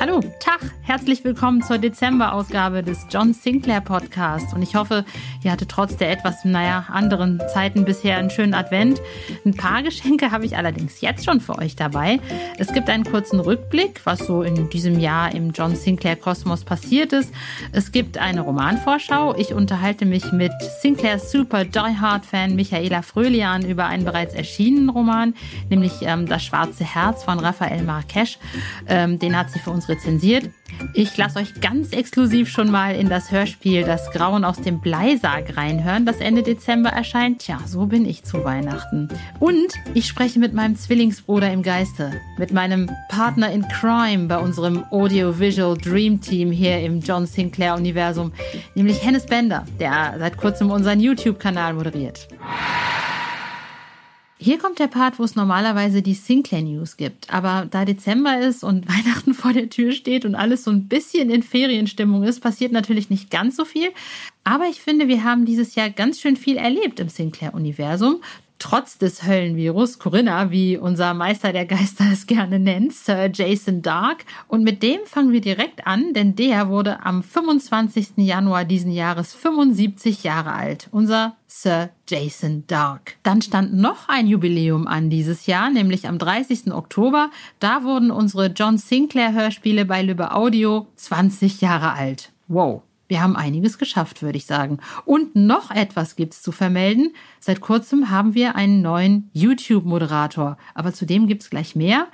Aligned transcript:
Hallo, 0.00 0.22
Tag, 0.38 0.60
herzlich 0.80 1.24
willkommen 1.24 1.62
zur 1.62 1.76
Dezemberausgabe 1.76 2.82
des 2.82 3.06
John 3.10 3.34
Sinclair 3.34 3.82
Podcast. 3.82 4.54
Und 4.54 4.62
ich 4.62 4.74
hoffe, 4.74 5.04
ihr 5.44 5.52
hattet 5.52 5.68
trotz 5.68 5.98
der 5.98 6.10
etwas, 6.10 6.42
naja, 6.42 6.86
anderen 6.90 7.38
Zeiten 7.52 7.84
bisher 7.84 8.16
einen 8.16 8.30
schönen 8.30 8.54
Advent. 8.54 8.98
Ein 9.44 9.52
paar 9.52 9.82
Geschenke 9.82 10.30
habe 10.30 10.46
ich 10.46 10.56
allerdings 10.56 11.02
jetzt 11.02 11.26
schon 11.26 11.42
für 11.42 11.58
euch 11.58 11.76
dabei. 11.76 12.18
Es 12.56 12.72
gibt 12.72 12.88
einen 12.88 13.04
kurzen 13.04 13.40
Rückblick, 13.40 14.00
was 14.04 14.20
so 14.20 14.40
in 14.40 14.70
diesem 14.70 14.98
Jahr 14.98 15.34
im 15.34 15.50
John 15.50 15.76
Sinclair 15.76 16.16
Kosmos 16.16 16.64
passiert 16.64 17.12
ist. 17.12 17.30
Es 17.72 17.92
gibt 17.92 18.16
eine 18.16 18.40
Romanvorschau. 18.40 19.36
Ich 19.36 19.52
unterhalte 19.52 20.06
mich 20.06 20.32
mit 20.32 20.52
Sinclairs 20.80 21.30
Super 21.30 21.66
Die 21.66 21.78
Hard 21.78 22.24
Fan 22.24 22.56
Michaela 22.56 23.02
Fröhlian 23.02 23.66
über 23.66 23.84
einen 23.84 24.06
bereits 24.06 24.32
erschienenen 24.32 24.88
Roman, 24.88 25.34
nämlich 25.68 25.92
ähm, 26.00 26.24
Das 26.24 26.42
schwarze 26.42 26.84
Herz 26.84 27.22
von 27.22 27.38
Raphael 27.38 27.82
Marquesch. 27.82 28.38
Ähm, 28.88 29.18
den 29.18 29.36
hat 29.36 29.50
sie 29.50 29.58
für 29.58 29.68
uns 29.68 29.89
rezensiert. 29.90 30.48
Ich 30.94 31.16
lasse 31.16 31.38
euch 31.38 31.60
ganz 31.60 31.92
exklusiv 31.92 32.48
schon 32.48 32.70
mal 32.70 32.94
in 32.94 33.08
das 33.08 33.30
Hörspiel 33.30 33.82
Das 33.82 34.10
Grauen 34.12 34.44
aus 34.44 34.60
dem 34.60 34.80
Bleisarg 34.80 35.56
reinhören, 35.56 36.06
das 36.06 36.18
Ende 36.18 36.42
Dezember 36.42 36.90
erscheint. 36.90 37.40
Tja, 37.40 37.58
so 37.66 37.86
bin 37.86 38.06
ich 38.06 38.24
zu 38.24 38.44
Weihnachten. 38.44 39.08
Und 39.38 39.74
ich 39.94 40.06
spreche 40.06 40.38
mit 40.38 40.54
meinem 40.54 40.76
Zwillingsbruder 40.76 41.52
im 41.52 41.62
Geiste, 41.62 42.12
mit 42.38 42.52
meinem 42.52 42.90
Partner 43.08 43.52
in 43.52 43.66
Crime 43.68 44.28
bei 44.28 44.38
unserem 44.38 44.84
Audiovisual 44.90 45.76
Dream 45.76 46.20
Team 46.20 46.50
hier 46.50 46.80
im 46.80 47.00
John 47.00 47.26
Sinclair 47.26 47.74
Universum, 47.74 48.32
nämlich 48.74 49.04
Hennes 49.04 49.26
Bender, 49.26 49.66
der 49.78 50.14
seit 50.18 50.36
kurzem 50.36 50.70
unseren 50.70 51.00
YouTube-Kanal 51.00 51.74
moderiert. 51.74 52.28
Hier 54.42 54.56
kommt 54.56 54.78
der 54.78 54.86
Part, 54.86 55.18
wo 55.18 55.24
es 55.24 55.36
normalerweise 55.36 56.00
die 56.00 56.14
Sinclair 56.14 56.62
News 56.62 56.96
gibt. 56.96 57.30
Aber 57.30 57.66
da 57.70 57.84
Dezember 57.84 58.40
ist 58.40 58.64
und 58.64 58.88
Weihnachten 58.88 59.34
vor 59.34 59.52
der 59.52 59.68
Tür 59.68 59.92
steht 59.92 60.24
und 60.24 60.34
alles 60.34 60.64
so 60.64 60.70
ein 60.70 60.88
bisschen 60.88 61.28
in 61.28 61.42
Ferienstimmung 61.42 62.22
ist, 62.22 62.40
passiert 62.40 62.72
natürlich 62.72 63.10
nicht 63.10 63.30
ganz 63.30 63.54
so 63.56 63.66
viel. 63.66 63.90
Aber 64.42 64.64
ich 64.64 64.80
finde, 64.80 65.08
wir 65.08 65.24
haben 65.24 65.44
dieses 65.44 65.74
Jahr 65.74 65.90
ganz 65.90 66.20
schön 66.20 66.36
viel 66.36 66.56
erlebt 66.56 67.00
im 67.00 67.10
Sinclair-Universum 67.10 68.22
trotz 68.60 68.98
des 68.98 69.24
Höllenvirus, 69.24 69.98
Corinna, 69.98 70.52
wie 70.52 70.76
unser 70.76 71.14
Meister 71.14 71.52
der 71.52 71.66
Geister 71.66 72.04
es 72.12 72.26
gerne 72.28 72.60
nennt, 72.60 72.92
Sir 72.92 73.28
Jason 73.32 73.82
Dark. 73.82 74.24
Und 74.46 74.62
mit 74.62 74.84
dem 74.84 75.00
fangen 75.06 75.32
wir 75.32 75.40
direkt 75.40 75.86
an, 75.86 76.12
denn 76.12 76.36
der 76.36 76.68
wurde 76.68 77.04
am 77.04 77.24
25. 77.24 78.18
Januar 78.18 78.64
diesen 78.64 78.92
Jahres 78.92 79.34
75 79.34 80.22
Jahre 80.22 80.52
alt. 80.52 80.88
Unser 80.92 81.36
Sir 81.48 81.90
Jason 82.08 82.64
Dark. 82.68 83.16
Dann 83.24 83.42
stand 83.42 83.74
noch 83.74 84.08
ein 84.08 84.28
Jubiläum 84.28 84.86
an 84.86 85.10
dieses 85.10 85.46
Jahr, 85.46 85.70
nämlich 85.70 86.06
am 86.06 86.18
30. 86.18 86.72
Oktober. 86.72 87.30
Da 87.58 87.82
wurden 87.82 88.10
unsere 88.10 88.46
John 88.46 88.78
Sinclair 88.78 89.32
Hörspiele 89.32 89.84
bei 89.84 90.02
Lübbe 90.02 90.32
Audio 90.32 90.86
20 90.94 91.60
Jahre 91.60 91.92
alt. 91.92 92.30
Wow. 92.46 92.82
Wir 93.10 93.20
haben 93.20 93.34
einiges 93.34 93.76
geschafft, 93.76 94.22
würde 94.22 94.38
ich 94.38 94.46
sagen. 94.46 94.78
Und 95.04 95.34
noch 95.34 95.72
etwas 95.72 96.14
gibt's 96.14 96.42
zu 96.42 96.52
vermelden. 96.52 97.12
Seit 97.40 97.60
kurzem 97.60 98.08
haben 98.08 98.34
wir 98.34 98.54
einen 98.54 98.82
neuen 98.82 99.28
YouTube-Moderator. 99.32 100.56
Aber 100.74 100.94
zu 100.94 101.06
dem 101.06 101.26
gibt's 101.26 101.50
gleich 101.50 101.74
mehr. 101.74 102.06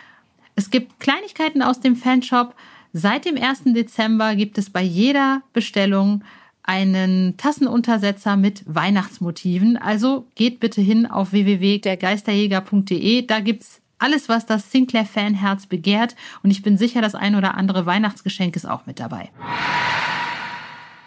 Es 0.55 0.71
gibt 0.71 0.99
Kleinigkeiten 0.99 1.61
aus 1.61 1.81
dem 1.81 1.97
Fanshop. 1.97 2.55
Seit 2.95 3.27
dem 3.27 3.37
1. 3.37 3.65
Dezember 3.75 4.35
gibt 4.37 4.57
es 4.57 4.71
bei 4.71 4.81
jeder 4.81 5.43
Bestellung 5.53 6.25
einen 6.63 7.37
Tassenuntersetzer 7.37 8.39
mit 8.39 8.63
Weihnachtsmotiven. 8.65 9.77
Also 9.77 10.27
geht 10.35 10.61
bitte 10.61 10.81
hin 10.81 11.05
auf 11.05 11.33
www.dergeisterjäger.de. 11.33 13.27
Da 13.27 13.41
gibt's 13.41 13.83
alles, 13.99 14.31
was 14.31 14.47
das 14.47 14.73
Sinclair-Fanherz 14.73 15.67
begehrt. 15.67 16.17
Und 16.43 16.51
ich 16.51 16.63
bin 16.63 16.79
sicher, 16.79 17.03
das 17.03 17.15
ein 17.15 17.35
oder 17.35 17.55
andere 17.55 17.85
Weihnachtsgeschenk 17.85 18.57
ist 18.57 18.65
auch 18.67 18.87
mit 18.87 18.99
dabei. 18.99 19.29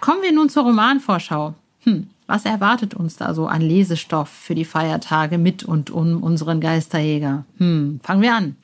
Kommen 0.09 0.23
wir 0.23 0.31
nun 0.31 0.49
zur 0.49 0.63
Romanvorschau. 0.63 1.53
Hm, 1.83 2.07
was 2.25 2.43
erwartet 2.43 2.95
uns 2.95 3.17
da 3.17 3.35
so 3.35 3.45
an 3.45 3.61
Lesestoff 3.61 4.27
für 4.27 4.55
die 4.55 4.65
Feiertage 4.65 5.37
mit 5.37 5.63
und 5.63 5.91
um 5.91 6.23
unseren 6.23 6.61
Geisterjäger? 6.61 7.45
Hm, 7.59 7.99
fangen 8.01 8.23
wir 8.23 8.33
an. 8.33 8.55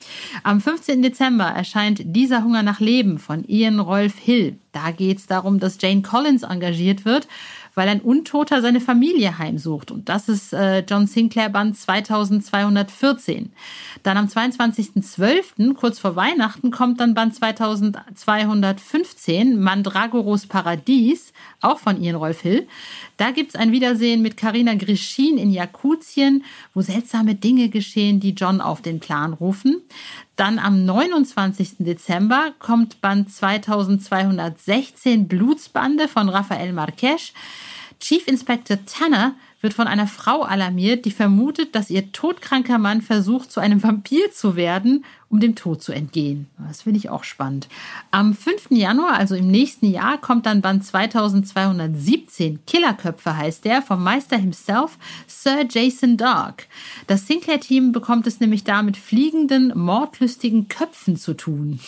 Am 0.42 0.60
15. 0.60 1.02
Dezember 1.02 1.44
erscheint 1.44 2.02
Dieser 2.04 2.42
Hunger 2.42 2.64
nach 2.64 2.80
Leben 2.80 3.20
von 3.20 3.44
Ian 3.46 3.78
Rolf 3.78 4.18
Hill. 4.18 4.58
Da 4.72 4.90
geht 4.90 5.18
es 5.18 5.28
darum, 5.28 5.60
dass 5.60 5.80
Jane 5.80 6.02
Collins 6.02 6.42
engagiert 6.42 7.04
wird 7.04 7.28
weil 7.76 7.88
ein 7.90 8.00
Untoter 8.00 8.62
seine 8.62 8.80
Familie 8.80 9.38
heimsucht. 9.38 9.92
Und 9.92 10.08
das 10.08 10.28
ist 10.28 10.52
äh, 10.54 10.80
John 10.80 11.06
Sinclair 11.06 11.50
Band 11.50 11.78
2214. 11.78 13.52
Dann 14.02 14.16
am 14.16 14.26
22.12., 14.26 15.74
kurz 15.74 15.98
vor 15.98 16.16
Weihnachten, 16.16 16.70
kommt 16.70 17.00
dann 17.00 17.12
Band 17.12 17.34
2215, 17.36 19.60
Mandragoros 19.60 20.46
Paradies, 20.46 21.34
auch 21.60 21.78
von 21.78 22.02
Ian 22.02 22.16
Rolf 22.16 22.40
Hill. 22.40 22.66
Da 23.18 23.30
gibt's 23.30 23.54
ein 23.54 23.72
Wiedersehen 23.72 24.22
mit 24.22 24.38
Karina 24.38 24.74
Grischin 24.74 25.36
in 25.36 25.50
Jakutien, 25.50 26.44
wo 26.72 26.80
seltsame 26.80 27.34
Dinge 27.34 27.68
geschehen, 27.68 28.20
die 28.20 28.30
John 28.30 28.62
auf 28.62 28.80
den 28.80 29.00
Plan 29.00 29.34
rufen. 29.34 29.82
Dann 30.36 30.58
am 30.58 30.84
29. 30.84 31.76
Dezember 31.78 32.52
kommt 32.58 33.00
Band 33.00 33.32
2216 33.32 35.28
Blutsbande 35.28 36.08
von 36.08 36.28
Raphael 36.28 36.74
Marquesch. 36.74 37.32
Chief 38.00 38.28
Inspector 38.28 38.78
Tanner 38.84 39.34
wird 39.66 39.74
von 39.74 39.88
einer 39.88 40.06
Frau 40.06 40.42
alarmiert, 40.42 41.06
die 41.06 41.10
vermutet, 41.10 41.74
dass 41.74 41.90
ihr 41.90 42.12
todkranker 42.12 42.78
Mann 42.78 43.02
versucht, 43.02 43.50
zu 43.50 43.58
einem 43.58 43.82
Vampir 43.82 44.30
zu 44.30 44.54
werden, 44.54 45.04
um 45.28 45.40
dem 45.40 45.56
Tod 45.56 45.82
zu 45.82 45.90
entgehen. 45.90 46.46
Das 46.68 46.82
finde 46.82 46.98
ich 46.98 47.10
auch 47.10 47.24
spannend. 47.24 47.66
Am 48.12 48.32
5. 48.32 48.68
Januar, 48.70 49.14
also 49.14 49.34
im 49.34 49.48
nächsten 49.48 49.90
Jahr, 49.90 50.18
kommt 50.20 50.46
dann 50.46 50.60
Band 50.60 50.84
2217. 50.84 52.60
Killerköpfe 52.64 53.36
heißt 53.36 53.64
der, 53.64 53.82
vom 53.82 54.04
Meister 54.04 54.36
himself, 54.36 54.98
Sir 55.26 55.66
Jason 55.68 56.16
Dark. 56.16 56.68
Das 57.08 57.26
Sinclair-Team 57.26 57.90
bekommt 57.90 58.28
es 58.28 58.38
nämlich 58.38 58.62
da 58.62 58.82
mit 58.82 58.96
fliegenden, 58.96 59.76
mordlüstigen 59.76 60.68
Köpfen 60.68 61.16
zu 61.16 61.34
tun. 61.34 61.80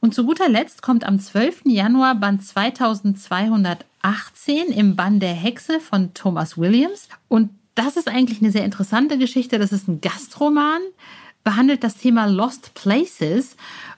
Und 0.00 0.14
zu 0.14 0.24
guter 0.24 0.48
Letzt 0.48 0.82
kommt 0.82 1.04
am 1.04 1.18
12. 1.18 1.62
Januar 1.66 2.14
Band 2.14 2.44
2218 2.44 4.68
im 4.68 4.96
Bann 4.96 5.20
der 5.20 5.34
Hexe 5.34 5.80
von 5.80 6.14
Thomas 6.14 6.58
Williams. 6.58 7.08
Und 7.28 7.50
das 7.74 7.96
ist 7.96 8.08
eigentlich 8.08 8.40
eine 8.40 8.50
sehr 8.50 8.64
interessante 8.64 9.18
Geschichte. 9.18 9.58
Das 9.58 9.72
ist 9.72 9.88
ein 9.88 10.00
Gastroman, 10.00 10.80
behandelt 11.42 11.84
das 11.84 11.96
Thema 11.96 12.26
Lost 12.26 12.72
Places 12.74 13.56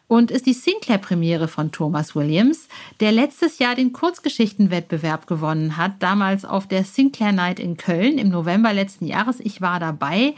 und 0.09 0.31
ist 0.31 0.47
die 0.47 0.53
Sinclair-Premiere 0.53 1.49
von 1.49 1.73
Thomas 1.73 2.15
Williams, 2.15 2.69
der 3.01 3.11
letztes 3.11 3.59
Jahr 3.59 3.75
den 3.75 3.93
Kurzgeschichtenwettbewerb 3.93 5.27
gewonnen 5.27 5.77
hat, 5.77 6.01
damals 6.01 6.45
auf 6.45 6.69
der 6.69 6.85
Sinclair 6.85 7.33
Night 7.33 7.59
in 7.59 7.77
Köln 7.77 8.19
im 8.19 8.29
November 8.29 8.73
letzten 8.73 9.07
Jahres. 9.07 9.41
Ich 9.41 9.61
war 9.61 9.81
dabei 9.81 10.35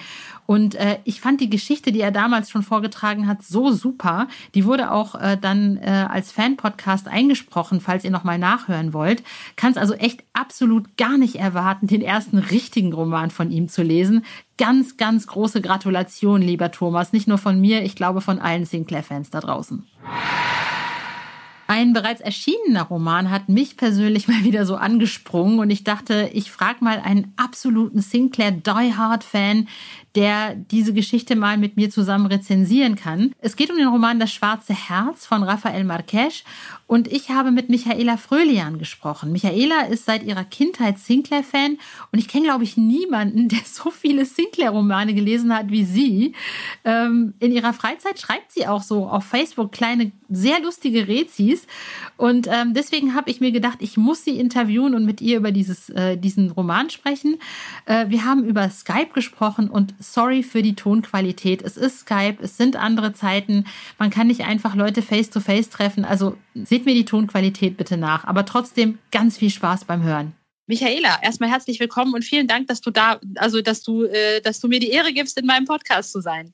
und 0.49 0.77
äh, 0.77 0.99
ich 1.05 1.21
fand 1.21 1.43
die 1.43 1.51
Geschichte, 1.51 1.93
die 1.93 2.01
er 2.01 2.11
damals 2.11 2.49
schon 2.49 2.63
vorgetragen 2.63 3.27
hat, 3.27 3.43
so 3.43 3.71
super. 3.71 4.29
Die 4.55 4.65
wurde 4.65 4.91
auch 4.93 5.15
äh, 5.15 5.37
dann 5.39 5.77
äh, 5.77 6.07
als 6.09 6.33
Fan-Podcast 6.33 7.07
eingesprochen, 7.07 7.83
falls 7.83 8.03
ihr 8.03 8.11
nochmal 8.11 8.39
nachhören 8.39 8.95
wollt. 8.95 9.23
Kann 9.57 9.73
es 9.73 9.77
also 9.77 9.93
echt 9.93 10.25
absolut 10.33 10.97
gar 10.97 11.19
nicht 11.19 11.35
erwarten, 11.35 11.87
den 11.87 12.01
ersten 12.01 12.39
richtigen 12.39 12.95
Roman 12.95 13.31
von 13.31 13.51
ihm 13.51 13.69
zu 13.69 13.83
lesen. 13.83 14.25
Ganz, 14.57 14.97
ganz 14.97 15.27
große 15.27 15.61
Gratulation, 15.61 16.41
lieber 16.41 16.71
Thomas. 16.71 17.13
Nicht 17.13 17.29
nur 17.29 17.37
von 17.37 17.61
mir, 17.61 17.83
ich 17.83 17.95
glaube 17.95 18.23
von 18.23 18.39
allen 18.39 18.65
Sinclair-Fans 18.65 19.29
da 19.29 19.41
draußen. 19.41 19.85
Ein 21.71 21.93
bereits 21.93 22.23
erschienener 22.23 22.85
Roman 22.85 23.31
hat 23.31 23.51
mich 23.51 23.77
persönlich 23.77 24.27
mal 24.29 24.43
wieder 24.43 24.65
so 24.65 24.77
angesprungen 24.77 25.59
und 25.59 25.69
ich 25.69 25.85
dachte, 25.85 26.31
ich 26.33 26.51
frage 26.51 26.83
mal 26.83 26.99
einen 26.99 27.35
absoluten 27.37 28.01
Sinclair 28.01 28.53
Die 28.53 28.95
Hard 28.97 29.23
Fan, 29.23 29.69
der 30.19 30.57
diese 30.57 30.93
Geschichte 30.93 31.37
mal 31.37 31.59
mit 31.59 31.77
mir 31.77 31.91
zusammen 31.91 32.27
rezensieren 32.27 32.97
kann. 32.97 33.31
Es 33.39 33.55
geht 33.55 33.71
um 33.71 33.77
den 33.77 33.87
Roman 33.87 34.19
Das 34.19 34.33
schwarze 34.33 34.75
Herz 34.75 35.25
von 35.25 35.45
Rafael 35.45 35.85
Marquez 35.85 36.43
und 36.89 37.07
ich 37.07 37.31
habe 37.31 37.53
mit 37.53 37.69
Michaela 37.69 38.17
Fröhlian 38.17 38.79
gesprochen. 38.79 39.31
Michaela 39.31 39.83
ist 39.83 40.07
seit 40.07 40.25
ihrer 40.25 40.43
Kindheit 40.43 40.99
Sinclair-Fan 40.99 41.79
und 42.11 42.19
ich 42.19 42.27
kenne, 42.27 42.47
glaube 42.47 42.65
ich, 42.65 42.77
niemanden, 42.77 43.49
der 43.49 43.61
so 43.65 43.91
viele 43.91 44.25
Sinclair-Romane 44.25 45.15
gelesen 45.15 45.55
hat 45.55 45.71
wie 45.71 45.85
sie. 45.85 46.33
Ähm, 46.85 47.35
in 47.39 47.53
ihrer 47.53 47.75
Freizeit 47.75 48.19
schreibt 48.19 48.51
sie 48.51 48.67
auch 48.67 48.83
so 48.83 49.07
auf 49.07 49.25
Facebook 49.25 49.71
kleine, 49.71 50.11
sehr 50.31 50.61
lustige 50.61 51.07
Rezis. 51.07 51.67
Und 52.17 52.49
ähm, 52.51 52.75
deswegen 52.75 53.15
habe 53.15 53.31
ich 53.31 53.41
mir 53.41 53.53
gedacht, 53.53 53.79
ich 53.83 53.97
muss 53.97 54.25
sie 54.25 54.41
interviewen 54.41 54.95
und 54.95 55.05
mit 55.05 55.21
ihr 55.21 55.37
über 55.37 55.53
dieses, 55.53 55.91
äh, 55.91 56.17
diesen 56.17 56.51
Roman 56.51 56.91
sprechen. 56.91 57.37
Äh, 57.85 58.07
wir 58.09 58.25
haben 58.25 58.45
über 58.45 58.69
Skype 58.71 59.11
gesprochen 59.13 59.69
und 59.69 59.95
sorry 60.13 60.43
für 60.43 60.63
die 60.63 60.75
Tonqualität. 60.75 61.63
Es 61.63 61.77
ist 61.77 62.01
Skype, 62.01 62.39
es 62.43 62.57
sind 62.57 62.77
andere 62.77 63.13
Zeiten. 63.13 63.65
Man 63.99 64.11
kann 64.11 64.27
nicht 64.27 64.43
einfach 64.43 64.75
Leute 64.75 65.03
face-to-face 65.03 65.69
-face 65.69 65.71
treffen. 65.71 66.05
Also 66.05 66.37
Seht 66.65 66.87
mir 66.87 66.95
die 66.95 67.05
Tonqualität 67.05 67.77
bitte 67.77 67.97
nach, 67.97 68.25
aber 68.25 68.45
trotzdem 68.45 68.99
ganz 69.13 69.39
viel 69.39 69.51
Spaß 69.51 69.85
beim 69.85 70.03
Hören. 70.03 70.33
Michaela, 70.67 71.19
erstmal 71.23 71.51
herzlich 71.51 71.81
willkommen 71.81 72.15
und 72.15 72.25
vielen 72.25 72.47
Dank, 72.47 72.67
dass 72.67 72.81
du 72.81 72.91
da, 72.91 73.21
also 73.37 73.63
dass 73.63 73.83
du, 73.83 74.05
äh, 74.05 74.41
dass 74.41 74.61
du 74.61 74.69
mir 74.69 74.81
die 74.81 74.91
Ehre 74.91 75.13
gibst, 75.13 75.39
in 75.39 75.47
meinem 75.47 75.65
Podcast 75.65 76.13
zu 76.13 76.21
sein. 76.21 76.53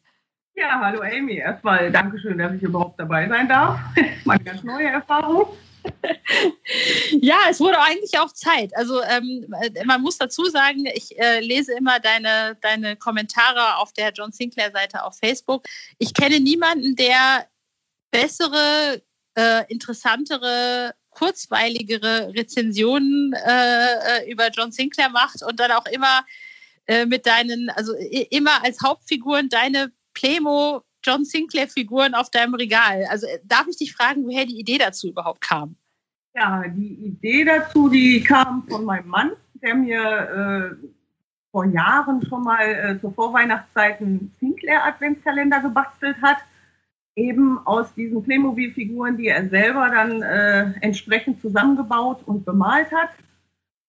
Ja, 0.54 0.80
hallo 0.80 1.00
Amy. 1.00 1.38
Erstmal 1.38 1.90
Dankeschön, 1.90 2.38
dass 2.38 2.54
ich 2.54 2.62
überhaupt 2.62 3.00
dabei 3.00 3.28
sein 3.28 3.48
darf. 3.48 3.80
Meine 4.24 4.44
ganz 4.44 4.62
neue 4.62 4.86
Erfahrung. 4.86 5.46
ja, 7.20 7.38
es 7.50 7.60
wurde 7.60 7.80
eigentlich 7.80 8.18
auch 8.18 8.32
Zeit. 8.32 8.76
Also 8.76 9.02
ähm, 9.02 9.46
man 9.84 10.02
muss 10.02 10.18
dazu 10.18 10.44
sagen, 10.46 10.86
ich 10.86 11.18
äh, 11.18 11.40
lese 11.40 11.74
immer 11.74 12.00
deine, 12.00 12.56
deine 12.60 12.96
Kommentare 12.96 13.76
auf 13.76 13.92
der 13.92 14.12
John 14.12 14.32
Sinclair-Seite 14.32 15.04
auf 15.04 15.18
Facebook. 15.18 15.64
Ich 15.98 16.14
kenne 16.14 16.40
niemanden, 16.40 16.96
der 16.96 17.46
bessere 18.10 19.02
äh, 19.36 19.64
interessantere, 19.68 20.94
kurzweiligere 21.10 22.32
Rezensionen 22.34 23.32
äh, 23.32 24.20
äh, 24.20 24.30
über 24.30 24.50
John 24.50 24.72
Sinclair 24.72 25.10
macht 25.10 25.42
und 25.42 25.58
dann 25.60 25.72
auch 25.72 25.86
immer 25.86 26.24
äh, 26.86 27.06
mit 27.06 27.26
deinen, 27.26 27.70
also 27.70 27.94
immer 27.94 28.64
als 28.64 28.78
Hauptfiguren 28.82 29.48
deine 29.48 29.92
Playmo 30.12 30.82
John 31.04 31.24
Sinclair 31.24 31.68
Figuren 31.68 32.14
auf 32.14 32.30
deinem 32.30 32.54
Regal. 32.54 33.04
Also 33.10 33.26
äh, 33.26 33.38
darf 33.44 33.66
ich 33.68 33.76
dich 33.76 33.92
fragen, 33.92 34.24
woher 34.26 34.46
die 34.46 34.58
Idee 34.58 34.78
dazu 34.78 35.08
überhaupt 35.08 35.40
kam? 35.40 35.76
Ja, 36.34 36.64
die 36.66 36.94
Idee 37.06 37.44
dazu, 37.44 37.88
die 37.88 38.22
kam 38.22 38.66
von 38.68 38.84
meinem 38.84 39.08
Mann, 39.08 39.32
der 39.62 39.74
mir 39.74 40.76
äh, 40.82 40.86
vor 41.52 41.66
Jahren 41.66 42.26
schon 42.26 42.42
mal 42.42 42.66
äh, 42.66 43.00
zur 43.00 43.12
Vorweihnachtszeit 43.14 44.00
einen 44.00 44.34
Sinclair 44.40 44.84
Adventskalender 44.84 45.60
gebastelt 45.60 46.16
hat 46.20 46.38
eben 47.16 47.64
aus 47.64 47.94
diesen 47.94 48.22
Playmobil-Figuren, 48.22 49.16
die 49.16 49.28
er 49.28 49.48
selber 49.48 49.88
dann 49.88 50.22
äh, 50.22 50.72
entsprechend 50.80 51.40
zusammengebaut 51.40 52.22
und 52.26 52.44
bemalt 52.44 52.90
hat, 52.90 53.10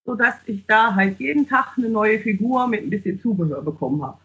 sodass 0.05 0.35
ich 0.45 0.65
da 0.67 0.93
halt 0.93 1.19
jeden 1.19 1.47
Tag 1.47 1.77
eine 1.77 1.89
neue 1.89 2.19
Figur 2.19 2.67
mit 2.67 2.83
ein 2.83 2.89
bisschen 2.89 3.19
Zubehör 3.19 3.61
bekommen 3.61 4.03
habe. 4.03 4.19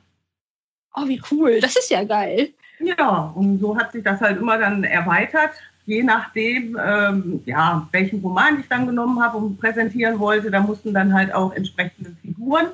Oh, 0.95 1.07
wie 1.07 1.23
cool. 1.31 1.61
Das 1.61 1.77
ist 1.77 1.91
ja 1.91 2.05
geil. 2.05 2.53
Ja, 2.81 3.33
und 3.35 3.61
so 3.61 3.77
hat 3.77 3.93
sich 3.93 4.03
das 4.03 4.21
halt 4.21 4.39
immer 4.39 4.59
dann 4.59 4.85
erweitert, 4.85 5.51
je 5.87 6.03
nachdem, 6.03 6.79
ähm, 6.83 7.43
ja, 7.47 7.87
welchen 7.93 8.21
Roman 8.21 8.61
ich 8.61 8.69
dann 8.69 8.87
genommen 8.87 9.23
habe 9.23 9.37
und 9.37 9.59
präsentieren 9.59 10.19
wollte. 10.19 10.51
Da 10.51 10.61
mussten 10.61 10.95
dann 10.95 11.13
halt 11.13 11.35
auch 11.35 11.53
entsprechende 11.53 12.17
Figuren 12.23 12.69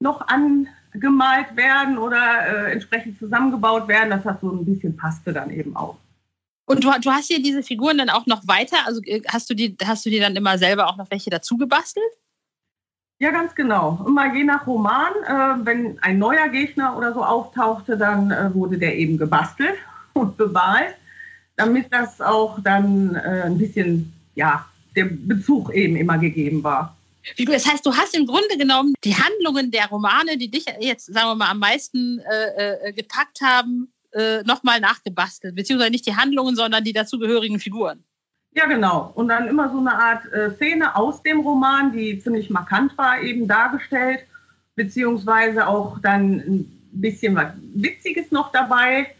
noch 0.00 0.26
an 0.28 0.68
gemalt 0.94 1.54
werden 1.56 1.98
oder 1.98 2.68
äh, 2.68 2.72
entsprechend 2.72 3.18
zusammengebaut 3.18 3.88
werden, 3.88 4.10
dass 4.10 4.22
das 4.22 4.40
so 4.40 4.50
ein 4.50 4.64
bisschen 4.64 4.96
passte 4.96 5.32
dann 5.32 5.50
eben 5.50 5.76
auch. 5.76 5.96
Und 6.66 6.82
du, 6.82 6.90
du 7.00 7.10
hast 7.10 7.30
dir 7.30 7.42
diese 7.42 7.62
Figuren 7.62 7.98
dann 7.98 8.10
auch 8.10 8.26
noch 8.26 8.46
weiter, 8.48 8.78
also 8.86 9.00
äh, 9.04 9.22
hast 9.28 9.48
du 9.50 9.54
die, 9.54 9.76
hast 9.84 10.06
du 10.06 10.10
die 10.10 10.18
dann 10.18 10.36
immer 10.36 10.58
selber 10.58 10.88
auch 10.88 10.96
noch 10.96 11.10
welche 11.10 11.30
dazu 11.30 11.56
gebastelt? 11.56 12.10
Ja, 13.18 13.30
ganz 13.30 13.54
genau. 13.54 14.04
Immer 14.06 14.34
je 14.34 14.44
nach 14.44 14.66
Roman, 14.66 15.12
äh, 15.26 15.64
wenn 15.66 15.98
ein 16.02 16.18
neuer 16.18 16.48
Gegner 16.48 16.96
oder 16.96 17.14
so 17.14 17.24
auftauchte, 17.24 17.96
dann 17.96 18.30
äh, 18.30 18.52
wurde 18.54 18.78
der 18.78 18.96
eben 18.96 19.16
gebastelt 19.16 19.76
und 20.12 20.36
bemalt, 20.36 20.94
damit 21.56 21.86
das 21.90 22.20
auch 22.20 22.58
dann 22.62 23.14
äh, 23.14 23.42
ein 23.44 23.56
bisschen, 23.56 24.12
ja, 24.34 24.66
der 24.94 25.06
Bezug 25.06 25.74
eben 25.74 25.96
immer 25.96 26.18
gegeben 26.18 26.62
war. 26.62 26.96
Das 27.46 27.66
heißt, 27.66 27.84
du 27.84 27.94
hast 27.94 28.14
im 28.14 28.26
Grunde 28.26 28.56
genommen 28.56 28.94
die 29.02 29.16
Handlungen 29.16 29.70
der 29.70 29.86
Romane, 29.86 30.36
die 30.36 30.50
dich 30.50 30.66
jetzt, 30.80 31.06
sagen 31.06 31.28
wir 31.28 31.34
mal, 31.34 31.50
am 31.50 31.58
meisten 31.58 32.20
äh, 32.20 32.88
äh, 32.88 32.92
gepackt 32.92 33.40
haben, 33.40 33.92
äh, 34.12 34.42
nochmal 34.42 34.80
nachgebastelt. 34.80 35.56
Beziehungsweise 35.56 35.90
nicht 35.90 36.06
die 36.06 36.16
Handlungen, 36.16 36.54
sondern 36.54 36.84
die 36.84 36.92
dazugehörigen 36.92 37.58
Figuren. 37.58 38.04
Ja, 38.56 38.64
genau. 38.64 39.12
Und 39.14 39.28
dann 39.28 39.48
immer 39.48 39.70
so 39.70 39.78
eine 39.78 39.92
Art 39.92 40.32
äh, 40.32 40.50
Szene 40.52 40.96
aus 40.96 41.22
dem 41.22 41.40
Roman, 41.40 41.92
die 41.92 42.18
ziemlich 42.18 42.48
markant 42.48 42.96
war, 42.96 43.20
eben 43.20 43.46
dargestellt. 43.46 44.20
Beziehungsweise 44.74 45.66
auch 45.66 45.98
dann 46.00 46.38
ein 46.38 46.88
bisschen 46.90 47.34
was 47.34 47.52
Witziges 47.74 48.30
noch 48.30 48.50
dabei. 48.52 49.14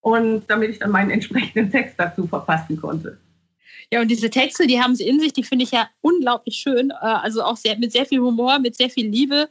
Und 0.00 0.44
damit 0.48 0.70
ich 0.70 0.78
dann 0.78 0.90
meinen 0.90 1.10
entsprechenden 1.18 1.70
Text 1.70 1.96
dazu 1.98 2.26
verfassen 2.26 2.80
konnte. 2.80 3.18
Ja, 3.92 4.00
und 4.00 4.08
diese 4.08 4.30
Texte, 4.30 4.66
die 4.66 4.80
haben 4.80 4.94
sie 4.94 5.06
in 5.06 5.20
sich, 5.20 5.34
die 5.34 5.44
finde 5.44 5.64
ich 5.64 5.72
ja 5.72 5.90
unglaublich 6.00 6.56
schön. 6.56 6.90
Äh, 6.90 6.94
also 7.04 7.42
auch 7.42 7.58
sehr, 7.58 7.76
mit 7.76 7.92
sehr 7.92 8.06
viel 8.06 8.20
Humor, 8.20 8.58
mit 8.58 8.74
sehr 8.74 8.88
viel 8.88 9.06
Liebe. 9.06 9.50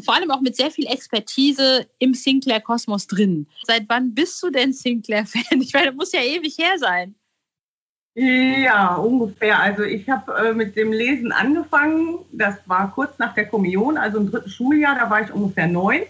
Vor 0.00 0.16
allem 0.16 0.32
auch 0.32 0.40
mit 0.40 0.56
sehr 0.56 0.72
viel 0.72 0.86
Expertise 0.86 1.86
im 2.00 2.12
Sinclair-Kosmos 2.12 3.06
drin. 3.06 3.46
Seit 3.68 3.88
wann 3.88 4.14
bist 4.14 4.42
du 4.42 4.50
denn 4.50 4.72
Sinclair-Fan? 4.72 5.60
Ich 5.62 5.72
meine, 5.72 5.86
das 5.86 5.94
muss 5.94 6.12
ja 6.12 6.22
ewig 6.22 6.58
her 6.58 6.76
sein. 6.78 7.14
Ja, 8.14 8.96
ungefähr. 8.96 9.58
Also 9.58 9.84
ich 9.84 10.08
habe 10.10 10.32
äh, 10.32 10.52
mit 10.52 10.76
dem 10.76 10.92
Lesen 10.92 11.32
angefangen. 11.32 12.18
Das 12.32 12.56
war 12.66 12.92
kurz 12.92 13.18
nach 13.18 13.34
der 13.34 13.46
Kommunion, 13.46 13.96
also 13.96 14.18
im 14.18 14.30
dritten 14.30 14.50
Schuljahr. 14.50 14.96
Da 14.96 15.08
war 15.08 15.22
ich 15.22 15.32
ungefähr 15.32 15.66
neun. 15.66 16.02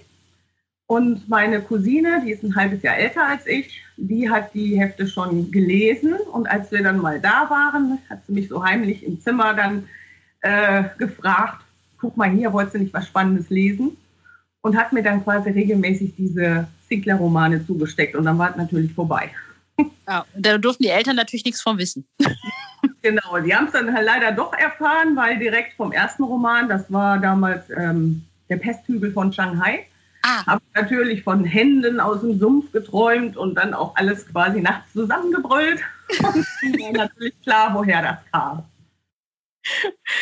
Und 0.87 1.28
meine 1.28 1.60
Cousine, 1.62 2.22
die 2.25 2.32
ist 2.32 2.43
ein 2.43 2.56
halbes 2.56 2.82
Jahr 2.82 2.96
älter 2.96 3.26
als 3.26 3.46
ich, 3.46 3.82
die 3.96 4.28
hat 4.28 4.52
die 4.52 4.78
Hefte 4.78 5.06
schon 5.06 5.50
gelesen. 5.50 6.14
Und 6.32 6.50
als 6.50 6.72
wir 6.72 6.82
dann 6.82 6.99
mal 6.99 7.20
da 7.20 7.49
waren, 7.49 7.99
hat 8.10 8.26
sie 8.26 8.32
mich 8.32 8.49
so 8.49 8.64
heimlich 8.64 9.06
im 9.06 9.20
Zimmer 9.20 9.54
dann 9.54 9.88
äh, 10.40 10.84
gefragt, 10.99 11.62
guck 11.99 12.16
mal 12.16 12.28
hier, 12.28 12.52
wolltest 12.52 12.75
du 12.75 12.81
nicht 12.81 12.93
was 12.93 13.06
Spannendes 13.06 13.49
lesen? 13.49 13.96
Und 14.60 14.76
hat 14.76 14.93
mir 14.93 15.02
dann 15.02 15.22
quasi 15.22 15.50
regelmäßig 15.50 16.14
diese 16.16 16.66
Ziegler-Romane 16.88 17.64
zugesteckt. 17.64 18.16
Und 18.16 18.25
dann 18.25 18.38
war 18.38 18.50
es 18.50 18.56
natürlich 18.56 18.93
vorbei. 18.93 19.31
Ja, 20.07 20.27
da 20.37 20.59
durften 20.59 20.83
die 20.83 20.91
Eltern 20.91 21.17
natürlich 21.17 21.45
nichts 21.45 21.63
von 21.63 21.79
wissen. 21.79 22.07
genau, 23.03 23.39
die 23.39 23.55
haben 23.55 23.67
es 23.67 23.73
dann 23.73 23.93
halt 23.93 24.05
leider 24.05 24.33
doch 24.33 24.53
erfahren, 24.53 25.17
weil 25.17 25.39
direkt 25.39 25.75
vom 25.75 25.93
ersten 25.93 26.23
Roman, 26.23 26.69
das 26.69 26.93
war 26.93 27.19
damals 27.19 27.69
ähm, 27.71 28.25
der 28.49 28.59
Pesthügel 28.59 29.13
von 29.13 29.33
Shanghai, 29.33 29.87
Ah. 30.23 30.47
Habe 30.47 30.63
natürlich 30.75 31.25
von 31.25 31.45
Händen 31.45 31.99
aus 31.99 32.21
dem 32.21 32.39
Sumpf 32.39 32.71
geträumt 32.73 33.37
und 33.37 33.57
dann 33.57 33.75
auch 33.75 33.97
alles 33.97 34.27
quasi 34.29 34.61
nachts 34.61 34.93
zusammengebrüllt. 34.93 35.81
Und 36.21 36.81
war 36.81 36.93
natürlich 36.93 37.41
klar, 37.43 37.75
woher 37.75 38.03
das 38.03 38.19
kam. 38.31 38.65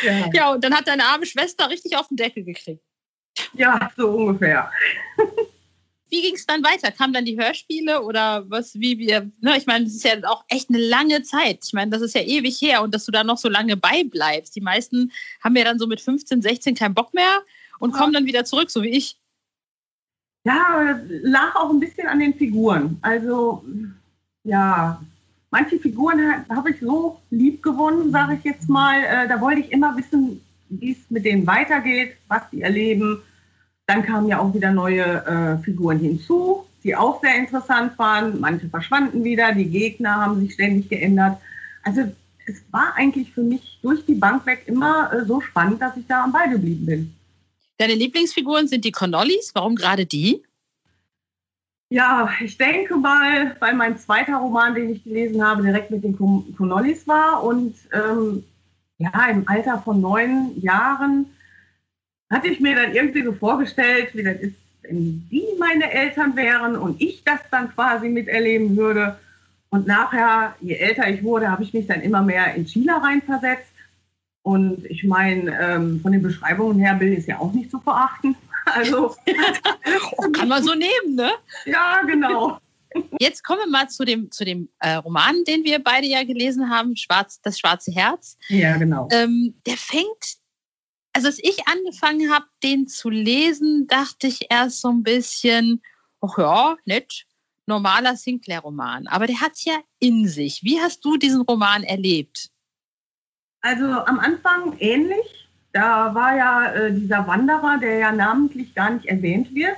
Ja. 0.03 0.29
ja, 0.33 0.51
und 0.51 0.63
dann 0.63 0.73
hat 0.73 0.87
deine 0.87 1.03
arme 1.03 1.25
Schwester 1.25 1.69
richtig 1.69 1.97
auf 1.97 2.07
den 2.07 2.15
Deckel 2.15 2.43
gekriegt. 2.43 2.83
Ja, 3.53 3.91
so 3.97 4.09
ungefähr. 4.09 4.71
Wie 6.11 6.21
ging 6.21 6.35
es 6.35 6.45
dann 6.45 6.61
weiter? 6.61 6.91
Kamen 6.91 7.13
dann 7.13 7.23
die 7.23 7.39
Hörspiele 7.39 8.03
oder 8.03 8.43
was, 8.49 8.75
wie 8.75 8.99
wir, 8.99 9.31
ne, 9.39 9.57
ich 9.57 9.65
meine, 9.65 9.85
das 9.85 9.95
ist 9.95 10.03
ja 10.03 10.11
auch 10.27 10.43
echt 10.49 10.69
eine 10.69 10.77
lange 10.77 11.23
Zeit. 11.23 11.59
Ich 11.65 11.71
meine, 11.71 11.89
das 11.89 12.01
ist 12.01 12.13
ja 12.13 12.21
ewig 12.21 12.61
her 12.61 12.83
und 12.83 12.93
dass 12.93 13.05
du 13.05 13.13
da 13.13 13.23
noch 13.23 13.37
so 13.37 13.47
lange 13.47 13.77
beibleibst. 13.77 14.53
Die 14.53 14.61
meisten 14.61 15.13
haben 15.41 15.55
ja 15.55 15.63
dann 15.63 15.79
so 15.79 15.87
mit 15.87 16.01
15, 16.01 16.41
16 16.41 16.75
keinen 16.75 16.93
Bock 16.93 17.13
mehr 17.13 17.41
und 17.79 17.91
ja. 17.91 17.97
kommen 17.97 18.11
dann 18.11 18.25
wieder 18.25 18.43
zurück, 18.43 18.69
so 18.69 18.83
wie 18.83 18.89
ich. 18.89 19.17
Ja, 20.43 20.99
lag 21.07 21.55
auch 21.55 21.69
ein 21.69 21.79
bisschen 21.79 22.07
an 22.07 22.19
den 22.19 22.33
Figuren. 22.33 22.97
Also, 23.01 23.63
ja, 24.43 25.01
manche 25.49 25.79
Figuren 25.79 26.45
habe 26.49 26.71
ich 26.71 26.79
so 26.81 27.21
lieb 27.29 27.63
gewonnen, 27.63 28.11
sage 28.11 28.35
ich 28.37 28.43
jetzt 28.43 28.67
mal. 28.67 29.01
Äh, 29.01 29.29
da 29.29 29.39
wollte 29.39 29.61
ich 29.61 29.71
immer 29.71 29.95
wissen, 29.95 30.41
wie 30.67 30.91
es 30.91 31.09
mit 31.09 31.23
denen 31.23 31.47
weitergeht, 31.47 32.17
was 32.27 32.41
sie 32.51 32.63
erleben. 32.63 33.21
Dann 33.91 34.03
kamen 34.03 34.29
ja 34.29 34.39
auch 34.39 34.53
wieder 34.53 34.71
neue 34.71 35.03
äh, 35.03 35.61
Figuren 35.65 35.99
hinzu, 35.99 36.65
die 36.81 36.95
auch 36.95 37.19
sehr 37.21 37.35
interessant 37.35 37.99
waren. 37.99 38.39
Manche 38.39 38.69
verschwanden 38.69 39.25
wieder, 39.25 39.51
die 39.53 39.65
Gegner 39.65 40.15
haben 40.15 40.39
sich 40.39 40.53
ständig 40.53 40.87
geändert. 40.87 41.37
Also 41.83 42.03
es 42.45 42.63
war 42.71 42.93
eigentlich 42.95 43.33
für 43.33 43.41
mich 43.41 43.79
durch 43.81 44.05
die 44.05 44.13
Bank 44.13 44.45
weg 44.45 44.63
immer 44.67 45.11
äh, 45.11 45.25
so 45.25 45.41
spannend, 45.41 45.81
dass 45.81 45.97
ich 45.97 46.07
da 46.07 46.23
am 46.23 46.31
Ball 46.31 46.49
geblieben 46.49 46.85
bin. 46.85 47.13
Deine 47.79 47.95
Lieblingsfiguren 47.95 48.69
sind 48.69 48.85
die 48.85 48.93
Connollies. 48.93 49.51
Warum 49.55 49.75
gerade 49.75 50.05
die? 50.05 50.41
Ja, 51.89 52.29
ich 52.39 52.57
denke 52.57 52.95
mal, 52.95 53.57
weil 53.59 53.75
mein 53.75 53.97
zweiter 53.97 54.37
Roman, 54.37 54.73
den 54.73 54.89
ich 54.89 55.03
gelesen 55.03 55.45
habe, 55.45 55.63
direkt 55.63 55.91
mit 55.91 56.05
den 56.05 56.15
Connollies 56.55 57.05
war. 57.09 57.43
Und 57.43 57.75
ähm, 57.91 58.45
ja, 58.99 59.25
im 59.29 59.45
Alter 59.49 59.81
von 59.81 59.99
neun 59.99 60.53
Jahren 60.61 61.25
hatte 62.31 62.47
ich 62.47 62.59
mir 62.59 62.75
dann 62.75 62.95
irgendwie 62.95 63.23
so 63.23 63.33
vorgestellt, 63.33 64.09
wie 64.13 64.23
das 64.23 64.37
ist, 64.39 64.55
wenn 64.83 65.27
die 65.29 65.45
meine 65.59 65.91
Eltern 65.91 66.35
wären 66.35 66.75
und 66.75 66.99
ich 66.99 67.23
das 67.23 67.39
dann 67.51 67.71
quasi 67.73 68.09
miterleben 68.09 68.75
würde. 68.75 69.19
Und 69.69 69.85
nachher, 69.87 70.55
je 70.59 70.75
älter 70.75 71.07
ich 71.09 71.23
wurde, 71.23 71.49
habe 71.49 71.63
ich 71.63 71.73
mich 71.73 71.87
dann 71.87 72.01
immer 72.01 72.21
mehr 72.21 72.55
in 72.55 72.65
China 72.65 72.97
reinversetzt. 72.97 73.71
Und 74.43 74.85
ich 74.85 75.03
meine, 75.03 75.55
ähm, 75.61 75.99
von 76.01 76.11
den 76.11 76.21
Beschreibungen 76.21 76.79
her, 76.79 76.95
Bill 76.95 77.13
ist 77.13 77.27
ja 77.27 77.39
auch 77.39 77.53
nicht 77.53 77.69
zu 77.69 77.79
verachten. 77.79 78.35
Also 78.63 79.15
oh, 80.17 80.31
kann 80.33 80.47
man 80.47 80.63
so 80.63 80.75
nehmen, 80.75 81.15
ne? 81.15 81.31
Ja, 81.65 82.03
genau. 82.05 82.59
Jetzt 83.19 83.43
kommen 83.43 83.61
wir 83.61 83.67
mal 83.67 83.89
zu 83.89 84.05
dem, 84.05 84.31
zu 84.31 84.45
dem 84.45 84.69
äh, 84.79 84.93
Roman, 84.95 85.43
den 85.45 85.63
wir 85.63 85.79
beide 85.79 86.05
ja 86.05 86.23
gelesen 86.23 86.69
haben, 86.69 86.95
Schwarz, 86.95 87.41
Das 87.41 87.57
schwarze 87.57 87.91
Herz. 87.91 88.37
Ja, 88.49 88.77
genau. 88.77 89.07
Ähm, 89.11 89.55
der 89.65 89.77
fängt, 89.77 90.37
also 91.13 91.27
als 91.27 91.39
ich 91.39 91.67
angefangen 91.67 92.31
habe, 92.31 92.45
den 92.63 92.87
zu 92.87 93.09
lesen, 93.09 93.87
dachte 93.87 94.27
ich 94.27 94.47
erst 94.49 94.81
so 94.81 94.89
ein 94.89 95.03
bisschen, 95.03 95.81
ach 96.21 96.37
ja, 96.37 96.77
nett, 96.85 97.25
normaler 97.65 98.15
Sinclair-Roman. 98.15 99.07
Aber 99.07 99.27
der 99.27 99.41
hat 99.41 99.53
es 99.53 99.65
ja 99.65 99.75
in 99.99 100.27
sich. 100.27 100.61
Wie 100.63 100.79
hast 100.79 101.03
du 101.03 101.17
diesen 101.17 101.41
Roman 101.41 101.83
erlebt? 101.83 102.49
Also 103.61 103.85
am 103.85 104.19
Anfang 104.19 104.77
ähnlich. 104.79 105.49
Da 105.73 106.13
war 106.13 106.35
ja 106.35 106.73
äh, 106.73 106.93
dieser 106.93 107.25
Wanderer, 107.27 107.77
der 107.77 107.97
ja 107.97 108.11
namentlich 108.11 108.75
gar 108.75 108.89
nicht 108.89 109.05
erwähnt 109.05 109.55
wird, 109.55 109.77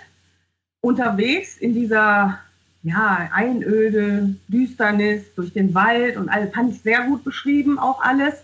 unterwegs 0.81 1.57
in 1.57 1.75
dieser 1.75 2.39
ja, 2.81 3.29
Einöde, 3.31 4.35
Düsternis 4.47 5.23
durch 5.35 5.53
den 5.53 5.73
Wald 5.75 6.17
und 6.17 6.29
alles 6.29 6.53
fand 6.53 6.73
ich 6.73 6.81
sehr 6.81 7.03
gut 7.03 7.23
beschrieben, 7.23 7.77
auch 7.77 8.01
alles. 8.01 8.43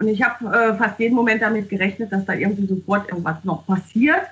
Und 0.00 0.08
ich 0.08 0.22
habe 0.22 0.46
äh, 0.56 0.74
fast 0.74 0.98
jeden 1.00 1.16
Moment 1.16 1.42
damit 1.42 1.68
gerechnet, 1.68 2.12
dass 2.12 2.24
da 2.24 2.34
irgendwie 2.34 2.66
sofort 2.66 3.08
irgendwas 3.08 3.42
noch 3.44 3.66
passiert. 3.66 4.26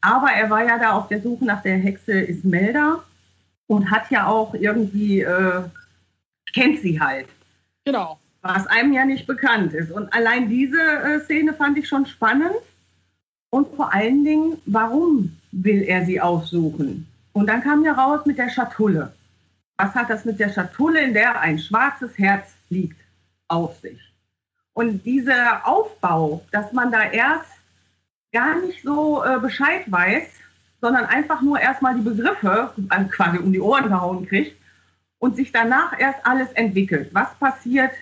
Aber 0.00 0.30
er 0.30 0.48
war 0.48 0.64
ja 0.64 0.78
da 0.78 0.92
auf 0.92 1.08
der 1.08 1.20
Suche 1.20 1.44
nach 1.44 1.62
der 1.62 1.76
Hexe 1.76 2.20
Ismelda 2.20 3.02
und 3.66 3.90
hat 3.90 4.10
ja 4.10 4.26
auch 4.26 4.54
irgendwie, 4.54 5.20
äh, 5.20 5.62
kennt 6.54 6.80
sie 6.80 7.00
halt. 7.00 7.26
Genau. 7.84 8.18
Was 8.42 8.66
einem 8.68 8.92
ja 8.92 9.04
nicht 9.04 9.26
bekannt 9.26 9.74
ist. 9.74 9.90
Und 9.90 10.12
allein 10.14 10.48
diese 10.48 10.80
äh, 10.80 11.20
Szene 11.20 11.52
fand 11.52 11.76
ich 11.76 11.88
schon 11.88 12.06
spannend. 12.06 12.54
Und 13.50 13.74
vor 13.74 13.92
allen 13.92 14.24
Dingen, 14.24 14.58
warum 14.66 15.36
will 15.50 15.82
er 15.82 16.04
sie 16.06 16.20
aufsuchen? 16.20 17.06
Und 17.32 17.48
dann 17.48 17.62
kam 17.62 17.84
ja 17.84 17.92
raus 17.92 18.24
mit 18.26 18.38
der 18.38 18.48
Schatulle. 18.48 19.12
Was 19.76 19.94
hat 19.94 20.08
das 20.08 20.24
mit 20.24 20.38
der 20.38 20.52
Schatulle, 20.52 21.02
in 21.02 21.14
der 21.14 21.40
ein 21.40 21.58
schwarzes 21.58 22.16
Herz 22.16 22.52
liegt, 22.68 22.96
auf 23.48 23.78
sich? 23.80 24.09
Und 24.72 25.04
dieser 25.04 25.66
Aufbau, 25.66 26.44
dass 26.52 26.72
man 26.72 26.90
da 26.90 27.10
erst 27.10 27.50
gar 28.32 28.60
nicht 28.60 28.82
so 28.82 29.24
äh, 29.24 29.38
Bescheid 29.40 29.90
weiß, 29.90 30.28
sondern 30.80 31.04
einfach 31.06 31.42
nur 31.42 31.60
erstmal 31.60 31.94
die 31.94 32.02
Begriffe 32.02 32.72
quasi 33.10 33.38
um 33.38 33.52
die 33.52 33.60
Ohren 33.60 33.88
gehauen 33.88 34.26
kriegt 34.26 34.56
und 35.18 35.36
sich 35.36 35.52
danach 35.52 35.98
erst 35.98 36.24
alles 36.24 36.50
entwickelt. 36.52 37.10
Was 37.12 37.34
passiert 37.34 37.92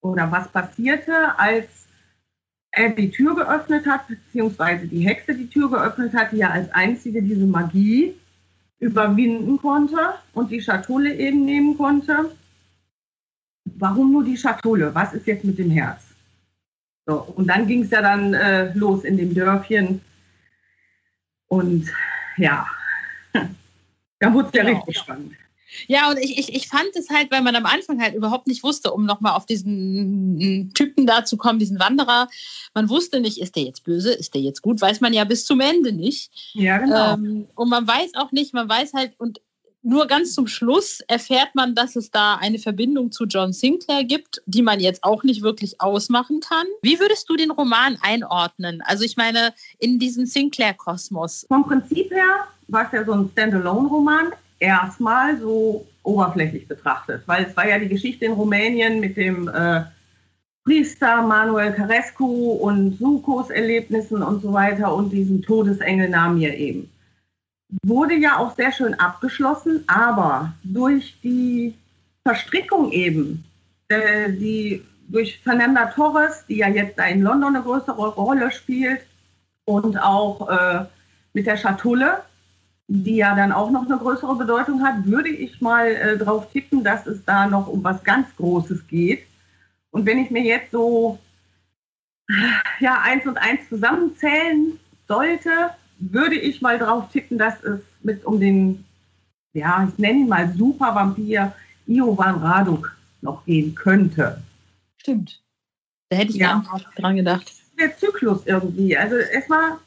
oder 0.00 0.30
was 0.32 0.48
passierte, 0.48 1.38
als 1.38 1.68
er 2.72 2.90
die 2.90 3.10
Tür 3.10 3.36
geöffnet 3.36 3.86
hat, 3.86 4.08
beziehungsweise 4.08 4.86
die 4.86 5.06
Hexe 5.06 5.34
die 5.34 5.48
Tür 5.48 5.70
geöffnet 5.70 6.14
hat, 6.14 6.32
die 6.32 6.38
ja 6.38 6.50
als 6.50 6.72
einzige 6.72 7.22
diese 7.22 7.46
Magie 7.46 8.14
überwinden 8.80 9.58
konnte 9.58 10.14
und 10.32 10.50
die 10.50 10.60
Schatulle 10.60 11.14
eben 11.14 11.44
nehmen 11.44 11.76
konnte. 11.76 12.30
Warum 13.64 14.12
nur 14.12 14.24
die 14.24 14.36
Schatulle? 14.36 14.94
Was 14.94 15.12
ist 15.12 15.26
jetzt 15.26 15.44
mit 15.44 15.58
dem 15.58 15.70
Herz? 15.70 16.02
So, 17.06 17.20
und 17.36 17.48
dann 17.48 17.66
ging 17.66 17.82
es 17.82 17.90
ja 17.90 18.00
dann 18.00 18.34
äh, 18.34 18.72
los 18.74 19.04
in 19.04 19.16
dem 19.16 19.34
Dörfchen. 19.34 20.00
Und 21.48 21.88
ja, 22.36 22.66
da 24.20 24.32
wurde 24.32 24.48
es 24.48 24.54
ja 24.54 24.64
genau. 24.64 24.78
richtig 24.78 24.98
spannend. 24.98 25.32
Ja, 25.86 26.10
und 26.10 26.18
ich, 26.18 26.38
ich, 26.38 26.54
ich 26.54 26.68
fand 26.68 26.94
es 26.94 27.08
halt, 27.08 27.30
weil 27.30 27.42
man 27.42 27.56
am 27.56 27.66
Anfang 27.66 28.00
halt 28.00 28.14
überhaupt 28.14 28.46
nicht 28.46 28.62
wusste, 28.62 28.92
um 28.92 29.04
nochmal 29.04 29.34
auf 29.34 29.46
diesen 29.46 30.72
Typen 30.74 31.06
da 31.06 31.24
zu 31.24 31.36
kommen, 31.36 31.58
diesen 31.58 31.78
Wanderer. 31.78 32.28
Man 32.74 32.88
wusste 32.88 33.20
nicht, 33.20 33.40
ist 33.40 33.56
der 33.56 33.64
jetzt 33.64 33.84
böse, 33.84 34.12
ist 34.12 34.34
der 34.34 34.42
jetzt 34.42 34.62
gut, 34.62 34.80
weiß 34.80 35.00
man 35.00 35.12
ja 35.12 35.24
bis 35.24 35.44
zum 35.44 35.60
Ende 35.60 35.92
nicht. 35.92 36.30
Ja, 36.52 36.78
genau. 36.78 37.14
Ähm, 37.14 37.48
und 37.54 37.68
man 37.68 37.86
weiß 37.86 38.12
auch 38.16 38.32
nicht, 38.32 38.52
man 38.54 38.68
weiß 38.68 38.92
halt, 38.92 39.14
und 39.18 39.40
nur 39.82 40.06
ganz 40.06 40.34
zum 40.34 40.46
Schluss 40.46 41.00
erfährt 41.08 41.54
man, 41.54 41.74
dass 41.74 41.96
es 41.96 42.10
da 42.10 42.36
eine 42.36 42.58
Verbindung 42.58 43.10
zu 43.10 43.24
John 43.24 43.52
Sinclair 43.52 44.04
gibt, 44.04 44.40
die 44.46 44.62
man 44.62 44.80
jetzt 44.80 45.02
auch 45.02 45.24
nicht 45.24 45.42
wirklich 45.42 45.80
ausmachen 45.80 46.40
kann. 46.40 46.66
Wie 46.82 47.00
würdest 47.00 47.28
du 47.28 47.36
den 47.36 47.50
Roman 47.50 47.98
einordnen? 48.00 48.82
Also 48.86 49.04
ich 49.04 49.16
meine, 49.16 49.52
in 49.78 49.98
diesen 49.98 50.26
Sinclair-Kosmos. 50.26 51.46
Vom 51.48 51.66
Prinzip 51.66 52.10
her 52.12 52.46
war 52.68 52.86
es 52.86 52.92
ja 52.92 53.04
so 53.04 53.12
ein 53.12 53.28
Standalone-Roman 53.32 54.32
erstmal 54.60 55.38
so 55.38 55.84
oberflächlich 56.04 56.68
betrachtet, 56.68 57.22
weil 57.26 57.44
es 57.44 57.56
war 57.56 57.68
ja 57.68 57.78
die 57.78 57.88
Geschichte 57.88 58.24
in 58.24 58.32
Rumänien 58.32 59.00
mit 59.00 59.16
dem 59.16 59.48
äh, 59.48 59.82
Priester 60.64 61.22
Manuel 61.22 61.72
Carescu 61.72 62.52
und 62.52 62.96
Sukos 62.98 63.50
Erlebnissen 63.50 64.22
und 64.22 64.42
so 64.42 64.52
weiter 64.52 64.94
und 64.94 65.10
diesem 65.10 65.42
Todesengel 65.42 66.08
Namir 66.08 66.56
eben. 66.56 66.88
Wurde 67.84 68.14
ja 68.14 68.36
auch 68.38 68.54
sehr 68.54 68.72
schön 68.72 68.94
abgeschlossen, 68.94 69.84
aber 69.86 70.52
durch 70.62 71.18
die 71.22 71.74
Verstrickung 72.22 72.92
eben, 72.92 73.44
äh, 73.88 74.30
die 74.32 74.84
durch 75.08 75.40
Fernanda 75.40 75.86
Torres, 75.86 76.44
die 76.48 76.58
ja 76.58 76.68
jetzt 76.68 76.98
da 76.98 77.04
in 77.04 77.22
London 77.22 77.56
eine 77.56 77.64
größere 77.64 78.08
Rolle 78.14 78.50
spielt, 78.50 79.00
und 79.64 79.96
auch 79.96 80.48
äh, 80.48 80.84
mit 81.32 81.46
der 81.46 81.56
Schatulle, 81.56 82.22
die 82.88 83.16
ja 83.16 83.34
dann 83.34 83.52
auch 83.52 83.70
noch 83.70 83.86
eine 83.86 83.96
größere 83.96 84.36
Bedeutung 84.36 84.82
hat, 84.82 85.06
würde 85.06 85.28
ich 85.28 85.60
mal 85.60 85.86
äh, 85.86 86.18
drauf 86.18 86.50
tippen, 86.50 86.84
dass 86.84 87.06
es 87.06 87.24
da 87.24 87.46
noch 87.46 87.68
um 87.68 87.82
was 87.84 88.02
ganz 88.02 88.34
Großes 88.36 88.86
geht. 88.88 89.24
Und 89.90 90.06
wenn 90.06 90.18
ich 90.18 90.30
mir 90.30 90.42
jetzt 90.42 90.72
so 90.72 91.18
ja, 92.80 93.00
eins 93.02 93.26
und 93.26 93.38
eins 93.38 93.68
zusammenzählen 93.68 94.78
sollte, 95.06 95.70
würde 96.10 96.36
ich 96.36 96.60
mal 96.60 96.78
drauf 96.78 97.10
tippen, 97.12 97.38
dass 97.38 97.62
es 97.62 97.80
mit 98.02 98.24
um 98.24 98.40
den, 98.40 98.84
ja, 99.52 99.88
ich 99.88 99.98
nenne 99.98 100.20
ihn 100.20 100.28
mal 100.28 100.52
Supervampir 100.54 101.52
Iovan 101.86 102.36
Raduk 102.36 102.96
noch 103.20 103.44
gehen 103.44 103.74
könnte. 103.74 104.42
Stimmt. 104.96 105.40
Da 106.08 106.16
hätte 106.16 106.32
ich 106.32 106.36
ja. 106.36 106.58
gar 106.58 106.74
nicht 106.74 106.86
dran 106.96 107.16
gedacht. 107.16 107.52
Der 107.78 107.96
Zyklus 107.96 108.46
irgendwie. 108.46 108.96
Also 108.96 109.16
erstmal 109.16 109.78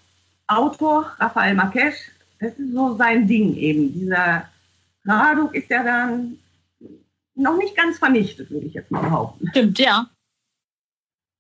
Autor 0.47 1.11
Rafael 1.19 1.55
Marquez, 1.55 1.95
das 2.39 2.53
ist 2.57 2.73
so 2.73 2.95
sein 2.95 3.27
Ding 3.27 3.55
eben. 3.55 3.93
Dieser 3.93 4.47
Raduk 5.05 5.53
ist 5.53 5.69
ja 5.69 5.83
dann 5.83 6.37
noch 7.35 7.57
nicht 7.57 7.75
ganz 7.75 7.97
vernichtet, 7.97 8.49
würde 8.49 8.67
ich 8.67 8.73
jetzt 8.73 8.91
mal 8.91 9.01
behaupten. 9.01 9.49
Stimmt, 9.49 9.79
ja. 9.79 10.09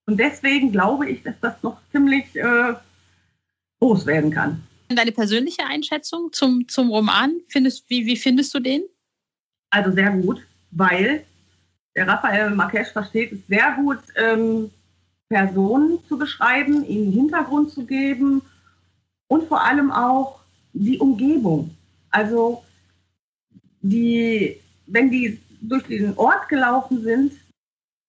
Und 0.07 0.19
deswegen 0.19 0.71
glaube 0.71 1.09
ich, 1.09 1.23
dass 1.23 1.39
das 1.41 1.61
noch 1.63 1.79
ziemlich 1.91 2.35
äh, 2.35 2.75
groß 3.79 4.05
werden 4.05 4.31
kann. 4.31 4.63
Deine 4.89 5.11
persönliche 5.11 5.65
Einschätzung 5.65 6.31
zum, 6.31 6.67
zum 6.67 6.89
Roman, 6.89 7.39
findest, 7.47 7.89
wie, 7.89 8.05
wie 8.05 8.15
findest 8.15 8.53
du 8.53 8.59
den? 8.59 8.83
Also 9.71 9.91
sehr 9.91 10.11
gut, 10.11 10.45
weil 10.71 11.25
der 11.95 12.07
Raphael 12.07 12.51
Marquez 12.51 12.91
versteht 12.91 13.31
es 13.31 13.39
sehr 13.47 13.75
gut, 13.77 13.99
ähm, 14.15 14.69
Personen 15.29 15.99
zu 16.07 16.17
beschreiben, 16.17 16.85
ihnen 16.85 17.11
Hintergrund 17.11 17.71
zu 17.71 17.85
geben 17.85 18.41
und 19.27 19.47
vor 19.47 19.63
allem 19.63 19.91
auch 19.91 20.39
die 20.73 20.99
Umgebung. 20.99 21.75
Also 22.11 22.63
die, 23.81 24.59
wenn 24.85 25.09
die 25.09 25.39
durch 25.61 25.83
den 25.83 26.15
Ort 26.17 26.47
gelaufen 26.49 27.01
sind, 27.01 27.33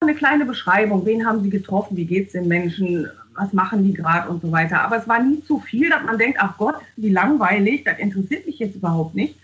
eine 0.01 0.15
kleine 0.15 0.45
Beschreibung, 0.45 1.07
wen 1.07 1.27
haben 1.27 1.43
sie 1.43 1.51
getroffen, 1.51 1.97
wie 1.97 2.05
geht 2.05 2.27
es 2.27 2.33
den 2.33 2.49
Menschen, 2.49 3.09
was 3.37 3.53
machen 3.53 3.85
die 3.85 3.93
gerade 3.93 4.29
und 4.29 4.43
so 4.43 4.51
weiter. 4.53 4.83
Aber 4.83 4.97
es 4.97 5.09
war 5.09 5.23
nie 5.23 5.43
zu 5.43 5.61
viel, 5.61 5.91
dass 5.91 6.03
man 6.03 6.19
denkt, 6.19 6.39
ach 6.41 6.57
Gott, 6.59 6.77
wie 6.97 7.11
langweilig, 7.11 7.85
das 7.85 7.99
interessiert 7.99 8.47
mich 8.47 8.59
jetzt 8.59 8.77
überhaupt 8.77 9.15
nicht, 9.15 9.37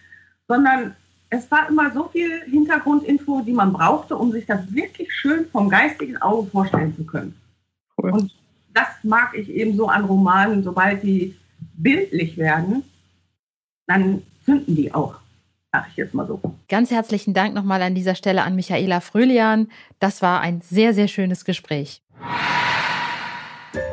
sondern 0.48 0.94
es 1.30 1.50
war 1.50 1.68
immer 1.68 1.90
so 1.92 2.08
viel 2.08 2.42
Hintergrundinfo, 2.44 3.40
die 3.40 3.52
man 3.52 3.72
brauchte, 3.72 4.16
um 4.16 4.32
sich 4.32 4.44
das 4.44 4.72
wirklich 4.74 5.12
schön 5.12 5.46
vom 5.50 5.70
geistigen 5.70 6.18
Auge 6.18 6.50
vorstellen 6.50 6.94
zu 6.94 7.04
können. 7.04 7.34
Cool. 7.96 8.12
Und 8.12 8.32
das 8.74 8.88
mag 9.02 9.34
ich 9.34 9.48
eben 9.48 9.76
so 9.76 9.88
an 9.88 10.04
Romanen, 10.04 10.62
sobald 10.62 11.02
die 11.02 11.34
bildlich 11.74 12.36
werden, 12.36 12.82
dann 13.86 14.22
zünden 14.44 14.76
die 14.76 14.92
auch. 14.92 15.14
Sag 15.72 15.86
ich 15.90 15.96
jetzt 15.96 16.12
mal 16.12 16.26
so. 16.26 16.40
Ganz 16.68 16.90
herzlichen 16.90 17.32
Dank 17.32 17.54
nochmal 17.54 17.80
an 17.80 17.94
dieser 17.94 18.14
Stelle 18.14 18.42
an 18.42 18.54
Michaela 18.54 19.00
Fröhlian. 19.00 19.68
Das 20.00 20.20
war 20.20 20.40
ein 20.40 20.60
sehr, 20.60 20.92
sehr 20.92 21.08
schönes 21.08 21.46
Gespräch. 21.46 22.02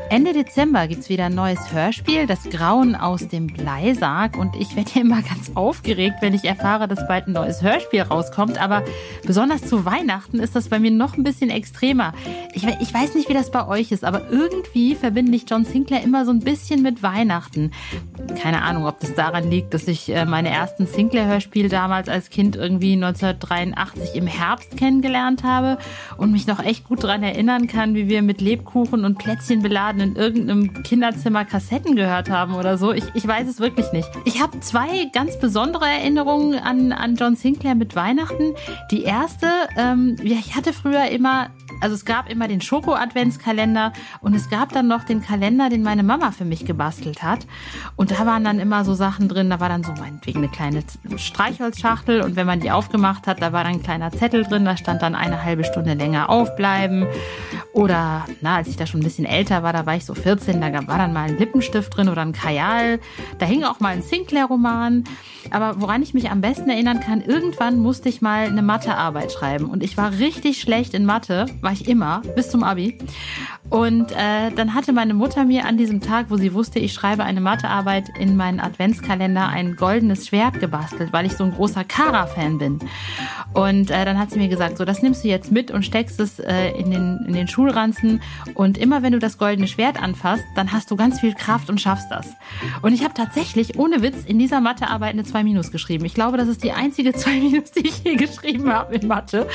Ende 0.09 0.33
Dezember 0.33 0.87
gibt 0.87 1.03
es 1.03 1.09
wieder 1.09 1.25
ein 1.25 1.35
neues 1.35 1.71
Hörspiel, 1.71 2.25
Das 2.25 2.43
Grauen 2.49 2.95
aus 2.95 3.27
dem 3.27 3.47
Bleisarg. 3.47 4.37
Und 4.37 4.55
ich 4.55 4.75
werde 4.75 4.99
immer 4.99 5.21
ganz 5.21 5.51
aufgeregt, 5.53 6.17
wenn 6.21 6.33
ich 6.33 6.45
erfahre, 6.45 6.87
dass 6.87 7.07
bald 7.07 7.27
ein 7.27 7.33
neues 7.33 7.61
Hörspiel 7.61 8.01
rauskommt. 8.01 8.59
Aber 8.59 8.83
besonders 9.25 9.61
zu 9.61 9.85
Weihnachten 9.85 10.39
ist 10.39 10.55
das 10.55 10.69
bei 10.69 10.79
mir 10.79 10.91
noch 10.91 11.15
ein 11.15 11.23
bisschen 11.23 11.49
extremer. 11.49 12.13
Ich, 12.53 12.65
ich 12.65 12.93
weiß 12.93 13.15
nicht, 13.15 13.29
wie 13.29 13.33
das 13.33 13.51
bei 13.51 13.67
euch 13.67 13.91
ist, 13.91 14.03
aber 14.03 14.29
irgendwie 14.31 14.95
verbinde 14.95 15.35
ich 15.35 15.45
John 15.47 15.63
Sinclair 15.63 16.03
immer 16.03 16.25
so 16.25 16.31
ein 16.31 16.39
bisschen 16.39 16.81
mit 16.81 17.03
Weihnachten. 17.03 17.71
Keine 18.41 18.63
Ahnung, 18.63 18.85
ob 18.85 18.99
das 18.99 19.13
daran 19.13 19.49
liegt, 19.49 19.73
dass 19.73 19.87
ich 19.87 20.09
äh, 20.09 20.25
meine 20.25 20.49
ersten 20.49 20.87
Sinclair-Hörspiele 20.87 21.69
damals 21.69 22.09
als 22.09 22.29
Kind 22.29 22.55
irgendwie 22.55 22.93
1983 22.93 24.15
im 24.15 24.27
Herbst 24.27 24.75
kennengelernt 24.75 25.43
habe 25.43 25.77
und 26.17 26.31
mich 26.31 26.47
noch 26.47 26.63
echt 26.63 26.85
gut 26.85 27.03
daran 27.03 27.21
erinnern 27.21 27.67
kann, 27.67 27.93
wie 27.93 28.09
wir 28.09 28.23
mit 28.23 28.41
Lebkuchen 28.41 29.05
und 29.05 29.19
Plätzchen 29.19 29.61
beladen 29.69 30.01
in 30.01 30.15
irgendeinem 30.15 30.83
Kinderzimmer 30.83 31.45
Kassetten 31.45 31.95
gehört 31.95 32.29
haben 32.29 32.55
oder 32.55 32.77
so. 32.77 32.91
Ich, 32.91 33.03
ich 33.13 33.25
weiß 33.25 33.47
es 33.47 33.59
wirklich 33.59 33.91
nicht. 33.93 34.09
Ich 34.25 34.41
habe 34.41 34.59
zwei 34.59 35.05
ganz 35.13 35.39
besondere 35.39 35.85
Erinnerungen 35.85 36.59
an, 36.59 36.91
an 36.91 37.15
John 37.15 37.35
Sinclair 37.35 37.75
mit 37.75 37.95
Weihnachten. 37.95 38.55
Die 38.91 39.03
erste, 39.03 39.47
ähm, 39.77 40.17
ja, 40.23 40.37
ich 40.39 40.55
hatte 40.55 40.73
früher 40.73 41.07
immer 41.09 41.51
also 41.81 41.95
es 41.95 42.05
gab 42.05 42.29
immer 42.29 42.47
den 42.47 42.61
Schoko-Adventskalender 42.61 43.93
und 44.21 44.35
es 44.35 44.49
gab 44.49 44.71
dann 44.71 44.87
noch 44.87 45.03
den 45.03 45.21
Kalender, 45.21 45.69
den 45.69 45.83
meine 45.83 46.03
Mama 46.03 46.31
für 46.31 46.45
mich 46.45 46.65
gebastelt 46.65 47.23
hat. 47.23 47.45
Und 47.95 48.11
da 48.11 48.25
waren 48.25 48.43
dann 48.43 48.59
immer 48.59 48.83
so 48.85 48.93
Sachen 48.93 49.27
drin, 49.27 49.49
da 49.49 49.59
war 49.59 49.69
dann 49.69 49.83
so 49.83 49.91
meinetwegen 49.93 50.39
eine 50.39 50.49
kleine 50.49 50.83
Streichholzschachtel 51.15 52.21
und 52.21 52.35
wenn 52.35 52.47
man 52.47 52.59
die 52.59 52.71
aufgemacht 52.71 53.27
hat, 53.27 53.41
da 53.41 53.53
war 53.53 53.63
dann 53.63 53.73
ein 53.73 53.83
kleiner 53.83 54.11
Zettel 54.11 54.43
drin, 54.43 54.65
da 54.65 54.77
stand 54.77 55.01
dann 55.01 55.15
eine 55.15 55.43
halbe 55.43 55.63
Stunde 55.63 55.93
länger 55.93 56.29
aufbleiben. 56.29 57.07
Oder, 57.73 58.25
na, 58.41 58.57
als 58.57 58.67
ich 58.67 58.77
da 58.77 58.85
schon 58.85 59.01
ein 59.01 59.03
bisschen 59.03 59.25
älter 59.25 59.63
war, 59.63 59.73
da 59.73 59.85
war 59.85 59.95
ich 59.95 60.05
so 60.05 60.15
14, 60.15 60.59
da 60.59 60.87
war 60.87 60.97
dann 60.97 61.13
mal 61.13 61.29
ein 61.29 61.37
Lippenstift 61.37 61.95
drin 61.95 62.09
oder 62.09 62.21
ein 62.21 62.33
Kajal. 62.33 62.99
Da 63.37 63.45
hing 63.45 63.63
auch 63.63 63.79
mal 63.79 63.93
ein 63.93 64.01
Sinclair-Roman. 64.01 65.03
Aber 65.51 65.79
woran 65.79 66.01
ich 66.01 66.13
mich 66.13 66.29
am 66.29 66.41
besten 66.41 66.69
erinnern 66.69 66.99
kann, 66.99 67.21
irgendwann 67.21 67.77
musste 67.77 68.09
ich 68.09 68.21
mal 68.21 68.47
eine 68.47 68.61
Mathearbeit 68.61 69.31
schreiben 69.31 69.65
und 69.65 69.83
ich 69.83 69.97
war 69.97 70.11
richtig 70.13 70.59
schlecht 70.59 70.93
in 70.93 71.05
Mathe, 71.05 71.45
war 71.69 71.73
ich 71.73 71.87
immer, 71.87 72.23
bis 72.35 72.49
zum 72.49 72.63
Abi. 72.63 72.97
Und 73.69 74.11
äh, 74.11 74.49
dann 74.55 74.73
hatte 74.73 74.91
meine 74.91 75.13
Mutter 75.13 75.45
mir 75.45 75.65
an 75.65 75.77
diesem 75.77 76.01
Tag, 76.01 76.27
wo 76.29 76.37
sie 76.37 76.55
wusste, 76.55 76.79
ich 76.79 76.93
schreibe 76.93 77.23
eine 77.23 77.41
Mathearbeit, 77.41 78.09
in 78.17 78.35
meinen 78.35 78.59
Adventskalender 78.59 79.47
ein 79.47 79.75
goldenes 79.75 80.27
Schwert 80.27 80.59
gebastelt, 80.59 81.13
weil 81.13 81.27
ich 81.27 81.33
so 81.33 81.43
ein 81.43 81.51
großer 81.51 81.83
Kara-Fan 81.83 82.57
bin. 82.57 82.79
Und 83.53 83.91
äh, 83.91 84.05
dann 84.05 84.17
hat 84.17 84.31
sie 84.31 84.39
mir 84.39 84.47
gesagt, 84.47 84.77
so, 84.77 84.85
das 84.85 85.03
nimmst 85.03 85.23
du 85.23 85.27
jetzt 85.27 85.51
mit 85.51 85.69
und 85.69 85.85
steckst 85.85 86.19
es 86.19 86.39
äh, 86.39 86.71
in, 86.71 86.89
den, 86.89 87.19
in 87.27 87.33
den 87.33 87.47
Schulranzen. 87.47 88.21
Und 88.55 88.79
immer 88.79 89.03
wenn 89.03 89.13
du 89.13 89.19
das 89.19 89.37
goldene 89.37 89.67
Schwert 89.67 90.01
anfasst, 90.01 90.43
dann 90.55 90.71
hast 90.71 90.89
du 90.89 90.95
ganz 90.95 91.19
viel 91.19 91.35
Kraft 91.35 91.69
und 91.69 91.79
schaffst 91.79 92.09
das. 92.09 92.33
Und 92.81 92.93
ich 92.93 93.03
habe 93.03 93.13
tatsächlich, 93.13 93.77
ohne 93.77 94.01
Witz, 94.01 94.25
in 94.25 94.39
dieser 94.39 94.61
Mathearbeit 94.61 95.13
eine 95.13 95.23
2 95.23 95.43
Minus 95.43 95.71
geschrieben. 95.71 96.05
Ich 96.05 96.15
glaube, 96.15 96.37
das 96.37 96.47
ist 96.47 96.63
die 96.63 96.71
einzige 96.71 97.13
2 97.13 97.29
Minus, 97.39 97.71
die 97.71 97.87
ich 97.87 98.03
je 98.03 98.15
geschrieben 98.15 98.73
habe 98.73 98.95
in 98.95 99.07
Mathe. 99.07 99.47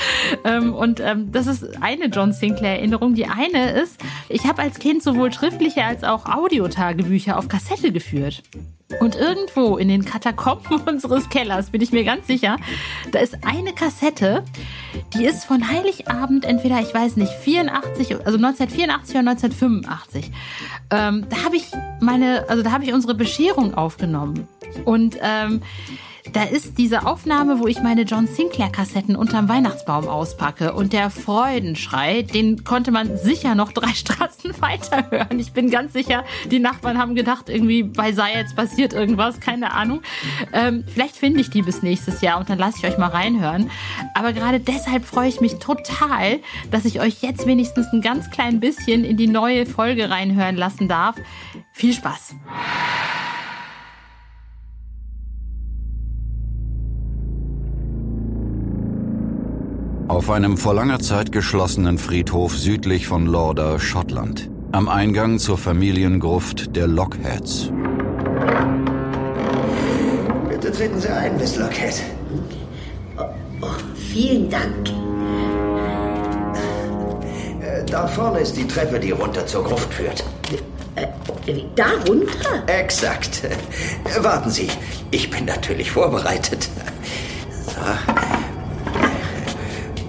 Ähm, 0.44 0.73
und 0.73 1.00
ähm, 1.00 1.33
das 1.33 1.49
ist 1.49 1.83
eine 1.83 2.03
John 2.06 2.32
Sinclair-Erinnerung. 2.32 3.14
Die 3.14 3.26
eine 3.26 3.73
ist, 3.73 4.00
ich 4.28 4.44
habe 4.46 4.62
als 4.62 4.78
Kind 4.78 5.02
sowohl 5.02 5.32
schriftliche 5.32 5.84
als 5.84 6.04
auch 6.04 6.26
Audiotagebücher 6.26 7.38
auf 7.38 7.49
Kassette 7.49 7.92
geführt. 7.92 8.42
Und 9.00 9.16
irgendwo 9.16 9.76
in 9.76 9.88
den 9.88 10.04
Katakomben 10.04 10.80
unseres 10.87 11.28
Kellers, 11.28 11.70
bin 11.70 11.80
ich 11.80 11.92
mir 11.92 12.04
ganz 12.04 12.26
sicher, 12.26 12.56
da 13.11 13.18
ist 13.18 13.38
eine 13.44 13.73
Kassette, 13.73 14.44
die 15.14 15.25
ist 15.25 15.44
von 15.44 15.68
Heiligabend 15.68 16.44
entweder, 16.44 16.80
ich 16.80 16.92
weiß 16.94 17.16
nicht, 17.16 17.32
84, 17.32 18.11
also 18.25 18.37
1984 18.38 19.16
oder 19.16 19.30
1985. 19.30 20.30
Ähm, 20.90 21.26
da 21.28 21.44
habe 21.44 21.56
ich 21.56 21.66
meine, 22.00 22.44
also 22.49 22.62
da 22.62 22.73
habe 22.73 22.84
ich 22.84 22.92
unsere 22.92 23.14
Bescherung 23.14 23.75
aufgenommen. 23.75 24.46
Und 24.84 25.18
ähm, 25.23 25.62
da 26.33 26.45
ist 26.45 26.78
diese 26.78 27.04
Aufnahme, 27.07 27.61
wo 27.61 27.66
ich 27.66 27.83
meine 27.83 28.02
John 28.02 28.26
Sinclair-Kassetten 28.26 29.14
unterm 29.14 29.49
Weihnachtsbaum 29.49 30.09
auspacke. 30.09 30.73
Und 30.73 30.95
der 30.95 31.11
Freudenschrei, 31.11 32.23
den 32.23 32.64
konnte 32.64 32.90
man 32.90 33.19
sicher 33.19 33.54
noch 33.54 33.73
drei 33.73 33.88
Straßen 33.95 34.61
weiter 34.61 35.11
hören. 35.11 35.38
Ich 35.38 35.52
bin 35.52 35.71
ganz 35.71 35.93
sicher, 35.93 36.25
die 36.50 36.61
Nachbarn 36.61 36.99
haben 36.99 37.14
gedacht, 37.14 37.50
irgendwie 37.50 37.83
bei 37.83 38.12
Sayetz 38.12 38.54
passiert 38.54 38.95
irgendwas, 38.95 39.40
keine 39.40 39.73
Ahnung. 39.73 40.00
Ähm, 40.52 40.85
vielleicht 40.87 41.16
finde 41.16 41.40
ich 41.40 41.50
die 41.50 41.62
bis 41.62 41.83
nächstes 41.83 42.23
Jahr 42.23 42.40
und 42.40 42.49
dann 42.49 42.59
lasse 42.59 42.78
ich 42.78 42.87
euch 42.87 42.97
mal 42.97 43.09
reinhören. 43.09 43.71
Aber 44.14 44.33
gerade 44.33 44.61
deshalb 44.61 45.04
freue 45.04 45.28
ich 45.28 45.43
mich 45.43 45.59
total, 45.59 46.40
dass 46.71 46.87
ich 46.87 47.00
euch 47.00 47.23
jetzt 47.23 47.47
wenigstens 47.47 47.93
ein 47.93 48.00
ganz 48.00 48.31
klein 48.31 48.61
bisschen 48.61 49.04
in 49.04 49.19
die 49.19 49.28
neue 49.28 49.66
Folge 49.66 50.09
reinhören 50.09 50.57
lassen 50.57 50.88
darf. 50.88 51.16
Viel 51.73 51.93
Spaß! 51.93 52.35
Auf 60.14 60.30
einem 60.30 60.56
vor 60.56 60.75
langer 60.75 61.00
Zeit 61.00 61.33
geschlossenen 61.33 61.99
Friedhof 61.99 62.56
südlich 62.56 63.09
von 63.09 63.26
Lauder, 63.26 63.80
Schottland. 63.80 64.49
Am 64.71 64.88
Eingang 64.88 65.40
zur 65.40 65.59
Familiengruft 65.59 66.76
der 66.76 66.87
Lockheads. 66.87 67.73
Bitte 70.49 70.71
treten 70.71 71.00
Sie 71.00 71.08
ein, 71.08 71.36
Miss 71.36 71.56
Lockhead. 71.56 72.00
Oh, 73.19 73.23
oh, 73.62 73.67
vielen 73.97 74.49
Dank. 74.49 74.88
Äh, 77.60 77.84
Da 77.84 78.06
vorne 78.06 78.38
ist 78.38 78.56
die 78.56 78.69
Treppe, 78.69 79.00
die 79.00 79.10
runter 79.10 79.45
zur 79.49 79.65
Gruft 79.65 79.93
führt. 79.93 80.23
Äh, 80.95 81.08
da 81.75 81.86
runter? 82.06 82.62
Exakt. 82.69 83.43
Äh, 83.43 84.23
Warten 84.23 84.50
Sie, 84.50 84.69
ich 85.10 85.28
bin 85.28 85.47
natürlich 85.47 85.91
vorbereitet. 85.91 86.69
So. 87.67 88.13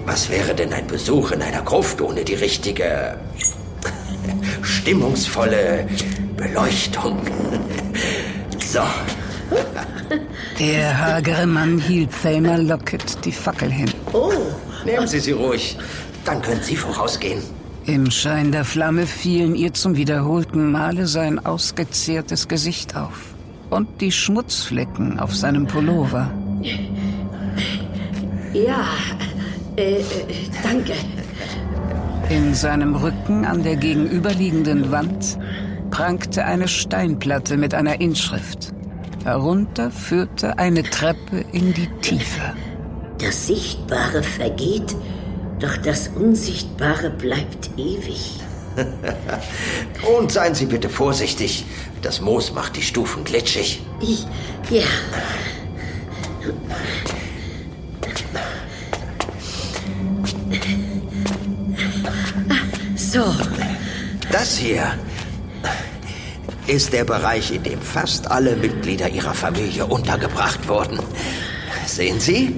Was 0.05 0.29
wäre 0.29 0.53
denn 0.53 0.71
ein 0.71 0.87
Besuch 0.87 1.31
in 1.31 1.41
einer 1.41 1.61
Gruft 1.61 2.01
ohne 2.01 2.23
die 2.23 2.35
richtige, 2.35 3.17
stimmungsvolle 4.61 5.87
Beleuchtung? 6.37 7.17
So. 8.59 8.81
Der 10.59 10.97
hagere 10.99 11.45
Mann 11.47 11.79
hielt 11.79 12.09
Thelma 12.21 12.55
Lockett 12.55 13.25
die 13.25 13.31
Fackel 13.31 13.69
hin. 13.71 13.89
Oh, 14.13 14.31
Nehmen 14.85 15.07
Sie 15.07 15.19
sie 15.19 15.31
ruhig. 15.31 15.77
Dann 16.23 16.41
können 16.41 16.61
Sie 16.61 16.75
vorausgehen. 16.75 17.41
Im 17.85 18.09
Schein 18.09 18.51
der 18.51 18.65
Flamme 18.65 19.05
fielen 19.05 19.55
ihr 19.55 19.73
zum 19.73 19.95
wiederholten 19.95 20.71
Male 20.71 21.07
sein 21.07 21.43
ausgezehrtes 21.43 22.47
Gesicht 22.47 22.95
auf 22.95 23.33
und 23.69 24.01
die 24.01 24.11
Schmutzflecken 24.11 25.19
auf 25.19 25.35
seinem 25.35 25.67
Pullover. 25.67 26.31
ja. 28.53 28.85
Äh, 29.77 29.99
äh, 29.99 30.03
danke. 30.63 30.93
In 32.29 32.53
seinem 32.53 32.95
Rücken 32.95 33.45
an 33.45 33.63
der 33.63 33.75
gegenüberliegenden 33.75 34.91
Wand 34.91 35.37
prangte 35.91 36.45
eine 36.45 36.67
Steinplatte 36.67 37.57
mit 37.57 37.73
einer 37.73 37.99
Inschrift. 38.01 38.73
Herunter 39.23 39.91
führte 39.91 40.57
eine 40.57 40.83
Treppe 40.83 41.43
in 41.51 41.73
die 41.73 41.87
Tiefe. 42.01 42.53
Das 43.19 43.47
Sichtbare 43.47 44.23
vergeht, 44.23 44.95
doch 45.59 45.77
das 45.77 46.09
Unsichtbare 46.09 47.09
bleibt 47.09 47.69
ewig. 47.77 48.39
Und 50.19 50.31
seien 50.31 50.53
Sie 50.53 50.65
bitte 50.65 50.89
vorsichtig. 50.89 51.65
Das 52.01 52.21
Moos 52.21 52.53
macht 52.53 52.75
die 52.75 52.81
Stufen 52.81 53.23
glitschig. 53.23 53.81
Ich, 54.01 54.25
ja. 54.69 54.83
So, 63.15 63.23
Das 64.29 64.57
hier 64.57 64.83
ist 66.67 66.91
der 66.91 67.05
Bereich, 67.05 67.49
in 67.53 67.63
dem 67.63 67.79
fast 67.79 68.29
alle 68.29 68.57
Mitglieder 68.57 69.07
Ihrer 69.07 69.33
Familie 69.33 69.85
untergebracht 69.85 70.67
wurden. 70.67 70.99
Sehen 71.85 72.19
Sie? 72.19 72.53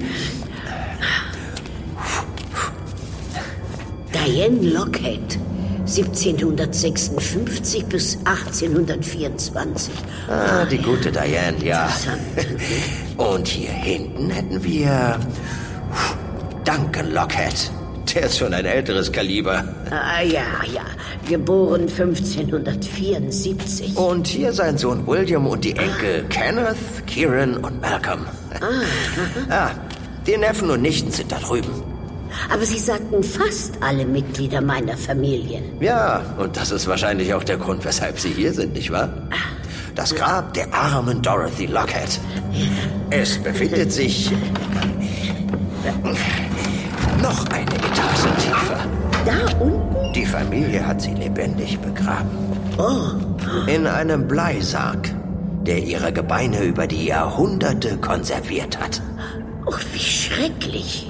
Diane 4.12 4.60
Lockhead, 4.62 5.38
1756 5.86 7.84
bis 7.84 8.18
1824. 8.24 9.94
Ah, 10.28 10.64
die 10.64 10.78
gute 10.78 11.12
Diane, 11.12 11.64
ja. 11.64 11.84
Interessant. 11.84 12.20
Und 13.16 13.46
hier 13.46 13.70
hinten 13.70 14.28
hätten 14.30 14.64
wir 14.64 15.20
Duncan 16.64 17.12
Lockhead. 17.12 17.70
Der 18.14 18.22
ist 18.24 18.38
schon 18.38 18.54
ein 18.54 18.64
älteres 18.64 19.12
Kaliber. 19.12 19.64
Ah, 19.90 20.22
ja, 20.22 20.42
ja. 20.72 20.84
Geboren 21.28 21.82
1574. 21.82 23.96
Und 23.96 24.26
hier 24.26 24.52
sein 24.52 24.78
Sohn 24.78 25.06
William 25.06 25.46
und 25.46 25.64
die 25.64 25.76
Enkel 25.76 26.24
Kenneth, 26.30 26.76
Kieran 27.06 27.58
und 27.58 27.80
Malcolm. 27.80 28.26
Ah, 29.50 29.70
die 30.26 30.36
Neffen 30.36 30.70
und 30.70 30.82
Nichten 30.82 31.10
sind 31.10 31.30
da 31.30 31.38
drüben. 31.38 31.82
Aber 32.50 32.64
Sie 32.64 32.78
sagten 32.78 33.22
fast 33.22 33.74
alle 33.80 34.04
Mitglieder 34.04 34.60
meiner 34.60 34.96
Familie. 34.96 35.62
Ja, 35.80 36.22
und 36.38 36.56
das 36.56 36.70
ist 36.70 36.86
wahrscheinlich 36.86 37.32
auch 37.34 37.44
der 37.44 37.56
Grund, 37.56 37.84
weshalb 37.84 38.18
Sie 38.18 38.30
hier 38.30 38.52
sind, 38.52 38.74
nicht 38.74 38.90
wahr? 38.90 39.10
Das 39.94 40.14
Grab 40.14 40.54
der 40.54 40.72
armen 40.72 41.22
Dorothy 41.22 41.66
Lockett. 41.66 42.20
Es 43.10 43.38
befindet 43.38 43.92
sich 43.92 44.30
Familie 50.28 50.86
hat 50.86 51.00
sie 51.00 51.14
lebendig 51.14 51.78
begraben. 51.80 52.30
Oh, 52.78 53.68
In 53.70 53.86
einem 53.86 54.28
Bleisarg, 54.28 55.08
der 55.66 55.78
ihre 55.82 56.12
Gebeine 56.12 56.62
über 56.62 56.86
die 56.86 57.06
Jahrhunderte 57.06 57.96
konserviert 57.98 58.78
hat. 58.78 59.00
oh 59.66 59.74
wie 59.92 59.98
schrecklich. 59.98 61.06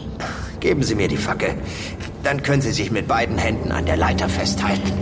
Geben 0.60 0.82
Sie 0.82 0.94
mir 0.94 1.08
die 1.08 1.16
Fackel. 1.16 1.50
Dann 2.24 2.42
können 2.42 2.62
Sie 2.62 2.72
sich 2.72 2.90
mit 2.90 3.06
beiden 3.06 3.38
Händen 3.38 3.70
an 3.70 3.86
der 3.86 3.96
Leiter 3.96 4.28
festhalten. 4.28 4.92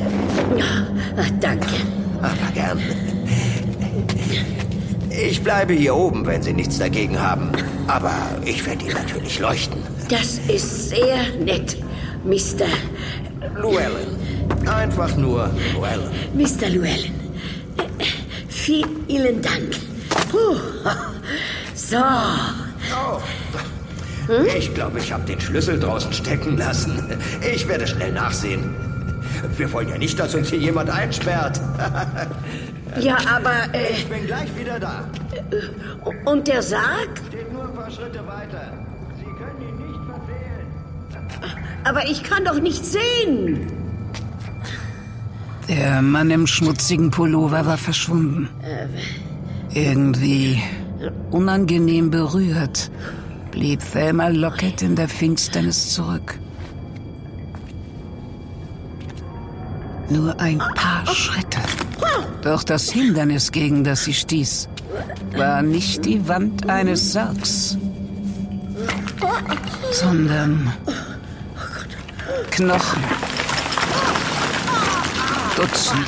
Ah, 1.16 1.24
danke. 1.40 1.68
Aber 2.20 2.52
gern. 2.52 2.78
Ich 5.10 5.42
bleibe 5.42 5.72
hier 5.72 5.94
oben, 5.96 6.26
wenn 6.26 6.42
Sie 6.42 6.52
nichts 6.52 6.78
dagegen 6.78 7.18
haben. 7.20 7.50
Aber 7.86 8.12
ich 8.44 8.66
werde 8.66 8.84
Ihnen 8.84 8.94
natürlich 8.94 9.38
leuchten. 9.38 9.78
Das 10.10 10.38
ist 10.48 10.90
sehr 10.90 11.16
nett, 11.42 11.78
Mr. 12.26 12.66
Llewellyn. 13.56 14.68
Einfach 14.68 15.16
nur 15.16 15.48
Llewellyn. 15.74 16.10
Mr. 16.34 16.68
Llewellyn. 16.68 17.14
Äh, 17.78 18.04
Vielen 18.48 19.40
Dank. 19.42 19.76
Puh. 20.30 20.56
So, 21.74 21.96
Oh. 21.98 23.20
Ich 24.58 24.74
glaube, 24.74 24.98
ich 24.98 25.12
habe 25.12 25.24
den 25.24 25.40
Schlüssel 25.40 25.78
draußen 25.78 26.12
stecken 26.12 26.56
lassen. 26.56 27.16
Ich 27.54 27.68
werde 27.68 27.86
schnell 27.86 28.12
nachsehen. 28.12 28.74
Wir 29.56 29.72
wollen 29.72 29.88
ja 29.88 29.98
nicht, 29.98 30.18
dass 30.18 30.34
uns 30.34 30.48
hier 30.50 30.58
jemand 30.58 30.90
einsperrt. 30.90 31.60
ja, 33.00 33.18
aber 33.32 33.52
äh, 33.72 33.92
Ich 33.92 34.08
bin 34.08 34.26
gleich 34.26 34.48
wieder 34.58 34.80
da. 34.80 35.04
und 36.24 36.48
der 36.48 36.60
Sarg? 36.62 37.08
Steht 37.28 37.52
nur 37.52 37.64
ein 37.64 37.74
paar 37.74 37.90
Schritte 37.90 38.18
weiter. 38.26 38.72
Aber 41.84 42.06
ich 42.06 42.22
kann 42.22 42.44
doch 42.44 42.60
nicht 42.60 42.84
sehen. 42.84 43.66
Der 45.68 46.02
Mann 46.02 46.30
im 46.30 46.46
schmutzigen 46.46 47.10
Pullover 47.10 47.66
war 47.66 47.78
verschwunden. 47.78 48.48
Irgendwie 49.72 50.62
unangenehm 51.30 52.10
berührt 52.10 52.90
blieb 53.50 53.80
Thelma 53.80 54.28
Lockett 54.28 54.82
in 54.82 54.96
der 54.96 55.08
Finsternis 55.08 55.92
zurück. 55.92 56.38
Nur 60.08 60.38
ein 60.38 60.58
paar 60.58 61.06
Schritte. 61.06 61.58
Doch 62.42 62.62
das 62.62 62.90
Hindernis, 62.90 63.50
gegen 63.50 63.82
das 63.82 64.04
sie 64.04 64.14
stieß, 64.14 64.68
war 65.36 65.62
nicht 65.62 66.04
die 66.04 66.28
Wand 66.28 66.68
eines 66.68 67.12
Sargs, 67.12 67.76
sondern 69.90 70.72
Knochen. 72.56 73.04
Dutzende, 75.56 76.06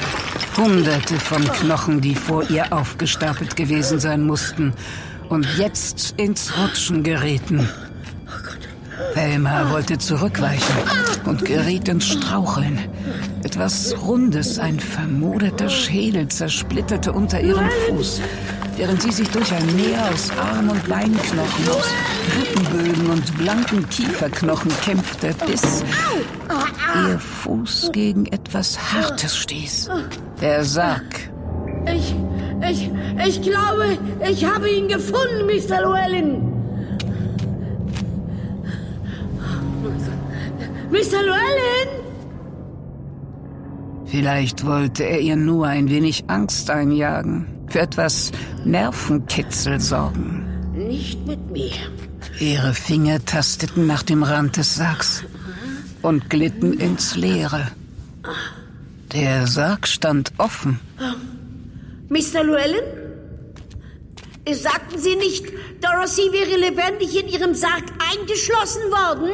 Hunderte 0.56 1.20
von 1.20 1.44
Knochen, 1.44 2.00
die 2.00 2.14
vor 2.14 2.48
ihr 2.48 2.72
aufgestapelt 2.72 3.54
gewesen 3.54 4.00
sein 4.00 4.26
mussten 4.26 4.72
und 5.28 5.46
jetzt 5.58 6.14
ins 6.16 6.56
Rutschen 6.56 7.02
gerieten. 7.02 7.68
Velma 9.12 9.70
wollte 9.72 9.98
zurückweichen 9.98 10.74
und 11.26 11.44
geriet 11.44 11.86
ins 11.88 12.06
Straucheln. 12.06 12.78
Etwas 13.42 13.94
Rundes, 14.00 14.58
ein 14.58 14.80
vermoderter 14.80 15.68
Schädel 15.68 16.28
zersplitterte 16.28 17.12
unter 17.12 17.42
ihrem 17.42 17.68
Fuß, 17.88 18.22
während 18.78 19.02
sie 19.02 19.10
sich 19.10 19.28
durch 19.30 19.52
ein 19.52 19.76
Meer 19.76 20.08
aus 20.12 20.30
Arm- 20.38 20.70
und 20.70 20.88
Beinknochen, 20.88 21.68
aus 21.68 21.92
Rippenbögen 22.38 23.10
und 23.10 23.36
blanken 23.36 23.88
Kieferknochen 23.88 24.70
kämpfte, 24.82 25.34
bis 25.46 25.84
ihr 26.94 27.18
Fuß 27.18 27.90
gegen 27.92 28.26
etwas 28.26 28.78
Hartes 28.92 29.36
stieß. 29.36 29.90
Der 30.40 30.64
Sarg. 30.64 31.30
Ich, 31.92 32.14
ich, 32.70 32.90
ich 33.26 33.42
glaube, 33.42 33.98
ich 34.30 34.44
habe 34.44 34.70
ihn 34.70 34.86
gefunden, 34.88 35.46
Mr. 35.46 35.80
Llewellyn. 35.80 36.40
Mr. 40.90 41.22
Llewellyn? 41.22 41.88
Vielleicht 44.04 44.64
wollte 44.64 45.04
er 45.04 45.20
ihr 45.20 45.36
nur 45.36 45.66
ein 45.66 45.90
wenig 45.90 46.24
Angst 46.28 46.70
einjagen, 46.70 47.57
für 47.70 47.80
etwas 47.80 48.32
Nervenkitzel 48.64 49.80
sorgen. 49.80 50.72
Nicht 50.74 51.26
mit 51.26 51.50
mir. 51.50 51.72
Ihre 52.40 52.74
Finger 52.74 53.24
tasteten 53.24 53.86
nach 53.86 54.02
dem 54.02 54.22
Rand 54.22 54.56
des 54.56 54.76
Sargs 54.76 55.24
und 56.02 56.30
glitten 56.30 56.72
ins 56.72 57.16
Leere. 57.16 57.68
Der 59.12 59.46
Sarg 59.46 59.86
stand 59.86 60.32
offen. 60.38 60.80
Mr. 62.08 62.44
Llewellyn? 62.44 62.98
Sagten 64.50 64.98
Sie 64.98 65.16
nicht, 65.16 65.44
Dorothy 65.82 66.32
wäre 66.32 66.58
lebendig 66.58 67.22
in 67.22 67.28
ihrem 67.28 67.54
Sarg 67.54 67.84
eingeschlossen 67.98 68.82
worden? 68.90 69.30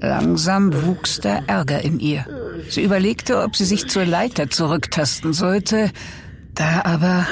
Langsam 0.00 0.72
wuchs 0.86 1.20
der 1.20 1.44
Ärger 1.46 1.80
in 1.82 1.98
ihr. 1.98 2.26
Sie 2.70 2.82
überlegte, 2.82 3.42
ob 3.42 3.56
sie 3.56 3.64
sich 3.64 3.88
zur 3.88 4.04
Leiter 4.04 4.50
zurücktasten 4.50 5.32
sollte. 5.32 5.90
Da 6.54 6.82
aber 6.84 7.26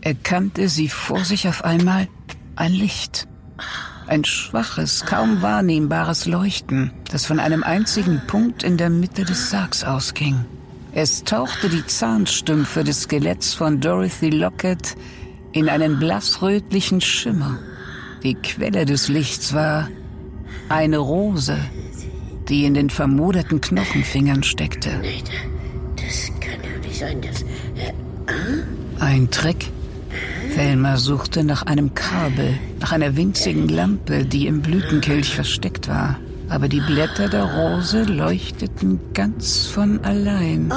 erkannte 0.00 0.68
sie 0.68 0.88
vor 0.88 1.24
sich 1.24 1.48
auf 1.48 1.64
einmal 1.64 2.08
ein 2.56 2.72
Licht. 2.72 3.28
Ein 4.06 4.24
schwaches, 4.24 5.04
kaum 5.04 5.42
wahrnehmbares 5.42 6.26
Leuchten, 6.26 6.92
das 7.10 7.26
von 7.26 7.38
einem 7.38 7.62
einzigen 7.62 8.22
Punkt 8.26 8.62
in 8.62 8.78
der 8.78 8.88
Mitte 8.88 9.24
des 9.24 9.50
Sargs 9.50 9.84
ausging. 9.84 10.46
Es 10.92 11.24
tauchte 11.24 11.68
die 11.68 11.86
Zahnstümpfe 11.86 12.82
des 12.82 13.02
Skeletts 13.02 13.52
von 13.52 13.80
Dorothy 13.80 14.30
Lockett 14.30 14.96
in 15.52 15.68
einen 15.68 15.98
blassrötlichen 15.98 17.00
Schimmer. 17.00 17.58
Die 18.22 18.34
Quelle 18.34 18.86
des 18.86 19.08
Lichts 19.08 19.52
war 19.52 19.88
eine 20.68 20.98
Rose, 20.98 21.58
die 22.48 22.64
in 22.64 22.74
den 22.74 22.90
vermoderten 22.90 23.60
Knochenfingern 23.60 24.42
steckte. 24.42 24.90
Das 25.96 26.30
kann 26.40 26.60
doch 26.62 26.86
nicht 26.86 26.98
sein, 26.98 27.20
dass... 27.20 27.42
Äh, 27.42 27.92
Ein 29.00 29.30
Trick? 29.30 29.70
Thelma 30.54 30.96
suchte 30.96 31.44
nach 31.44 31.62
einem 31.62 31.94
Kabel, 31.94 32.58
nach 32.80 32.92
einer 32.92 33.16
winzigen 33.16 33.68
Lampe, 33.68 34.24
die 34.24 34.46
im 34.46 34.62
Blütenkelch 34.62 35.34
versteckt 35.34 35.88
war. 35.88 36.18
Aber 36.48 36.68
die 36.68 36.80
Blätter 36.80 37.28
der 37.28 37.44
Rose 37.44 38.04
leuchteten 38.04 38.98
ganz 39.12 39.66
von 39.66 40.02
allein. 40.04 40.72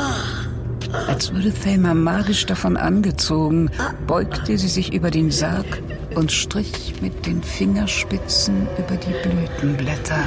Als 1.07 1.33
würde 1.33 1.51
Thelma 1.51 1.93
magisch 1.93 2.45
davon 2.45 2.75
angezogen, 2.75 3.69
beugte 4.05 4.57
sie 4.57 4.67
sich 4.67 4.93
über 4.93 5.09
den 5.09 5.31
Sarg 5.31 5.81
und 6.15 6.31
strich 6.31 6.93
mit 7.01 7.25
den 7.25 7.41
Fingerspitzen 7.41 8.67
über 8.77 8.95
die 8.97 9.13
Blütenblätter. 9.29 10.25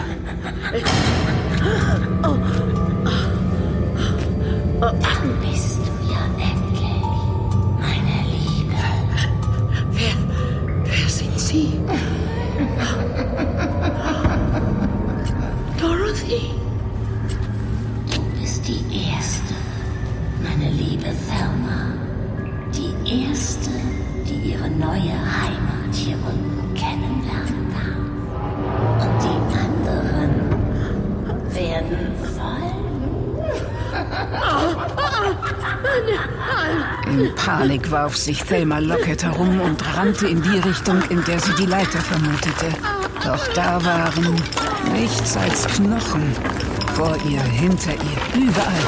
dann 4.81 5.40
bist 5.40 5.79
du 5.79 6.12
ja 6.12 6.25
endlich, 6.37 7.03
meine 7.81 8.18
Liebe. 8.29 8.81
Wer, 9.92 10.14
wer 10.85 11.09
sind 11.09 11.38
Sie? 11.38 11.81
Dorothy? 15.81 16.51
Du 18.14 18.20
bist 18.40 18.66
die 18.68 18.85
Erste, 19.11 19.55
meine 20.42 20.70
liebe 20.70 21.05
Thelma. 21.05 21.94
Die 22.75 23.29
Erste, 23.29 23.70
die 24.27 24.51
ihre 24.53 24.68
neue 24.68 25.12
Heimat 25.12 25.43
hier 26.05 26.17
unten 26.17 26.75
kennenlernen 26.75 27.73
darf. 27.73 27.97
Und 29.01 29.17
die 29.25 29.38
anderen 29.57 30.33
werden 31.55 32.12
folgen. 32.37 32.95
In 37.11 37.35
Panik 37.37 37.90
warf 37.90 38.17
sich 38.17 38.43
Thelma 38.43 38.81
Lockett 38.81 39.25
herum 39.25 39.61
und 39.61 39.97
rannte 39.97 40.29
in 40.29 40.43
die 40.43 40.59
Richtung, 40.59 41.01
in 41.09 41.25
der 41.25 41.40
sie 41.40 41.55
die 41.55 41.67
Leiter 41.67 42.01
vermutete. 42.01 42.67
Doch 43.25 43.47
da 43.55 43.83
waren 43.83 44.35
nichts 44.93 45.37
als 45.37 45.67
Knochen. 45.69 46.35
Vor 46.95 47.17
ihr, 47.29 47.40
hinter 47.43 47.93
ihr, 47.93 48.43
überall. 48.43 48.85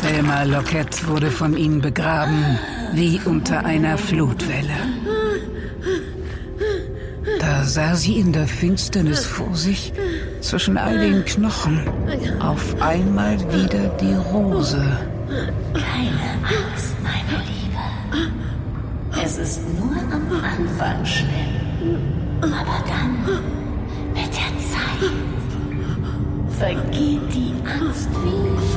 Thelma 0.00 0.44
Lockett 0.44 1.08
wurde 1.08 1.30
von 1.30 1.56
ihnen 1.56 1.80
begraben, 1.80 2.58
wie 2.92 3.20
unter 3.24 3.64
einer 3.64 3.98
Flutwelle. 3.98 4.74
Da 7.40 7.64
sah 7.64 7.94
sie 7.94 8.18
in 8.18 8.32
der 8.32 8.46
Finsternis 8.46 9.24
vor 9.24 9.54
sich, 9.54 9.92
zwischen 10.40 10.78
all 10.78 10.98
den 10.98 11.24
Knochen, 11.24 11.80
auf 12.40 12.80
einmal 12.80 13.38
wieder 13.52 13.88
die 14.00 14.14
Rose. 14.14 14.82
Keine 15.72 16.30
Angst, 16.44 16.94
meine 17.02 17.42
Liebe. 17.44 19.22
Es 19.22 19.38
ist 19.38 19.60
nur 19.78 19.96
am 20.12 20.26
Anfang 20.44 21.04
schlimm. 21.04 21.56
Aber 22.40 22.84
dann, 22.86 23.18
mit 24.14 24.30
der 24.32 24.52
Zeit, 24.70 25.10
vergeht 26.58 27.34
die 27.34 27.54
Angst 27.64 28.08
wie 28.24 28.75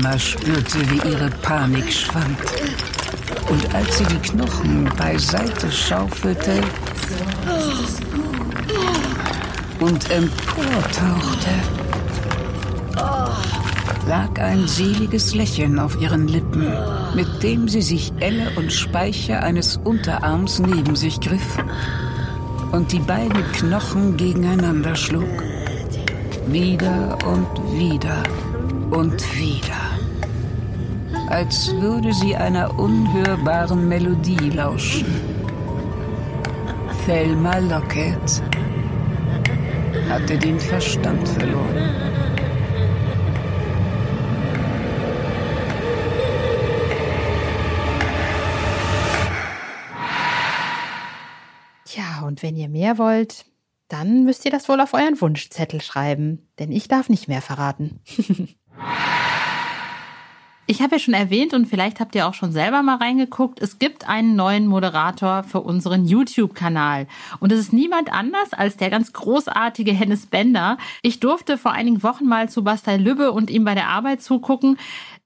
Thelma 0.00 0.18
spürte, 0.18 0.78
wie 0.90 1.10
ihre 1.10 1.28
Panik 1.42 1.92
schwand. 1.92 2.38
Und 3.50 3.74
als 3.74 3.98
sie 3.98 4.04
die 4.04 4.30
Knochen 4.30 4.90
beiseite 4.96 5.70
schaufelte 5.70 6.62
und 9.78 10.10
emportauchte, 10.10 11.50
lag 14.08 14.38
ein 14.38 14.66
seliges 14.66 15.34
Lächeln 15.34 15.78
auf 15.78 16.00
ihren 16.00 16.28
Lippen, 16.28 16.72
mit 17.14 17.42
dem 17.42 17.68
sie 17.68 17.82
sich 17.82 18.10
Elle 18.20 18.50
und 18.56 18.72
Speicher 18.72 19.42
eines 19.42 19.76
Unterarms 19.84 20.60
neben 20.60 20.96
sich 20.96 21.20
griff 21.20 21.58
und 22.72 22.90
die 22.92 23.00
beiden 23.00 23.52
Knochen 23.52 24.16
gegeneinander 24.16 24.96
schlug. 24.96 25.42
Wieder 26.46 27.18
und 27.26 27.78
wieder 27.78 28.22
und 28.90 29.38
wieder. 29.38 29.89
Als 31.30 31.72
würde 31.76 32.12
sie 32.12 32.34
einer 32.34 32.76
unhörbaren 32.76 33.88
Melodie 33.88 34.50
lauschen. 34.50 35.06
Thelma 37.06 37.58
Lockett 37.58 38.42
hatte 40.08 40.36
den 40.36 40.58
Verstand 40.58 41.28
verloren. 41.28 41.94
Tja, 51.84 52.22
und 52.26 52.42
wenn 52.42 52.56
ihr 52.56 52.68
mehr 52.68 52.98
wollt, 52.98 53.46
dann 53.86 54.24
müsst 54.24 54.44
ihr 54.44 54.50
das 54.50 54.68
wohl 54.68 54.80
auf 54.80 54.94
euren 54.94 55.20
Wunschzettel 55.20 55.80
schreiben, 55.80 56.48
denn 56.58 56.72
ich 56.72 56.88
darf 56.88 57.08
nicht 57.08 57.28
mehr 57.28 57.40
verraten. 57.40 58.00
Ich 60.70 60.80
habe 60.80 60.94
ja 60.94 60.98
schon 61.00 61.14
erwähnt 61.14 61.52
und 61.52 61.66
vielleicht 61.66 61.98
habt 61.98 62.14
ihr 62.14 62.28
auch 62.28 62.34
schon 62.34 62.52
selber 62.52 62.84
mal 62.84 62.94
reingeguckt, 62.94 63.60
es 63.60 63.80
gibt 63.80 64.08
einen 64.08 64.36
neuen 64.36 64.68
Moderator 64.68 65.42
für 65.42 65.62
unseren 65.62 66.04
YouTube-Kanal. 66.06 67.08
Und 67.40 67.50
es 67.50 67.58
ist 67.58 67.72
niemand 67.72 68.12
anders 68.12 68.52
als 68.52 68.76
der 68.76 68.88
ganz 68.88 69.12
großartige 69.12 69.90
Hennes 69.90 70.26
Bender. 70.26 70.78
Ich 71.02 71.18
durfte 71.18 71.58
vor 71.58 71.72
einigen 71.72 72.04
Wochen 72.04 72.24
mal 72.26 72.48
zu 72.48 72.62
Bastei 72.62 72.98
Lübbe 72.98 73.32
und 73.32 73.50
ihm 73.50 73.64
bei 73.64 73.74
der 73.74 73.88
Arbeit 73.88 74.22
zugucken. 74.22 74.78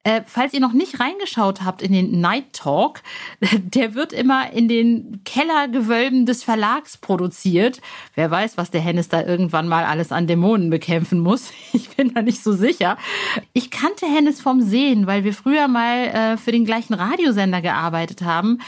Äh, 0.05 0.21
falls 0.27 0.53
ihr 0.53 0.61
noch 0.61 0.75
nicht 0.75 1.01
reingeschaut 1.01 1.63
habt 1.63 1.81
in 1.81 1.91
den 1.93 2.21
Night 2.21 2.53
Talk, 2.53 3.01
der 3.51 3.95
wird 3.95 4.13
immer 4.13 4.53
in 4.53 4.69
den 4.69 5.23
Kellergewölben 5.25 6.27
des 6.27 6.45
Verlags 6.45 6.99
produziert. 6.99 7.81
Wer 8.15 8.31
weiß, 8.31 8.59
was 8.59 8.71
der 8.71 8.83
Hennes 8.83 9.09
da 9.09 9.25
irgendwann 9.25 9.67
mal 9.67 9.85
alles 9.85 10.13
an 10.13 10.27
Dämonen 10.27 10.71
bekämpfen 10.71 11.19
muss. 11.19 11.53
Ich 11.73 11.97
bin 11.97 12.15
da 12.15 12.23
nicht 12.23 12.43
so 12.43 12.53
sicher. 12.53 12.97
Ich 13.53 13.71
kannte 13.71 14.07
Hennes 14.07 14.41
vom 14.41 14.61
Sehen, 14.63 15.07
weil 15.07 15.25
wir 15.25 15.35
früher 15.35 15.67
mal 15.67 16.07
äh, 16.07 16.37
für 16.37 16.53
den 16.53 16.65
gleichen 16.65 16.95
Radiosender 16.95 17.61
gearbeitet 17.61 18.23
haben. 18.23 18.61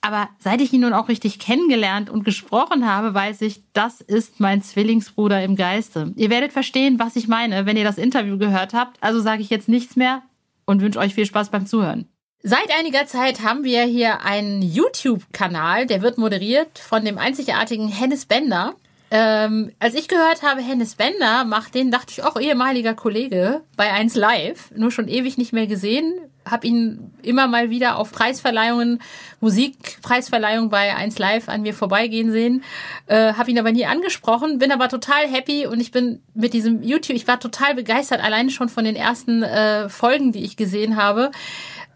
Aber 0.00 0.28
seit 0.38 0.60
ich 0.60 0.72
ihn 0.72 0.82
nun 0.82 0.92
auch 0.92 1.08
richtig 1.08 1.38
kennengelernt 1.38 2.08
und 2.08 2.24
gesprochen 2.24 2.86
habe, 2.86 3.12
weiß 3.12 3.42
ich, 3.42 3.62
das 3.72 4.00
ist 4.00 4.40
mein 4.40 4.62
Zwillingsbruder 4.62 5.42
im 5.42 5.56
Geiste. 5.56 6.12
Ihr 6.16 6.30
werdet 6.30 6.52
verstehen, 6.52 6.98
was 6.98 7.16
ich 7.16 7.28
meine, 7.28 7.66
wenn 7.66 7.76
ihr 7.76 7.84
das 7.84 7.98
Interview 7.98 8.38
gehört 8.38 8.72
habt. 8.72 8.96
Also 9.02 9.20
sage 9.20 9.42
ich 9.42 9.50
jetzt 9.50 9.68
nichts 9.68 9.96
mehr 9.96 10.22
und 10.66 10.82
wünsche 10.82 10.98
euch 10.98 11.14
viel 11.14 11.26
Spaß 11.26 11.50
beim 11.50 11.66
Zuhören. 11.66 12.08
Seit 12.42 12.70
einiger 12.78 13.06
Zeit 13.06 13.42
haben 13.42 13.64
wir 13.64 13.82
hier 13.84 14.20
einen 14.22 14.62
YouTube-Kanal, 14.62 15.86
der 15.86 16.02
wird 16.02 16.18
moderiert 16.18 16.78
von 16.78 17.04
dem 17.04 17.18
einzigartigen 17.18 17.88
Hennes 17.88 18.26
Bender. 18.26 18.76
Ähm, 19.18 19.72
als 19.78 19.94
ich 19.94 20.08
gehört 20.08 20.42
habe, 20.42 20.60
Hennes 20.60 20.94
Bender 20.94 21.46
macht 21.46 21.74
den, 21.74 21.90
dachte 21.90 22.12
ich, 22.12 22.22
auch 22.22 22.38
ehemaliger 22.38 22.92
Kollege 22.92 23.62
bei 23.74 23.90
1 23.90 24.14
Live, 24.14 24.70
nur 24.76 24.90
schon 24.90 25.08
ewig 25.08 25.38
nicht 25.38 25.54
mehr 25.54 25.66
gesehen. 25.66 26.12
Hab 26.44 26.64
ihn 26.64 27.14
immer 27.22 27.46
mal 27.46 27.70
wieder 27.70 27.96
auf 27.96 28.12
Preisverleihungen, 28.12 29.00
Musikpreisverleihung 29.40 30.68
bei 30.68 30.94
1 30.94 31.18
Live 31.18 31.48
an 31.48 31.62
mir 31.62 31.72
vorbeigehen 31.72 32.30
sehen. 32.30 32.62
Äh, 33.06 33.32
habe 33.32 33.50
ihn 33.50 33.58
aber 33.58 33.72
nie 33.72 33.86
angesprochen, 33.86 34.58
bin 34.58 34.70
aber 34.70 34.90
total 34.90 35.26
happy 35.26 35.66
und 35.66 35.80
ich 35.80 35.92
bin 35.92 36.20
mit 36.34 36.52
diesem 36.52 36.82
YouTube, 36.82 37.16
ich 37.16 37.26
war 37.26 37.40
total 37.40 37.74
begeistert, 37.74 38.22
alleine 38.22 38.50
schon 38.50 38.68
von 38.68 38.84
den 38.84 38.96
ersten 38.96 39.42
äh, 39.42 39.88
Folgen, 39.88 40.32
die 40.32 40.44
ich 40.44 40.58
gesehen 40.58 40.96
habe. 40.96 41.30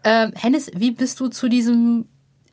Ähm, 0.03 0.33
Hennes, 0.35 0.71
wie 0.73 0.89
bist 0.89 1.19
du 1.19 1.27
zu 1.27 1.49
diesem 1.49 2.07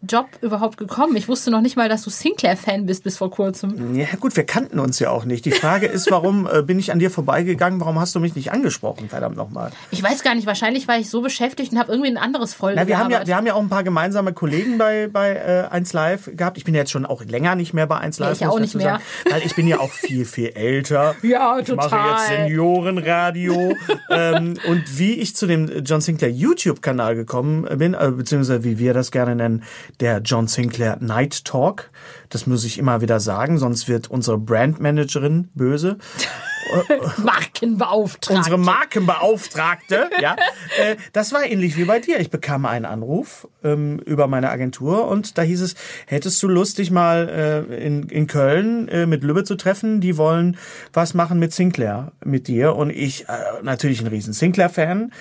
Job 0.08 0.26
überhaupt 0.42 0.76
gekommen? 0.76 1.16
Ich 1.16 1.26
wusste 1.26 1.50
noch 1.50 1.60
nicht 1.60 1.76
mal, 1.76 1.88
dass 1.88 2.02
du 2.02 2.10
Sinclair-Fan 2.10 2.86
bist 2.86 3.02
bis 3.02 3.16
vor 3.16 3.30
kurzem. 3.30 3.96
Ja 3.96 4.06
gut, 4.20 4.36
wir 4.36 4.44
kannten 4.44 4.78
uns 4.78 5.00
ja 5.00 5.10
auch 5.10 5.24
nicht. 5.24 5.44
Die 5.44 5.50
Frage 5.50 5.86
ist, 5.86 6.08
warum 6.10 6.46
äh, 6.52 6.62
bin 6.62 6.78
ich 6.78 6.92
an 6.92 7.00
dir 7.00 7.10
vorbeigegangen? 7.10 7.80
Warum 7.80 7.98
hast 7.98 8.14
du 8.14 8.20
mich 8.20 8.36
nicht 8.36 8.52
angesprochen? 8.52 9.08
Verdammt 9.08 9.36
nochmal. 9.36 9.72
Ich 9.90 10.00
weiß 10.02 10.22
gar 10.22 10.36
nicht. 10.36 10.46
Wahrscheinlich 10.46 10.86
war 10.86 10.98
ich 10.98 11.10
so 11.10 11.20
beschäftigt 11.20 11.72
und 11.72 11.78
habe 11.80 11.90
irgendwie 11.90 12.10
ein 12.10 12.16
anderes 12.16 12.54
Folge 12.54 12.78
Na, 12.80 12.86
wir, 12.86 12.96
haben 12.98 13.10
ja, 13.10 13.26
wir 13.26 13.34
haben 13.36 13.46
ja 13.46 13.54
auch 13.54 13.60
ein 13.60 13.68
paar 13.68 13.82
gemeinsame 13.82 14.32
Kollegen 14.32 14.78
bei, 14.78 15.08
bei 15.12 15.34
äh, 15.34 15.68
1 15.72 15.92
Live 15.92 16.30
gehabt. 16.36 16.58
Ich 16.58 16.64
bin 16.64 16.74
ja 16.74 16.80
jetzt 16.82 16.92
schon 16.92 17.04
auch 17.04 17.24
länger 17.24 17.56
nicht 17.56 17.74
mehr 17.74 17.88
bei 17.88 17.98
1 17.98 18.18
Ja, 18.18 18.26
Live. 18.26 18.34
ich 18.40 18.46
muss 18.46 18.54
auch 18.54 18.60
nicht 18.60 18.74
mehr. 18.76 18.84
Sagen, 18.86 19.02
weil 19.30 19.42
ich 19.44 19.56
bin 19.56 19.66
ja 19.66 19.80
auch 19.80 19.90
viel, 19.90 20.24
viel 20.24 20.48
älter. 20.54 21.16
Ja, 21.22 21.58
Ich 21.58 21.68
mache 21.74 21.90
total. 21.90 22.10
jetzt 22.12 22.28
Seniorenradio. 22.28 23.74
ähm, 24.10 24.54
und 24.68 24.98
wie 24.98 25.14
ich 25.14 25.34
zu 25.34 25.46
dem 25.46 25.84
John 25.84 26.00
Sinclair 26.00 26.30
YouTube-Kanal 26.30 27.14
gekommen 27.16 27.66
bin, 27.78 27.94
äh, 27.94 28.10
beziehungsweise 28.12 28.64
wie 28.64 28.78
wir 28.78 28.94
das 28.94 29.10
gerne 29.10 29.34
nennen, 29.34 29.64
der 30.00 30.20
John 30.20 30.46
Sinclair 30.46 30.98
Night 31.00 31.44
Talk. 31.44 31.90
Das 32.28 32.46
muss 32.46 32.64
ich 32.64 32.78
immer 32.78 33.00
wieder 33.00 33.20
sagen, 33.20 33.58
sonst 33.58 33.88
wird 33.88 34.10
unsere 34.10 34.38
Brandmanagerin 34.38 35.48
böse. 35.54 35.98
Markenbeauftragte. 37.18 38.38
Unsere 38.38 38.58
Markenbeauftragte, 38.58 40.10
ja. 40.20 40.36
Äh, 40.78 40.96
das 41.12 41.32
war 41.32 41.44
ähnlich 41.44 41.76
wie 41.76 41.84
bei 41.84 41.98
dir. 41.98 42.20
Ich 42.20 42.30
bekam 42.30 42.66
einen 42.66 42.84
Anruf 42.84 43.48
ähm, 43.64 43.98
über 44.00 44.26
meine 44.26 44.50
Agentur 44.50 45.08
und 45.08 45.38
da 45.38 45.42
hieß 45.42 45.62
es, 45.62 45.74
hättest 46.06 46.42
du 46.42 46.48
Lust, 46.48 46.78
dich 46.78 46.90
mal 46.90 47.66
äh, 47.70 47.86
in, 47.86 48.08
in 48.08 48.26
Köln 48.26 48.88
äh, 48.88 49.06
mit 49.06 49.24
Lübbe 49.24 49.44
zu 49.44 49.56
treffen? 49.56 50.00
Die 50.00 50.16
wollen 50.16 50.56
was 50.92 51.14
machen 51.14 51.38
mit 51.38 51.52
Sinclair, 51.52 52.12
mit 52.24 52.48
dir. 52.48 52.76
Und 52.76 52.90
ich, 52.90 53.26
natürlich 53.62 54.00
ein 54.00 54.06
riesen 54.06 54.32
Sinclair-Fan, 54.32 55.12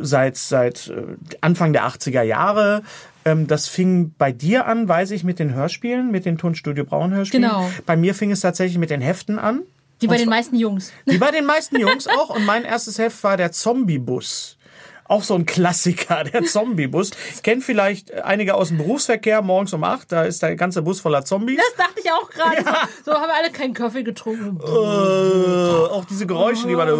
seit, 0.00 0.36
seit 0.36 0.92
Anfang 1.40 1.72
der 1.72 1.86
80er 1.86 2.22
Jahre. 2.22 2.82
Ähm, 3.24 3.46
das 3.46 3.68
fing 3.68 4.14
bei 4.18 4.32
dir 4.32 4.66
an, 4.66 4.88
weiß 4.88 5.10
ich, 5.12 5.24
mit 5.24 5.38
den 5.38 5.54
Hörspielen, 5.54 6.10
mit 6.10 6.26
den 6.26 6.38
Tonstudio 6.38 6.84
Braun 6.84 7.12
Hörspielen. 7.12 7.48
Genau. 7.48 7.70
Bei 7.86 7.96
mir 7.96 8.14
fing 8.14 8.30
es 8.30 8.40
tatsächlich 8.40 8.78
mit 8.78 8.90
den 8.90 9.00
Heften 9.00 9.38
an. 9.38 9.62
Wie 10.00 10.06
bei 10.06 10.16
den 10.16 10.28
meisten 10.28 10.56
Jungs. 10.56 10.92
wie 11.06 11.18
bei 11.18 11.30
den 11.30 11.46
meisten 11.46 11.78
Jungs 11.78 12.06
auch. 12.06 12.30
Und 12.30 12.44
mein 12.44 12.64
erstes 12.64 12.98
Heft 12.98 13.22
war 13.24 13.36
der 13.36 13.52
Zombie-Bus. 13.52 14.58
Auch 15.06 15.22
so 15.22 15.34
ein 15.34 15.46
Klassiker, 15.46 16.24
der 16.24 16.42
Zombie-Bus. 16.44 17.10
Kennt 17.42 17.64
vielleicht 17.64 18.12
einige 18.12 18.54
aus 18.54 18.68
dem 18.68 18.78
Berufsverkehr, 18.78 19.42
morgens 19.42 19.72
um 19.72 19.84
acht, 19.84 20.10
da 20.12 20.24
ist 20.24 20.42
der 20.42 20.56
ganze 20.56 20.82
Bus 20.82 21.00
voller 21.00 21.24
Zombies. 21.24 21.58
Das 21.58 21.86
dachte 21.86 22.00
ich 22.02 22.10
auch 22.10 22.30
gerade. 22.30 22.62
So, 23.04 23.12
so 23.12 23.18
haben 23.18 23.28
wir 23.28 23.36
alle 23.36 23.52
keinen 23.52 23.74
Kaffee 23.74 24.02
getrunken. 24.02 24.58
Äh, 24.62 24.68
auch 24.68 26.04
diese 26.04 26.26
Geräusche, 26.26 26.66
die 26.66 26.74
man 26.74 26.88
da, 26.88 26.94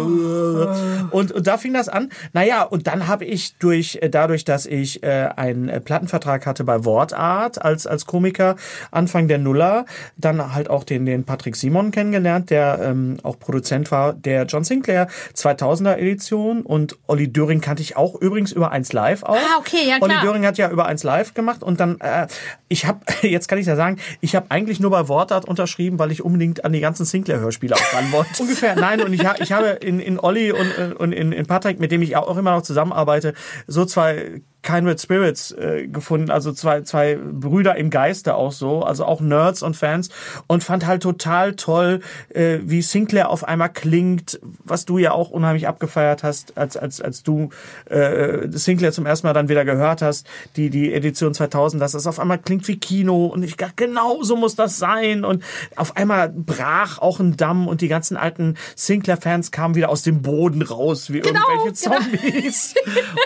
und, 1.11 1.31
und 1.31 1.47
da 1.47 1.57
fing 1.57 1.73
das 1.73 1.89
an. 1.89 2.09
Naja, 2.33 2.63
und 2.63 2.87
dann 2.87 3.07
habe 3.07 3.25
ich 3.25 3.57
durch, 3.57 3.99
äh, 4.01 4.09
dadurch, 4.09 4.45
dass 4.45 4.65
ich 4.65 5.03
äh, 5.03 5.29
einen 5.35 5.69
äh, 5.69 5.79
Plattenvertrag 5.79 6.45
hatte 6.45 6.63
bei 6.63 6.85
Wortart 6.85 7.61
als, 7.61 7.87
als 7.87 8.05
Komiker 8.05 8.55
Anfang 8.91 9.27
der 9.27 9.37
Nuller, 9.37 9.85
dann 10.17 10.53
halt 10.53 10.69
auch 10.69 10.83
den, 10.83 11.05
den 11.05 11.23
Patrick 11.23 11.55
Simon 11.55 11.91
kennengelernt, 11.91 12.49
der 12.49 12.79
ähm, 12.81 13.17
auch 13.23 13.39
Produzent 13.39 13.91
war 13.91 14.13
der 14.13 14.45
John 14.45 14.63
Sinclair 14.63 15.07
2000er 15.35 15.97
Edition 15.97 16.61
und 16.61 16.97
Olli 17.07 17.31
Döring 17.31 17.61
kannte 17.61 17.81
ich 17.81 17.94
auch 17.95 18.15
übrigens 18.15 18.51
über 18.51 18.71
1 18.71 18.93
Live 18.93 19.23
auch. 19.23 19.35
Ah, 19.35 19.57
okay, 19.59 19.87
ja, 19.87 19.97
Olli 20.01 20.13
klar. 20.13 20.23
Döring 20.23 20.45
hat 20.45 20.57
ja 20.57 20.69
über 20.69 20.85
1 20.85 21.03
Live 21.03 21.33
gemacht 21.33 21.63
und 21.63 21.79
dann, 21.79 21.99
äh, 22.01 22.27
ich 22.67 22.85
habe, 22.85 22.99
jetzt 23.21 23.47
kann 23.47 23.57
ich 23.57 23.65
ja 23.65 23.75
sagen, 23.75 23.97
ich 24.21 24.35
habe 24.35 24.47
eigentlich 24.49 24.79
nur 24.79 24.91
bei 24.91 25.07
Wortart 25.07 25.45
unterschrieben, 25.45 25.99
weil 25.99 26.11
ich 26.11 26.23
unbedingt 26.23 26.65
an 26.65 26.73
die 26.73 26.79
ganzen 26.81 27.05
Sinclair-Hörspiele 27.05 27.75
auch 27.75 27.93
ran 27.93 28.11
wollte. 28.11 28.29
Ungefähr, 28.41 28.75
nein, 28.75 29.01
und 29.01 29.13
ich, 29.13 29.25
ha- 29.25 29.35
ich 29.39 29.51
habe 29.51 29.67
in, 29.67 29.99
in 29.99 30.19
Olli 30.19 30.51
und, 30.51 30.95
und 30.97 31.11
in, 31.11 31.31
in 31.31 31.45
Patrick, 31.45 31.79
mit 31.79 31.91
dem 31.91 32.01
ich 32.01 32.15
auch 32.15 32.35
immer 32.37 32.51
noch 32.51 32.61
zusammenarbeite, 32.61 33.33
so 33.67 33.85
zwei 33.85 34.41
Kindred 34.65 34.99
Spirits 34.99 35.51
äh, 35.51 35.87
gefunden, 35.87 36.31
also 36.31 36.51
zwei, 36.51 36.81
zwei 36.81 37.15
Brüder 37.15 37.75
im 37.75 37.91
Geiste 37.91 38.33
auch 38.33 38.51
so, 38.51 38.81
also 38.81 39.05
auch 39.05 39.21
Nerds 39.21 39.61
und 39.61 39.77
Fans 39.77 40.09
und 40.47 40.63
fand 40.63 40.87
halt 40.87 41.03
total 41.03 41.55
toll, 41.55 42.01
äh, 42.29 42.57
wie 42.63 42.81
Sinclair 42.81 43.29
auf 43.29 43.43
einmal 43.43 43.69
klingt, 43.69 44.39
was 44.63 44.85
du 44.85 44.97
ja 44.97 45.11
auch 45.11 45.29
unheimlich 45.29 45.67
abgefeiert 45.67 46.23
hast, 46.23 46.57
als, 46.57 46.77
als, 46.77 46.99
als 46.99 47.21
du 47.21 47.49
äh, 47.85 48.47
Sinclair 48.49 48.91
zum 48.91 49.05
ersten 49.05 49.27
Mal 49.27 49.33
dann 49.33 49.49
wieder 49.49 49.65
gehört 49.65 50.01
hast, 50.01 50.25
die, 50.55 50.71
die 50.71 50.93
Edition 50.93 51.35
2000, 51.35 51.79
dass 51.79 51.93
es 51.93 52.07
auf 52.07 52.19
einmal 52.19 52.39
klingt 52.39 52.67
wie 52.67 52.77
Kino 52.77 53.27
und 53.27 53.43
ich 53.43 53.57
dachte, 53.57 53.75
genau 53.75 54.23
so 54.23 54.35
muss 54.35 54.55
das 54.55 54.79
sein 54.79 55.23
und 55.23 55.43
auf 55.75 55.95
einmal 55.95 56.29
brach 56.29 56.97
auch 56.97 57.19
ein 57.19 57.37
Damm 57.37 57.67
und 57.67 57.81
die 57.81 57.87
ganzen 57.87 58.17
alten 58.17 58.55
Sinclair-Fans 58.75 59.51
kamen 59.51 59.75
wieder 59.75 59.89
aus 59.89 60.01
dem 60.01 60.23
Boden 60.23 60.63
raus, 60.63 61.13
wie 61.13 61.19
Genau, 61.19 61.39
irgendwelche 61.49 61.83
genau. 61.83 61.99
Zombies. 61.99 62.73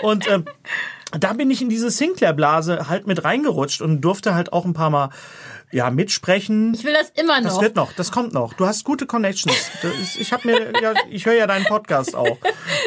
und 0.02 0.30
ähm, 0.30 0.44
da 1.18 1.32
bin 1.32 1.50
ich 1.50 1.62
in 1.62 1.68
diese 1.68 1.90
Sinclair-Blase 1.90 2.88
halt 2.88 3.06
mit 3.06 3.24
reingerutscht 3.24 3.82
und 3.82 4.00
durfte 4.00 4.34
halt 4.34 4.52
auch 4.52 4.64
ein 4.64 4.74
paar 4.74 4.90
Mal 4.90 5.10
ja 5.70 5.90
mitsprechen. 5.90 6.74
Ich 6.74 6.84
will 6.84 6.94
das 6.94 7.12
immer 7.20 7.40
noch. 7.40 7.50
Das 7.50 7.60
wird 7.60 7.76
noch, 7.76 7.92
das 7.92 8.10
kommt 8.10 8.32
noch. 8.32 8.54
Du 8.54 8.66
hast 8.66 8.84
gute 8.84 9.06
Connections. 9.06 9.70
Ist, 10.00 10.16
ich 10.18 10.32
habe 10.32 10.48
mir, 10.48 10.72
ja, 10.82 10.94
ich 11.10 11.26
höre 11.26 11.34
ja 11.34 11.46
deinen 11.46 11.64
Podcast 11.64 12.14
auch. 12.14 12.38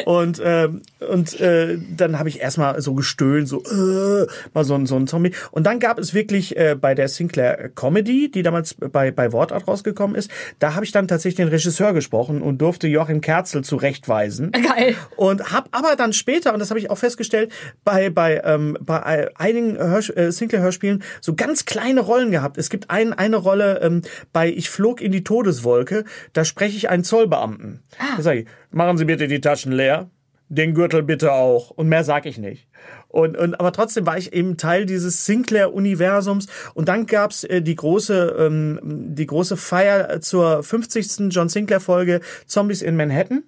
Und 0.06 0.42
ähm, 0.44 0.82
und 1.00 1.40
äh, 1.40 1.78
dann 1.96 2.20
habe 2.20 2.30
ich 2.30 2.40
erstmal 2.40 2.82
so 2.82 2.94
gestöhnt, 2.94 3.48
so 3.48 3.64
äh, 3.64 4.28
mal 4.54 4.64
so 4.64 4.76
ein 4.76 4.86
so 4.86 4.96
ein 4.96 5.08
Zombie. 5.08 5.34
Und 5.52 5.66
dann 5.66 5.80
gab 5.80 6.00
es 6.00 6.14
wirklich 6.14 6.58
äh, 6.58 6.76
bei 6.80 6.96
der 6.96 7.08
Sinclair 7.08 7.70
Comedy, 7.70 8.30
die 8.30 8.44
damals 8.44 8.74
bei 8.74 9.12
bei 9.12 9.32
Wortart 9.32 9.68
rausgekommen 9.68 10.16
ist, 10.16 10.30
da 10.60 10.76
habe 10.76 10.86
ich 10.86 10.92
dann 10.92 11.08
tatsächlich 11.08 11.36
den 11.36 11.48
Regisseur 11.48 11.94
gesprochen 11.94 12.42
und 12.42 12.60
durfte 12.60 12.88
Joachim 12.88 13.22
Kerzel 13.22 13.64
zurechtweisen. 13.64 14.52
Geil. 14.52 14.96
Und 15.16 15.52
habe 15.52 15.70
aber 15.72 15.96
dann 15.96 16.14
später, 16.14 16.54
und 16.54 16.60
das 16.60 16.70
habe 16.70 16.80
ich 16.80 16.90
auch 16.90 16.98
festgestellt, 16.98 17.52
bei, 17.84 18.10
bei, 18.10 18.42
ähm, 18.44 18.78
bei 18.82 19.30
einigen 19.38 19.78
Hörs 19.78 20.10
äh, 20.10 20.32
Sinclair-Hörspielen 20.32 21.04
so 21.22 21.36
ganz 21.36 21.66
kleine 21.66 22.02
Rollen 22.02 22.32
gehabt. 22.32 22.58
Es 22.58 22.70
gibt 22.74 22.90
ein, 22.90 23.14
eine 23.14 23.38
Rolle 23.38 23.82
ähm, 23.84 24.02
bei 24.34 24.50
Ich 24.50 24.72
flog 24.72 25.00
in 25.00 25.12
die 25.12 25.24
Todeswolke, 25.24 26.06
da 26.34 26.44
spreche 26.44 26.76
ich 26.76 26.90
einen 26.90 27.04
Zollbeamten. 27.04 27.84
Da 28.18 28.24
sage 28.24 28.40
ich, 28.42 28.48
machen 28.72 28.98
Sie 28.98 29.06
bitte 29.06 29.28
die 29.28 29.42
Taschen 29.42 29.72
leer, 29.72 30.10
den 30.50 30.74
Gürtel 30.74 31.04
bitte 31.04 31.34
auch. 31.34 31.70
Und 31.70 31.88
mehr 31.88 32.04
sag 32.04 32.26
ich 32.26 32.40
nicht. 32.40 32.68
Und, 33.10 33.38
und 33.38 33.60
aber 33.60 33.72
trotzdem 33.74 34.08
war 34.08 34.18
ich 34.18 34.34
eben 34.34 34.58
Teil 34.58 34.88
dieses 34.88 35.28
Sinclair-Universums. 35.28 36.48
Und 36.74 36.90
dann 36.90 37.06
gab's 37.06 37.44
äh, 37.44 37.62
die 37.62 37.76
große 37.76 38.36
ähm, 38.40 38.80
die 38.84 39.28
große 39.28 39.56
Feier 39.56 40.20
zur 40.22 40.64
50. 40.64 41.30
John 41.30 41.50
Sinclair-Folge 41.50 42.22
Zombies 42.48 42.82
in 42.82 42.96
Manhattan. 42.96 43.44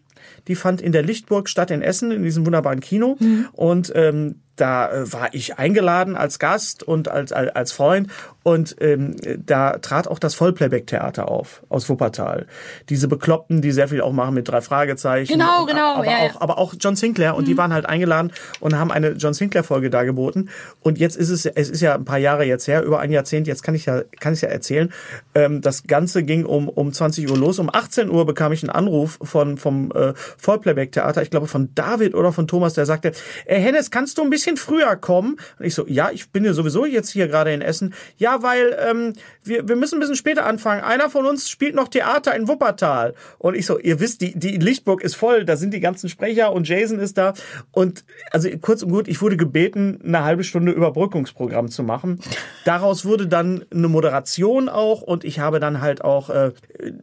Die 0.48 0.56
fand 0.56 0.82
in 0.82 0.92
der 0.92 1.02
Lichtburg 1.02 1.50
statt 1.50 1.72
in 1.72 1.82
Essen, 1.82 2.12
in 2.12 2.22
diesem 2.22 2.46
wunderbaren 2.46 2.80
Kino. 2.80 3.18
Und 3.54 3.92
ähm, 3.96 4.42
da 4.56 4.92
äh, 4.92 5.12
war 5.14 5.30
ich 5.34 5.58
eingeladen 5.58 6.16
als 6.16 6.40
Gast 6.40 6.84
und 6.84 7.08
als, 7.10 7.32
als, 7.32 7.56
als 7.56 7.72
Freund. 7.72 8.10
Und 8.44 8.76
ähm, 8.80 9.16
da 9.44 9.80
trat 9.80 10.08
auch 10.08 10.20
das 10.20 10.36
Vollplayback-Theater 10.36 11.30
auf 11.30 11.64
aus 11.68 11.90
Wuppertal. 11.90 12.46
Diese 12.90 13.08
Bekloppten, 13.08 13.62
die 13.64 13.72
sehr 13.72 13.88
viel 13.88 14.02
auch 14.02 14.12
machen 14.14 14.36
mit 14.36 14.48
drei 14.48 14.62
Fragezeichen. 14.62 15.32
Genau, 15.34 15.62
Und- 15.62 15.68
genau, 15.68 15.96
Aber, 15.96 16.06
ja, 16.06 16.26
ja. 16.26 16.32
auch, 16.32 16.42
aber 16.42 16.58
auch 16.60 16.76
John 16.80 16.96
Sinclair. 16.96 17.36
Und 17.36 17.48
die 17.48 17.58
waren 17.58 17.74
halt 17.74 17.88
eingeladen 17.88 18.32
und 18.60 18.78
haben 18.78 18.92
eine 18.92 19.14
John 19.14 19.34
Sinclair-Folge 19.34 19.90
dargeboten. 19.90 20.50
Und 20.82 21.00
jetzt 21.00 21.18
ist 21.18 21.32
es, 21.32 21.48
es 21.48 21.70
ist 21.72 21.82
ja 21.82 21.96
ein 21.96 22.06
paar 22.06 22.20
Jahre 22.20 22.44
jetzt 22.46 22.68
her, 22.68 22.84
über 22.84 23.00
ein 23.00 23.12
Jahrzehnt, 23.12 23.48
jetzt 23.48 23.64
kann 23.64 23.74
ich 23.74 23.88
ja, 23.88 24.04
kann 24.20 24.34
ich 24.34 24.42
ja 24.42 24.50
erzählen. 24.50 24.94
Ähm, 25.34 25.62
das 25.62 25.84
Ganze 25.88 26.22
ging 26.24 26.46
um, 26.46 26.70
um 26.70 26.94
20 26.94 27.28
Uhr 27.32 27.38
los. 27.38 27.58
Um 27.58 27.72
18 27.74 28.12
Uhr 28.12 28.28
bekam 28.28 28.52
ich 28.52 28.62
einen 28.62 28.70
Anruf 28.70 29.18
von, 29.24 29.58
vom 29.58 29.92
äh, 29.96 30.14
Vollplayback-Theater, 30.38 31.24
ich 31.24 31.32
glaube 31.32 31.48
von 31.48 31.74
David 31.74 32.14
oder 32.14 32.32
von 32.32 32.48
Thomas, 32.48 32.76
der 32.76 32.86
sagte, 32.86 33.12
äh, 33.46 33.60
Hennes, 33.60 33.90
kannst 33.90 34.20
du 34.20 34.22
ein 34.22 34.30
bisschen 34.30 34.45
früher 34.56 34.96
kommen? 34.96 35.38
Und 35.60 35.66
ich 35.66 35.76
so, 35.76 35.86
ja, 35.88 36.12
ich 36.12 36.30
bin 36.30 36.46
ja 36.46 36.54
sowieso 36.54 36.86
jetzt 36.86 37.10
hier 37.10 37.28
gerade 37.28 37.52
in 37.54 37.62
Essen. 37.62 37.94
Ja, 38.18 38.44
weil 38.44 38.78
ähm, 38.80 39.14
wir, 39.44 39.68
wir 39.68 39.76
müssen 39.76 39.98
ein 39.98 40.00
bisschen 40.00 40.16
später 40.16 40.46
anfangen. 40.46 40.84
Einer 40.84 41.10
von 41.10 41.26
uns 41.26 41.50
spielt 41.50 41.76
noch 41.76 41.88
Theater 41.88 42.36
in 42.36 42.48
Wuppertal. 42.48 43.14
Und 43.38 43.56
ich 43.56 43.66
so, 43.66 43.80
ihr 43.80 44.00
wisst, 44.00 44.22
die, 44.22 44.38
die 44.38 44.58
Lichtburg 44.58 45.04
ist 45.04 45.16
voll, 45.16 45.46
da 45.46 45.58
sind 45.58 45.74
die 45.74 45.80
ganzen 45.80 46.10
Sprecher 46.10 46.54
und 46.54 46.68
Jason 46.68 47.00
ist 47.00 47.18
da. 47.18 47.34
Und 47.72 48.04
also 48.32 48.50
kurz 48.62 48.84
und 48.84 48.92
gut, 48.92 49.08
ich 49.08 49.22
wurde 49.22 49.38
gebeten, 49.38 50.00
eine 50.04 50.24
halbe 50.24 50.44
Stunde 50.44 50.72
Überbrückungsprogramm 50.72 51.70
zu 51.70 51.84
machen. 51.84 52.20
Daraus 52.64 53.06
wurde 53.06 53.28
dann 53.28 53.66
eine 53.72 53.88
Moderation 53.88 54.70
auch 54.70 55.02
und 55.02 55.24
ich 55.24 55.40
habe 55.40 55.60
dann 55.60 55.82
halt 55.82 56.04
auch 56.04 56.30
äh, 56.30 56.52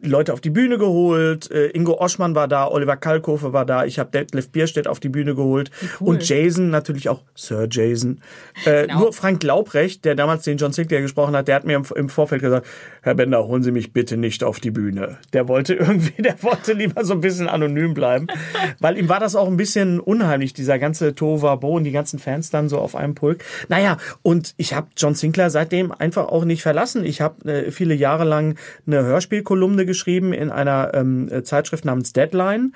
Leute 0.01 0.33
auf 0.33 0.41
die 0.41 0.49
Bühne 0.49 0.77
geholt. 0.77 1.49
Äh, 1.51 1.67
Ingo 1.67 1.99
Oschmann 1.99 2.35
war 2.35 2.47
da, 2.47 2.67
Oliver 2.67 2.97
Kalkofe 2.97 3.53
war 3.53 3.65
da, 3.65 3.85
ich 3.85 3.99
habe 3.99 4.11
Detlef 4.11 4.49
Bierstedt 4.49 4.87
auf 4.87 4.99
die 4.99 5.09
Bühne 5.09 5.35
geholt 5.35 5.71
und 5.99 6.27
Jason 6.27 6.69
natürlich 6.69 7.09
auch, 7.09 7.21
Sir 7.35 7.67
Jason. 7.69 8.19
Äh, 8.65 8.87
Nur 8.87 9.13
Frank 9.13 9.43
Laubrecht, 9.43 10.05
der 10.05 10.15
damals 10.15 10.43
den 10.43 10.57
John 10.57 10.71
Sinclair 10.71 11.01
gesprochen 11.01 11.35
hat, 11.35 11.47
der 11.47 11.55
hat 11.55 11.65
mir 11.65 11.75
im, 11.75 11.85
im 11.95 12.09
Vorfeld 12.09 12.41
gesagt, 12.41 12.67
Herr 13.01 13.15
Bender, 13.15 13.45
holen 13.47 13.63
Sie 13.63 13.71
mich 13.71 13.91
bitte 13.91 14.17
nicht 14.17 14.43
auf 14.43 14.59
die 14.59 14.71
Bühne. 14.71 15.17
Der 15.33 15.47
wollte 15.47 15.73
irgendwie, 15.73 16.21
der 16.21 16.41
wollte 16.43 16.73
lieber 16.73 17.03
so 17.03 17.13
ein 17.13 17.21
bisschen 17.21 17.47
anonym 17.47 17.93
bleiben, 17.93 18.27
weil 18.79 18.97
ihm 18.97 19.09
war 19.09 19.19
das 19.19 19.35
auch 19.35 19.47
ein 19.47 19.57
bisschen 19.57 19.99
unheimlich, 19.99 20.53
dieser 20.53 20.79
ganze 20.79 21.15
Tovabo 21.15 21.77
und 21.77 21.83
die 21.83 21.91
ganzen 21.91 22.19
Fans 22.19 22.49
dann 22.49 22.69
so 22.69 22.77
auf 22.77 22.95
einem 22.95 23.15
Pulk. 23.15 23.43
Naja, 23.67 23.97
und 24.21 24.53
ich 24.57 24.73
habe 24.73 24.87
John 24.95 25.15
Sinclair 25.15 25.49
seitdem 25.49 25.91
einfach 25.91 26.27
auch 26.27 26.45
nicht 26.45 26.61
verlassen. 26.61 27.03
Ich 27.03 27.21
habe 27.21 27.51
äh, 27.51 27.71
viele 27.71 27.95
Jahre 27.95 28.23
lang 28.23 28.55
eine 28.85 29.03
Hörspielkolumne 29.03 29.85
geschrieben 29.85 30.33
in 30.33 30.49
einer 30.49 30.91
ähm, 30.93 31.29
Zeitschrift 31.43 31.85
namens 31.85 32.13
Deadline 32.13 32.73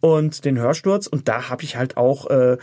und 0.00 0.44
den 0.44 0.58
Hörsturz 0.58 1.06
und 1.06 1.28
da 1.28 1.48
habe 1.50 1.62
ich 1.62 1.76
halt 1.76 1.96
auch 1.96 2.28
äh, 2.30 2.56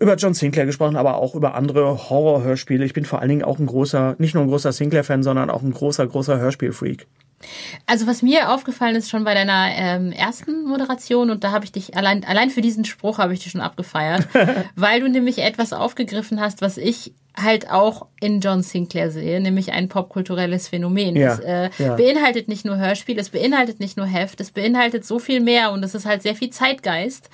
über 0.00 0.16
John 0.16 0.34
Sinclair 0.34 0.66
gesprochen, 0.66 0.96
aber 0.96 1.16
auch 1.16 1.34
über 1.34 1.54
andere 1.54 2.10
Horrorhörspiele. 2.10 2.84
Ich 2.84 2.94
bin 2.94 3.04
vor 3.04 3.20
allen 3.20 3.28
Dingen 3.28 3.44
auch 3.44 3.58
ein 3.58 3.66
großer, 3.66 4.16
nicht 4.18 4.34
nur 4.34 4.44
ein 4.44 4.48
großer 4.48 4.72
Sinclair-Fan, 4.72 5.22
sondern 5.22 5.50
auch 5.50 5.62
ein 5.62 5.72
großer, 5.72 6.06
großer 6.06 6.38
Hörspielfreak. 6.38 7.06
Also 7.86 8.06
was 8.06 8.22
mir 8.22 8.50
aufgefallen 8.50 8.96
ist 8.96 9.10
schon 9.10 9.24
bei 9.24 9.34
deiner 9.34 9.68
ähm, 9.76 10.10
ersten 10.12 10.64
Moderation 10.64 11.30
und 11.30 11.44
da 11.44 11.52
habe 11.52 11.64
ich 11.64 11.72
dich 11.72 11.96
allein 11.96 12.24
allein 12.24 12.50
für 12.50 12.62
diesen 12.62 12.84
Spruch 12.84 13.18
habe 13.18 13.34
ich 13.34 13.40
dich 13.40 13.52
schon 13.52 13.60
abgefeiert, 13.60 14.26
weil 14.74 15.00
du 15.00 15.08
nämlich 15.08 15.38
etwas 15.38 15.72
aufgegriffen 15.72 16.40
hast, 16.40 16.62
was 16.62 16.76
ich 16.78 17.12
halt 17.36 17.70
auch 17.70 18.06
in 18.20 18.40
John 18.40 18.62
Sinclair 18.62 19.10
sehe, 19.10 19.40
nämlich 19.40 19.72
ein 19.72 19.88
popkulturelles 19.88 20.68
Phänomen. 20.68 21.16
Ja, 21.16 21.34
Es 21.34 21.40
äh, 21.40 21.70
ja. 21.78 21.94
beinhaltet 21.94 22.48
nicht 22.48 22.64
nur 22.64 22.78
Hörspiel, 22.78 23.18
es 23.18 23.28
beinhaltet 23.28 23.78
nicht 23.78 23.96
nur 23.96 24.06
Heft, 24.06 24.40
es 24.40 24.50
beinhaltet 24.50 25.04
so 25.04 25.18
viel 25.18 25.40
mehr 25.40 25.72
und 25.72 25.84
es 25.84 25.94
ist 25.94 26.06
halt 26.06 26.22
sehr 26.22 26.34
viel 26.34 26.50
Zeitgeist. 26.50 27.28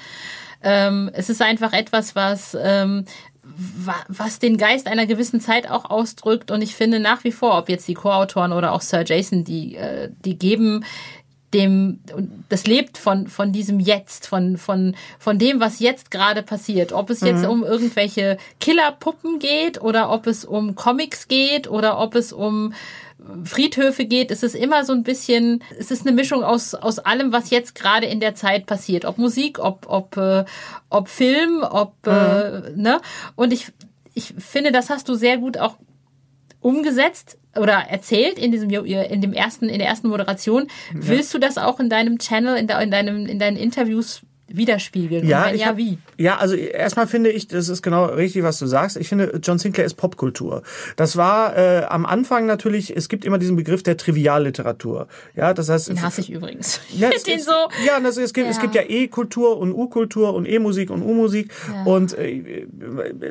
Ähm, 0.65 1.11
es 1.13 1.29
ist 1.29 1.43
einfach 1.43 1.73
etwas, 1.73 2.15
was 2.15 2.57
ähm, 2.61 3.05
was 3.45 4.39
den 4.39 4.57
Geist 4.57 4.87
einer 4.87 5.07
gewissen 5.07 5.41
Zeit 5.41 5.69
auch 5.69 5.91
ausdrückt. 5.91 6.51
Und 6.51 6.63
ich 6.63 6.77
finde 6.77 7.01
nach 7.01 7.25
wie 7.25 7.33
vor, 7.33 7.59
ob 7.59 7.69
jetzt 7.69 7.89
die 7.89 7.95
Co-Autoren 7.95 8.53
oder 8.53 8.73
auch 8.73 8.81
Sir 8.81 9.05
Jason, 9.05 9.43
die, 9.45 9.75
äh, 9.75 10.11
die 10.25 10.39
geben 10.39 10.85
dem, 11.55 12.01
das 12.49 12.67
lebt 12.67 12.99
von, 12.99 13.29
von 13.29 13.53
diesem 13.53 13.81
Jetzt, 13.81 14.27
von, 14.27 14.57
von, 14.57 14.95
von 15.19 15.39
dem, 15.39 15.61
was 15.61 15.81
jetzt 15.81 16.11
gerade 16.11 16.43
passiert. 16.43 16.93
Ob 16.93 17.11
es 17.11 17.21
jetzt 17.21 17.47
um 17.47 17.65
irgendwelche 17.65 18.39
Killerpuppen 18.61 19.39
geht 19.39 19.81
oder 19.81 20.11
ob 20.11 20.27
es 20.27 20.45
um 20.45 20.75
Comics 20.75 21.29
geht 21.29 21.69
oder 21.69 21.99
ob 21.99 22.15
es 22.15 22.33
um 22.33 22.73
Friedhöfe 23.45 24.05
geht, 24.05 24.31
es 24.31 24.43
ist 24.43 24.55
immer 24.55 24.85
so 24.85 24.93
ein 24.93 25.03
bisschen, 25.03 25.63
es 25.79 25.91
ist 25.91 26.07
eine 26.07 26.15
Mischung 26.15 26.43
aus, 26.43 26.75
aus 26.75 26.99
allem, 26.99 27.33
was 27.33 27.51
jetzt 27.51 27.75
gerade 27.75 28.07
in 28.07 28.21
der 28.21 28.35
Zeit 28.35 28.67
passiert. 28.67 29.05
Ob 29.05 29.19
Musik, 29.19 29.59
ob, 29.59 29.87
ob, 29.89 30.17
äh, 30.17 30.45
ob 30.91 31.09
Film, 31.09 31.63
ob, 31.63 31.95
äh, 32.07 32.73
ne? 32.75 33.01
Und 33.37 33.53
ich, 33.53 33.69
ich 34.15 34.35
finde, 34.39 34.73
das 34.73 34.91
hast 34.91 35.09
du 35.09 35.15
sehr 35.15 35.39
gut 35.39 35.59
auch 35.59 35.77
umgesetzt 36.61 37.39
oder 37.57 37.75
erzählt 37.75 38.39
in 38.39 38.51
diesem 38.53 38.71
in 38.71 39.21
dem 39.21 39.33
ersten 39.33 39.69
in 39.69 39.79
der 39.79 39.89
ersten 39.89 40.09
Moderation. 40.09 40.69
Willst 40.93 41.33
du 41.35 41.39
das 41.39 41.59
auch 41.59 41.81
in 41.81 41.89
deinem 41.89 42.19
Channel 42.19 42.57
in, 42.57 42.67
de, 42.67 42.83
in 42.83 42.91
deinem 42.91 43.27
in 43.27 43.39
deinen 43.39 43.57
Interviews 43.57 44.23
widerspiegeln? 44.57 45.27
Ja, 45.27 45.47
wenn 45.47 45.59
ja, 45.59 45.77
wie? 45.77 45.99
Ja, 46.19 46.37
also 46.39 46.55
erstmal 46.55 47.07
finde 47.07 47.31
ich, 47.31 47.49
das 47.49 47.69
ist 47.69 47.83
genau 47.83 48.07
richtig, 48.07 48.43
was 48.43 48.59
du 48.59 48.67
sagst. 48.67 48.97
Ich 48.97 49.09
finde, 49.09 49.39
John 49.43 49.59
Sinclair 49.59 49.85
ist 49.87 49.95
Popkultur. 49.95 50.63
Das 50.97 51.17
war 51.17 51.57
äh, 51.57 51.85
am 51.89 52.07
Anfang 52.07 52.47
natürlich, 52.47 52.97
es 52.97 53.09
gibt 53.09 53.25
immer 53.25 53.39
diesen 53.39 53.57
Begriff 53.57 53.83
der 53.83 53.97
Trivialliteratur. 53.97 55.09
Ja, 55.35 55.55
das 55.55 55.69
heißt, 55.69 55.89
Den 55.89 56.03
hasse 56.03 56.21
ich 56.21 56.31
übrigens. 56.31 56.81
Ja, 56.95 57.11
es, 57.15 57.23
den 57.23 57.39
es, 57.39 57.47
so. 57.47 57.53
ja 57.87 57.99
das, 58.01 58.17
es, 58.17 58.33
gibt, 58.33 58.49
es 58.49 58.57
Ja. 58.57 58.63
gibt 58.63 58.75
ja 58.75 58.83
E-Kultur 58.87 59.57
und 59.59 59.73
U-Kultur 59.73 60.35
und 60.35 60.47
E-Musik 60.47 60.91
und 60.91 61.03
U-Musik. 61.03 61.53
Und 61.85 62.13
äh, 62.19 62.67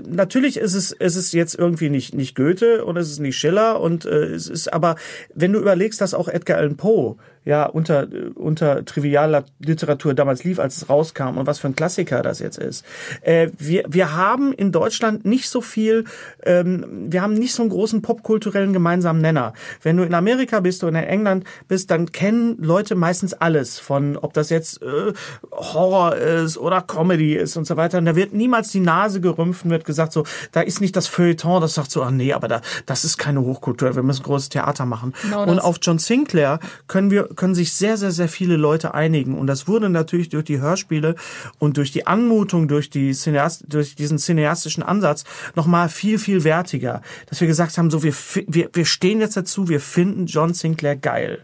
natürlich 0.07 0.57
ist 0.57 0.73
es, 0.73 0.91
es 0.91 1.15
ist 1.15 1.33
jetzt 1.33 1.55
irgendwie 1.55 1.89
nicht, 1.89 2.13
nicht 2.15 2.35
Goethe 2.35 2.83
und 2.85 2.97
es 2.97 3.09
ist 3.11 3.19
nicht 3.19 3.37
Schiller 3.37 3.79
und 3.79 4.05
äh, 4.05 4.25
es 4.25 4.47
ist 4.47 4.71
aber, 4.73 4.95
wenn 5.33 5.53
du 5.53 5.59
überlegst, 5.59 6.01
dass 6.01 6.13
auch 6.13 6.27
Edgar 6.27 6.57
Allan 6.57 6.77
Poe 6.77 7.17
ja, 7.43 7.65
unter, 7.65 8.07
unter 8.35 8.85
Trivialliteratur 8.85 10.13
damals 10.13 10.43
lief, 10.43 10.59
als 10.59 10.77
es 10.77 10.89
rauskam 10.89 11.37
und 11.37 11.47
was 11.47 11.59
für 11.59 11.67
ein 11.67 11.75
Klassiker 11.75 12.21
das 12.21 12.39
jetzt 12.39 12.59
ist. 12.59 12.85
Äh, 13.21 13.49
wir, 13.57 13.83
wir 13.87 14.15
haben 14.15 14.53
in 14.53 14.71
Deutschland 14.71 15.25
nicht 15.25 15.49
so 15.49 15.61
viel, 15.61 16.05
ähm, 16.43 16.85
wir 17.11 17.23
haben 17.23 17.33
nicht 17.33 17.53
so 17.53 17.63
einen 17.63 17.71
großen 17.71 18.03
popkulturellen 18.03 18.73
gemeinsamen 18.73 19.21
Nenner. 19.21 19.53
Wenn 19.81 19.97
du 19.97 20.03
in 20.03 20.13
Amerika 20.13 20.59
bist 20.59 20.83
oder 20.83 20.99
in 20.99 21.07
England 21.07 21.45
bist, 21.67 21.89
dann 21.89 22.11
kennen 22.11 22.57
Leute 22.59 22.93
meistens 22.93 23.33
alles 23.33 23.79
von, 23.79 24.17
ob 24.17 24.33
das 24.33 24.51
jetzt 24.51 24.81
äh, 24.83 25.13
Horror 25.51 26.15
ist 26.15 26.59
oder 26.59 26.81
Comedy 26.81 27.35
ist 27.35 27.57
und 27.57 27.65
so 27.65 27.75
weiter. 27.75 27.97
Und 27.97 28.05
da 28.05 28.15
wird 28.15 28.33
niemals 28.33 28.69
die 28.69 28.79
Nase 28.79 29.19
gerümpft 29.19 29.65
und 29.65 29.71
wird 29.71 29.85
gesagt 29.85 30.13
so, 30.13 30.25
da 30.51 30.61
ist 30.61 30.79
nicht 30.79 30.95
das 30.95 31.07
Feuilleton, 31.07 31.59
das 31.59 31.73
sagt 31.73 31.89
so, 31.89 32.03
ah 32.03 32.11
nee, 32.11 32.33
aber 32.33 32.47
da, 32.47 32.61
das 32.85 33.03
ist 33.03 33.17
keine 33.17 33.41
Hochkultur, 33.41 33.95
wir 33.95 34.03
müssen 34.03 34.23
großes 34.23 34.49
Theater 34.49 34.85
machen. 34.85 35.13
Genau 35.23 35.47
und 35.47 35.59
auf 35.59 35.79
John 35.81 35.97
Sinclair 35.97 36.59
können 36.87 37.09
wir 37.09 37.30
können 37.35 37.55
sich 37.55 37.73
sehr, 37.73 37.97
sehr, 37.97 38.11
sehr 38.11 38.29
viele 38.29 38.55
Leute 38.55 38.93
einigen. 38.93 39.37
Und 39.37 39.47
das 39.47 39.67
wurde 39.67 39.89
natürlich 39.89 40.29
durch 40.29 40.45
die 40.45 40.59
Hörspiele 40.59 41.15
und 41.59 41.77
durch 41.77 41.91
die 41.91 42.07
Anmutung, 42.07 42.67
durch, 42.67 42.89
die 42.89 43.13
Cineast, 43.13 43.65
durch 43.67 43.95
diesen 43.95 44.17
cineastischen 44.17 44.83
Ansatz 44.83 45.23
nochmal 45.55 45.89
viel, 45.89 46.19
viel 46.19 46.43
wertiger. 46.43 47.01
Dass 47.27 47.41
wir 47.41 47.47
gesagt 47.47 47.77
haben, 47.77 47.89
so 47.89 48.03
wir, 48.03 48.13
wir, 48.47 48.69
wir 48.73 48.85
stehen 48.85 49.19
jetzt 49.19 49.37
dazu, 49.37 49.69
wir 49.69 49.79
finden 49.79 50.25
John 50.25 50.53
Sinclair 50.53 50.95
geil. 50.95 51.39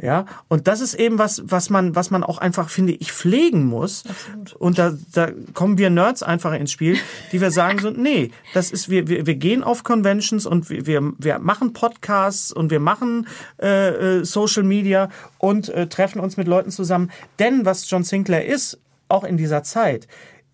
Ja, 0.00 0.26
und 0.46 0.68
das 0.68 0.80
ist 0.80 0.94
eben 0.94 1.18
was, 1.18 1.42
was 1.44 1.70
man, 1.70 1.96
was 1.96 2.10
man 2.10 2.22
auch 2.22 2.38
einfach, 2.38 2.70
finde 2.70 2.92
ich, 2.92 3.12
pflegen 3.12 3.66
muss. 3.66 4.04
Absolut. 4.08 4.52
Und 4.54 4.78
da, 4.78 4.92
da 5.12 5.30
kommen 5.54 5.76
wir 5.76 5.90
Nerds 5.90 6.22
einfach 6.22 6.52
ins 6.52 6.70
Spiel, 6.70 6.96
die 7.32 7.40
wir 7.40 7.50
sagen 7.50 7.80
so, 7.80 7.90
nee, 7.90 8.30
das 8.54 8.70
ist, 8.70 8.88
wir, 8.88 9.08
wir, 9.08 9.26
wir 9.26 9.34
gehen 9.34 9.64
auf 9.64 9.82
Conventions 9.82 10.46
und 10.46 10.70
wir, 10.70 10.86
wir, 10.86 11.12
wir 11.18 11.38
machen 11.40 11.72
Podcasts 11.72 12.52
und 12.52 12.70
wir 12.70 12.78
machen 12.78 13.26
äh, 13.60 14.18
äh, 14.18 14.24
Social 14.24 14.62
Media 14.62 15.08
und 15.38 15.68
äh, 15.70 15.88
treffen 15.88 16.20
uns 16.20 16.36
mit 16.36 16.46
Leuten 16.46 16.70
zusammen. 16.70 17.10
Denn 17.40 17.64
was 17.64 17.90
John 17.90 18.04
Sinclair 18.04 18.46
ist, 18.46 18.78
auch 19.08 19.24
in 19.24 19.36
dieser 19.36 19.62
Zeit, 19.62 20.06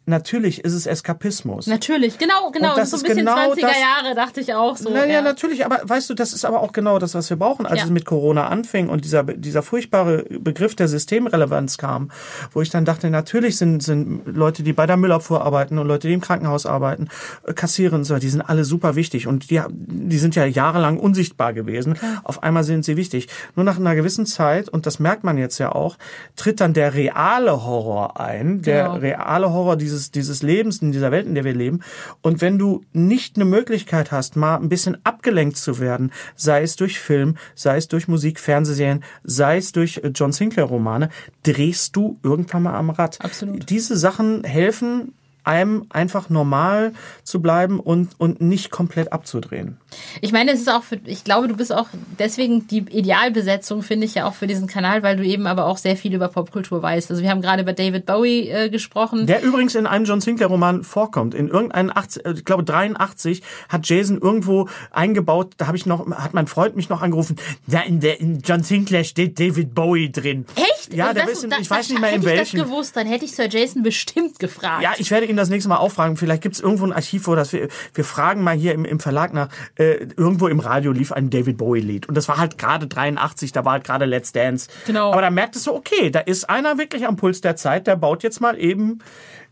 natürlich 0.06 0.64
ist 0.64 0.74
es 0.74 0.86
Eskapismus. 0.86 1.66
Natürlich, 1.66 2.18
genau, 2.18 2.50
genau. 2.50 2.70
Und 2.70 2.78
das 2.78 2.90
so 2.90 2.96
ein 2.96 2.98
ist 2.98 3.02
bisschen 3.04 3.18
genau 3.26 3.36
20er 3.52 3.60
das- 3.60 3.80
Jahre, 3.80 4.14
dachte 4.14 4.40
ich 4.40 4.52
auch 4.54 4.76
so. 4.76 4.90
naja, 4.90 5.06
ja. 5.14 5.22
natürlich, 5.22 5.64
aber 5.64 5.80
weißt 5.82 6.10
du, 6.10 6.14
das 6.14 6.32
ist 6.32 6.44
aber 6.44 6.60
auch 6.60 6.72
genau 6.72 6.98
das, 6.98 7.14
was 7.14 7.30
wir 7.30 7.36
brauchen, 7.36 7.66
als 7.66 7.78
Ja. 7.80 7.84
es 7.84 7.90
mit 7.90 8.04
Corona 8.04 8.48
anfing 8.48 8.88
und 8.88 9.04
dieser, 9.04 9.22
dieser 9.24 9.62
furchtbare 9.62 10.24
Begriff 10.40 10.74
der 10.76 10.88
Systemrelevanz 10.88 11.78
kam, 11.78 12.10
wo 12.52 12.60
ich 12.60 12.70
dann 12.70 12.84
dachte, 12.84 13.08
natürlich 13.10 13.56
sind, 13.56 13.82
sind 13.82 14.22
Leute, 14.26 14.62
die 14.62 14.72
bei 14.72 14.86
der 14.86 14.96
Müllabfuhr 14.96 15.42
arbeiten 15.42 15.78
und 15.78 15.86
Leute, 15.86 16.08
die 16.08 16.14
im 16.14 16.20
Krankenhaus 16.20 16.66
arbeiten, 16.66 17.08
äh, 17.46 17.52
kassieren 17.54 18.04
so, 18.04 18.16
die 18.18 18.28
sind 18.28 18.42
alle 18.42 18.64
super 18.64 18.96
wichtig 18.96 19.26
und 19.26 19.50
die, 19.50 19.60
die 19.70 20.18
sind 20.18 20.34
ja 20.36 20.44
jahrelang 20.44 20.98
unsichtbar 20.98 21.52
gewesen. 21.52 21.98
Auf 22.24 22.42
einmal 22.42 22.64
sind 22.64 22.84
sie 22.84 22.96
wichtig. 22.96 23.28
Nur 23.56 23.64
nach 23.64 23.78
einer 23.78 23.94
gewissen 23.94 24.26
Zeit, 24.26 24.68
und 24.68 24.86
das 24.86 24.98
merkt 24.98 25.24
man 25.24 25.38
jetzt 25.38 25.58
ja 25.58 25.72
auch, 25.72 25.96
tritt 26.36 26.60
dann 26.60 26.74
der 26.74 26.94
reale 26.94 27.64
Horror 27.64 28.20
ein, 28.20 28.62
der 28.62 28.84
Genau. 28.84 28.96
reale 28.96 29.52
Horror 29.52 29.76
dieses, 29.76 29.93
dieses 30.10 30.42
Lebens, 30.42 30.82
in 30.82 30.92
dieser 30.92 31.10
Welt, 31.10 31.26
in 31.26 31.34
der 31.34 31.44
wir 31.44 31.54
leben. 31.54 31.80
Und 32.22 32.40
wenn 32.40 32.58
du 32.58 32.84
nicht 32.92 33.36
eine 33.36 33.44
Möglichkeit 33.44 34.12
hast, 34.12 34.36
mal 34.36 34.56
ein 34.56 34.68
bisschen 34.68 34.98
abgelenkt 35.04 35.56
zu 35.56 35.78
werden, 35.78 36.12
sei 36.36 36.62
es 36.62 36.76
durch 36.76 36.98
Film, 36.98 37.36
sei 37.54 37.76
es 37.76 37.88
durch 37.88 38.08
Musik, 38.08 38.38
Fernsehserien, 38.38 39.04
sei 39.22 39.58
es 39.58 39.72
durch 39.72 39.98
äh, 39.98 40.08
John 40.14 40.32
Sinclair 40.32 40.66
Romane, 40.66 41.10
drehst 41.42 41.96
du 41.96 42.18
irgendwann 42.22 42.64
mal 42.64 42.74
am 42.74 42.90
Rad. 42.90 43.20
Absolut. 43.20 43.68
Diese 43.70 43.96
Sachen 43.96 44.44
helfen 44.44 45.14
einem 45.44 45.86
einfach 45.90 46.30
normal 46.30 46.92
zu 47.22 47.40
bleiben 47.40 47.80
und, 47.80 48.10
und 48.18 48.40
nicht 48.40 48.70
komplett 48.70 49.12
abzudrehen. 49.12 49.76
Ich 50.20 50.32
meine, 50.32 50.52
es 50.52 50.60
ist 50.60 50.68
auch 50.70 50.82
für, 50.82 50.98
ich 51.04 51.22
glaube, 51.24 51.48
du 51.48 51.56
bist 51.56 51.72
auch 51.72 51.86
deswegen 52.18 52.66
die 52.66 52.78
Idealbesetzung, 52.78 53.82
finde 53.82 54.06
ich 54.06 54.14
ja 54.14 54.26
auch 54.26 54.34
für 54.34 54.46
diesen 54.46 54.66
Kanal, 54.66 55.02
weil 55.02 55.16
du 55.16 55.24
eben 55.24 55.46
aber 55.46 55.66
auch 55.66 55.76
sehr 55.78 55.96
viel 55.96 56.14
über 56.14 56.28
Popkultur 56.28 56.82
weißt. 56.82 57.10
Also 57.10 57.22
wir 57.22 57.30
haben 57.30 57.42
gerade 57.42 57.62
über 57.62 57.72
David 57.72 58.06
Bowie 58.06 58.48
äh, 58.48 58.68
gesprochen. 58.70 59.26
Der 59.26 59.42
übrigens 59.42 59.74
in 59.74 59.86
einem 59.86 60.04
John 60.04 60.20
Sinclair 60.20 60.48
Roman 60.48 60.82
vorkommt. 60.84 61.34
In 61.34 61.48
irgendeinem 61.48 61.90
80, 61.94 62.24
äh, 62.26 62.32
ich 62.32 62.44
glaube 62.44 62.64
83 62.64 63.42
hat 63.68 63.88
Jason 63.88 64.18
irgendwo 64.20 64.68
eingebaut, 64.90 65.54
da 65.58 65.66
habe 65.66 65.76
ich 65.76 65.86
noch 65.86 66.06
hat 66.10 66.34
mein 66.34 66.46
Freund 66.46 66.76
mich 66.76 66.88
noch 66.88 67.02
angerufen. 67.02 67.36
Da 67.66 67.80
in 67.80 68.00
der 68.00 68.20
in 68.20 68.40
John 68.40 68.62
Sinclair 68.62 69.04
steht 69.04 69.38
David 69.38 69.74
Bowie 69.74 70.10
drin. 70.10 70.46
Echt? 70.56 70.94
Ja, 70.94 71.08
Und 71.10 71.16
der 71.16 71.26
das- 71.26 71.44
in, 71.44 71.50
das- 71.50 71.60
ich 71.60 71.70
weiß 71.70 71.88
nicht 71.90 72.00
mehr 72.00 72.10
in 72.10 72.16
hätte 72.16 72.26
welchem. 72.26 72.42
ich 72.42 72.52
das 72.62 72.70
gewusst, 72.70 72.96
dann 72.96 73.06
hätte 73.06 73.24
ich 73.24 73.32
Sir 73.32 73.48
Jason 73.48 73.82
bestimmt 73.82 74.38
gefragt. 74.38 74.82
Ja, 74.82 74.92
ich 74.98 75.10
werde 75.10 75.26
ihn 75.26 75.33
das 75.36 75.48
nächste 75.48 75.68
Mal 75.68 75.76
auffragen. 75.76 76.16
Vielleicht 76.16 76.42
gibt 76.42 76.54
es 76.54 76.60
irgendwo 76.60 76.84
ein 76.84 76.92
Archiv, 76.92 77.26
wo 77.26 77.34
das 77.34 77.52
wir, 77.52 77.68
wir 77.92 78.04
fragen 78.04 78.42
mal 78.42 78.56
hier 78.56 78.72
im, 78.72 78.84
im 78.84 79.00
Verlag 79.00 79.32
nach. 79.32 79.48
Äh, 79.76 80.06
irgendwo 80.16 80.48
im 80.48 80.60
Radio 80.60 80.92
lief 80.92 81.12
ein 81.12 81.30
David 81.30 81.58
Bowie 81.58 81.80
Lied 81.80 82.08
und 82.08 82.16
das 82.16 82.28
war 82.28 82.38
halt 82.38 82.58
gerade 82.58 82.86
83, 82.86 83.52
da 83.52 83.64
war 83.64 83.72
halt 83.72 83.84
gerade 83.84 84.04
Let's 84.04 84.32
Dance. 84.32 84.68
Genau. 84.86 85.12
Aber 85.12 85.22
da 85.22 85.30
merktest 85.30 85.66
du, 85.66 85.74
okay, 85.74 86.10
da 86.10 86.20
ist 86.20 86.48
einer 86.48 86.78
wirklich 86.78 87.06
am 87.06 87.16
Puls 87.16 87.40
der 87.40 87.56
Zeit. 87.56 87.86
Der 87.86 87.96
baut 87.96 88.22
jetzt 88.22 88.40
mal 88.40 88.58
eben 88.58 89.00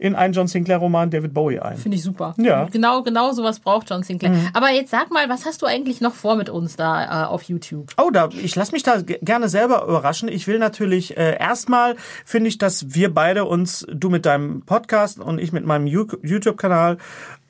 in 0.03 0.17
einen 0.17 0.35
John 0.35 0.49
Sinclair 0.49 0.79
Roman 0.79 1.11
David 1.11 1.33
Bowie 1.33 1.61
ein. 1.61 1.77
Finde 1.77 1.97
ich 1.97 2.03
super. 2.03 2.35
Ja. 2.37 2.65
Genau, 2.73 3.03
genau 3.03 3.31
sowas 3.33 3.61
braucht 3.61 3.89
John 3.89 4.03
Sinclair. 4.03 4.33
Mhm. 4.33 4.49
Aber 4.53 4.71
jetzt 4.71 4.91
sag 4.91 5.13
mal, 5.13 5.29
was 5.29 5.47
hast 5.47 5.63
du 5.63 5.67
eigentlich 5.67 6.01
noch 6.01 6.13
vor 6.15 6.35
mit 6.35 6.51
uns 6.51 6.75
da 6.75 7.23
äh, 7.23 7.27
auf 7.27 7.45
YouTube? 7.45 7.93
Oh, 7.97 8.11
da, 8.11 8.29
ich 8.33 8.57
lasse 8.57 8.73
mich 8.73 8.83
da 8.83 9.01
ge- 9.01 9.21
gerne 9.23 9.49
selber 9.49 9.85
überraschen. 9.85 10.29
Ich 10.29 10.49
will 10.49 10.59
natürlich 10.59 11.17
äh, 11.17 11.39
erstmal 11.39 11.95
finde 12.25 12.49
ich, 12.49 12.59
dass 12.59 12.95
wir 12.95 13.15
beide 13.15 13.45
uns, 13.45 13.87
du 13.93 14.11
mit 14.11 14.27
deinem 14.27 14.63
Podcast 14.63 15.21
und 15.21 15.39
ich 15.39 15.53
mit 15.53 15.65
meinem 15.65 15.87
YouTube-Kanal, 15.87 16.99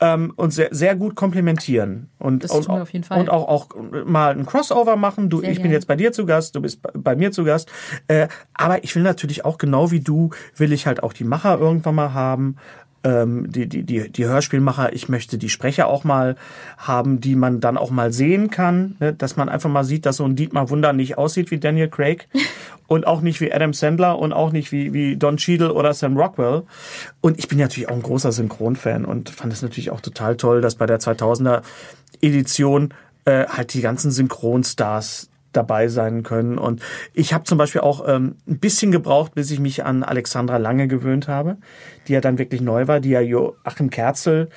ähm, 0.05 0.33
uns 0.35 0.55
sehr, 0.55 0.67
sehr 0.71 0.95
gut 0.97 1.15
komplementieren 1.15 2.09
und 2.19 2.43
Das 2.43 2.51
und, 2.51 2.65
tun 2.65 2.75
wir 2.75 2.81
auf 2.81 2.91
jeden 2.91 3.05
Fall. 3.05 3.19
und 3.21 3.29
auch 3.29 3.47
auch 3.47 3.69
mal 4.05 4.31
ein 4.37 4.45
Crossover 4.45 4.97
machen. 4.97 5.29
Du, 5.29 5.39
Sehr 5.39 5.49
ich 5.51 5.55
bin 5.57 5.63
gerne. 5.63 5.75
jetzt 5.75 5.87
bei 5.87 5.95
dir 5.95 6.11
zu 6.11 6.25
Gast, 6.25 6.55
du 6.55 6.61
bist 6.61 6.81
bei- 6.81 6.91
bei 6.93 7.15
mir 7.15 7.31
zu 7.31 7.43
Gast. 7.45 7.71
Äh, 8.07 8.27
aber 8.53 8.83
ich 8.83 8.93
will 8.95 9.03
natürlich 9.03 9.45
auch 9.45 9.57
genau 9.57 9.91
wie 9.91 10.01
du 10.01 10.31
will 10.57 10.73
ich 10.73 10.87
halt 10.87 11.01
auch 11.03 11.13
die 11.13 11.23
Macher 11.23 11.57
irgendwann 11.57 11.95
mal 11.95 12.13
haben 12.13 12.57
ähm, 13.03 13.51
die, 13.51 13.67
die, 13.67 13.83
die, 13.83 14.09
die 14.09 14.25
Hörspielmacher, 14.25 14.93
ich 14.93 15.09
möchte 15.09 15.37
die 15.37 15.49
Sprecher 15.49 15.87
auch 15.87 16.03
mal 16.03 16.35
haben, 16.77 17.19
die 17.19 17.35
man 17.35 17.59
dann 17.59 17.77
auch 17.77 17.91
mal 17.91 18.11
sehen 18.11 18.49
kann, 18.49 18.95
ne? 18.99 19.13
dass 19.13 19.35
man 19.35 19.49
einfach 19.49 19.69
mal 19.69 19.83
sieht, 19.83 20.05
dass 20.05 20.17
so 20.17 20.25
ein 20.25 20.35
Dietmar 20.35 20.69
Wunder 20.69 20.93
nicht 20.93 21.17
aussieht 21.17 21.51
wie 21.51 21.59
Daniel 21.59 21.89
Craig 21.89 22.27
und 22.87 23.05
auch 23.05 23.21
nicht 23.21 23.41
wie 23.41 23.51
Adam 23.51 23.73
Sandler 23.73 24.17
und 24.19 24.33
auch 24.33 24.51
nicht 24.51 24.71
wie, 24.71 24.93
wie 24.93 25.17
Don 25.17 25.37
Cheadle 25.37 25.73
oder 25.73 25.93
Sam 25.93 26.17
Rockwell. 26.17 26.63
Und 27.21 27.39
ich 27.39 27.47
bin 27.47 27.57
natürlich 27.57 27.89
auch 27.89 27.95
ein 27.95 28.03
großer 28.03 28.31
Synchronfan 28.31 29.05
und 29.05 29.29
fand 29.29 29.51
es 29.53 29.61
natürlich 29.61 29.91
auch 29.91 30.01
total 30.01 30.37
toll, 30.37 30.61
dass 30.61 30.75
bei 30.75 30.85
der 30.85 30.99
2000er 30.99 31.61
Edition 32.21 32.93
äh, 33.25 33.47
halt 33.47 33.73
die 33.73 33.81
ganzen 33.81 34.11
Synchronstars 34.11 35.29
dabei 35.53 35.87
sein 35.87 36.23
können. 36.23 36.57
Und 36.57 36.81
ich 37.13 37.33
habe 37.33 37.43
zum 37.45 37.57
Beispiel 37.57 37.81
auch 37.81 38.07
ähm, 38.07 38.35
ein 38.47 38.59
bisschen 38.59 38.91
gebraucht, 38.91 39.35
bis 39.35 39.51
ich 39.51 39.59
mich 39.59 39.85
an 39.85 40.03
Alexandra 40.03 40.57
Lange 40.57 40.87
gewöhnt 40.87 41.27
habe, 41.27 41.57
die 42.07 42.13
ja 42.13 42.21
dann 42.21 42.37
wirklich 42.37 42.61
neu 42.61 42.87
war, 42.87 42.99
die 42.99 43.09
ja 43.09 43.21
Joachim 43.21 43.89
Kerzel 43.89 44.49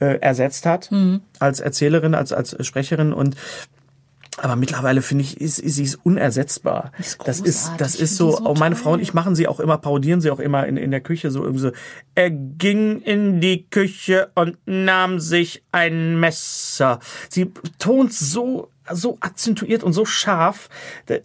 äh, 0.00 0.18
ersetzt 0.20 0.66
hat 0.66 0.90
als 1.38 1.60
Erzählerin, 1.60 2.14
als, 2.14 2.32
als 2.32 2.56
Sprecherin. 2.66 3.12
Und 3.12 3.36
aber 4.42 4.56
mittlerweile 4.56 5.02
finde 5.02 5.24
ich, 5.24 5.40
ist, 5.40 5.58
ist 5.58 5.74
sie 5.74 5.82
ist 5.82 5.98
unersetzbar. 6.02 6.92
ist 6.98 7.18
das 7.24 7.40
ist, 7.40 7.72
das 7.78 7.94
ist 7.94 8.16
so, 8.16 8.30
so 8.30 8.46
auch 8.46 8.58
meine. 8.58 8.76
Frau 8.76 8.92
und 8.92 9.00
ich 9.00 9.12
machen 9.12 9.34
sie 9.34 9.46
auch 9.46 9.60
immer, 9.60 9.76
parodieren 9.76 10.20
sie 10.20 10.30
auch 10.30 10.38
immer 10.38 10.66
in, 10.66 10.76
in 10.76 10.90
der 10.90 11.00
Küche 11.00 11.30
so 11.30 11.42
irgendwie 11.42 11.60
so. 11.60 11.72
Er 12.14 12.30
ging 12.30 13.00
in 13.02 13.40
die 13.40 13.66
Küche 13.68 14.30
und 14.34 14.56
nahm 14.64 15.18
sich 15.20 15.62
ein 15.72 16.18
Messer. 16.18 17.00
Sie 17.28 17.52
tont 17.78 18.12
so, 18.12 18.70
so 18.92 19.16
akzentuiert 19.20 19.82
und 19.82 19.92
so 19.92 20.04
scharf. 20.04 20.68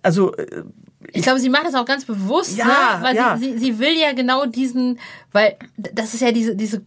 Also, 0.02 0.34
äh, 0.36 0.64
Ich 1.12 1.22
glaube, 1.24 1.40
sie 1.40 1.50
macht 1.50 1.66
das 1.66 1.76
auch 1.76 1.86
ganz 1.86 2.06
bewusst, 2.06 2.58
Ja, 2.58 2.66
ne? 2.66 2.74
weil 3.02 3.16
ja. 3.16 3.38
sie, 3.38 3.54
sie, 3.54 3.58
sie 3.60 3.80
will 3.80 3.98
ja 3.98 4.14
genau 4.14 4.46
diesen, 4.46 5.00
weil 5.36 5.58
das 5.78 6.14
ist 6.14 6.22
ja 6.22 6.32
diese, 6.32 6.56
diese, 6.56 6.82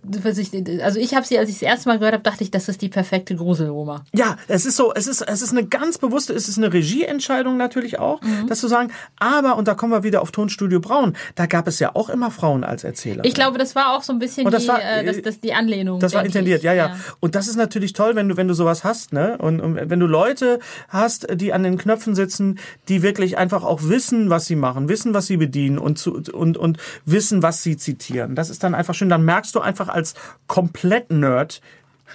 also 0.83 0.99
ich 0.99 1.15
habe 1.15 1.27
sie, 1.27 1.39
als 1.39 1.51
ich 1.51 1.57
das 1.57 1.63
erste 1.63 1.89
Mal 1.91 1.99
gehört 1.99 2.15
habe, 2.15 2.23
dachte 2.25 2.43
ich, 2.43 2.51
das 2.51 2.67
ist 2.69 2.81
die 2.81 2.89
perfekte 2.89 3.37
Gruseloma. 3.37 4.05
Ja, 4.15 4.39
es 4.49 4.65
ist 4.65 4.77
so, 4.77 4.95
es 4.95 5.07
ist, 5.07 5.21
es 5.21 5.43
ist 5.43 5.51
eine 5.53 5.67
ganz 5.67 5.99
bewusste, 5.99 6.33
es 6.33 6.49
ist 6.49 6.57
eine 6.57 6.73
Regieentscheidung 6.73 7.59
natürlich 7.59 7.99
auch, 7.99 8.23
Mhm. 8.23 8.47
das 8.49 8.61
zu 8.61 8.69
sagen. 8.69 8.91
Aber, 9.19 9.57
und 9.57 9.69
da 9.69 9.75
kommen 9.75 9.93
wir 9.93 10.03
wieder 10.03 10.23
auf 10.23 10.31
Tonstudio 10.33 10.81
Braun, 10.81 11.15
da 11.35 11.45
gab 11.45 11.69
es 11.69 11.79
ja 11.79 11.95
auch 11.95 12.09
immer 12.09 12.31
Frauen 12.31 12.65
als 12.65 12.85
Erzähler. 12.85 13.23
Ich 13.27 13.35
glaube, 13.35 13.59
das 13.59 13.75
war 13.75 13.95
auch 13.95 14.03
so 14.03 14.15
ein 14.15 14.19
bisschen 14.19 14.47
Und 14.47 14.53
das 14.53 14.63
die, 14.63 14.69
war, 14.69 14.81
äh, 14.83 15.05
das, 15.05 15.17
äh, 15.19 15.23
das, 15.23 15.41
die 15.41 15.53
Anlehnung. 15.53 16.01
Das 16.01 16.15
war 16.15 16.25
intendiert, 16.25 16.61
ich. 16.61 16.65
ja, 16.65 16.73
ja, 16.73 16.97
Und 17.21 17.35
das 17.35 17.49
ist 17.49 17.57
natürlich 17.57 17.93
toll, 17.93 18.17
wenn 18.17 18.31
du, 18.31 18.37
wenn 18.39 18.49
du 18.49 18.55
sowas 18.55 18.83
hast, 18.83 19.13
ne? 19.13 19.37
Und, 19.39 19.61
und 19.61 19.77
wenn 19.91 20.01
du 20.01 20.07
Leute 20.07 20.59
hast, 20.89 21.27
die 21.35 21.53
an 21.53 21.63
den 21.65 21.77
Knöpfen 21.77 22.15
sitzen, 22.15 22.59
die 22.89 23.03
wirklich 23.03 23.37
einfach 23.37 23.63
auch 23.63 23.83
wissen, 23.83 24.31
was 24.31 24.47
sie 24.47 24.57
machen, 24.57 24.89
wissen, 24.89 25.13
was 25.13 25.27
sie 25.27 25.37
bedienen 25.37 25.79
und, 25.79 25.99
zu, 25.99 26.15
und, 26.33 26.57
und 26.57 26.79
wissen, 27.05 27.43
was 27.43 27.63
sie 27.63 27.77
zitieren. 27.77 28.35
Das 28.39 28.51
ist 28.51 28.63
dann 28.63 28.75
einfach 28.75 28.95
schön. 28.95 29.09
Dann 29.09 29.25
merkst 29.25 29.53
du 29.55 29.61
einfach 29.61 29.89
als 29.89 30.15
Komplett-Nerd, 30.47 31.61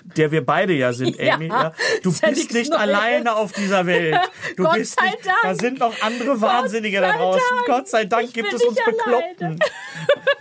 der 0.04 0.32
wir 0.32 0.46
beide 0.46 0.74
ja 0.74 0.94
sind, 0.94 1.20
Amy. 1.20 1.48
Ja, 1.48 1.64
Ja. 1.64 1.74
Du 2.04 2.10
ja 2.12 2.30
bist 2.30 2.54
nicht 2.54 2.70
Neues. 2.70 2.82
alleine 2.82 3.36
auf 3.36 3.52
dieser 3.54 3.86
Welt. 3.86 4.18
Du 4.58 4.64
Gott 4.64 4.76
bist 4.76 5.00
sei 5.00 5.06
nicht, 5.08 5.26
Dank. 5.26 5.38
Da 5.44 5.56
sind 5.56 5.80
noch 5.80 5.94
andere 6.02 6.39
Wahnsinnige 6.41 7.02
da 7.02 7.14
draußen. 7.14 7.41
Dank. 7.56 7.66
Gott 7.66 7.88
sei 7.88 8.06
Dank 8.06 8.26
Ich 8.26 8.34
gibt 8.34 8.54
es 8.54 8.62
uns 8.64 8.78
alleine. 8.78 8.96
Bekloppten. 9.38 9.60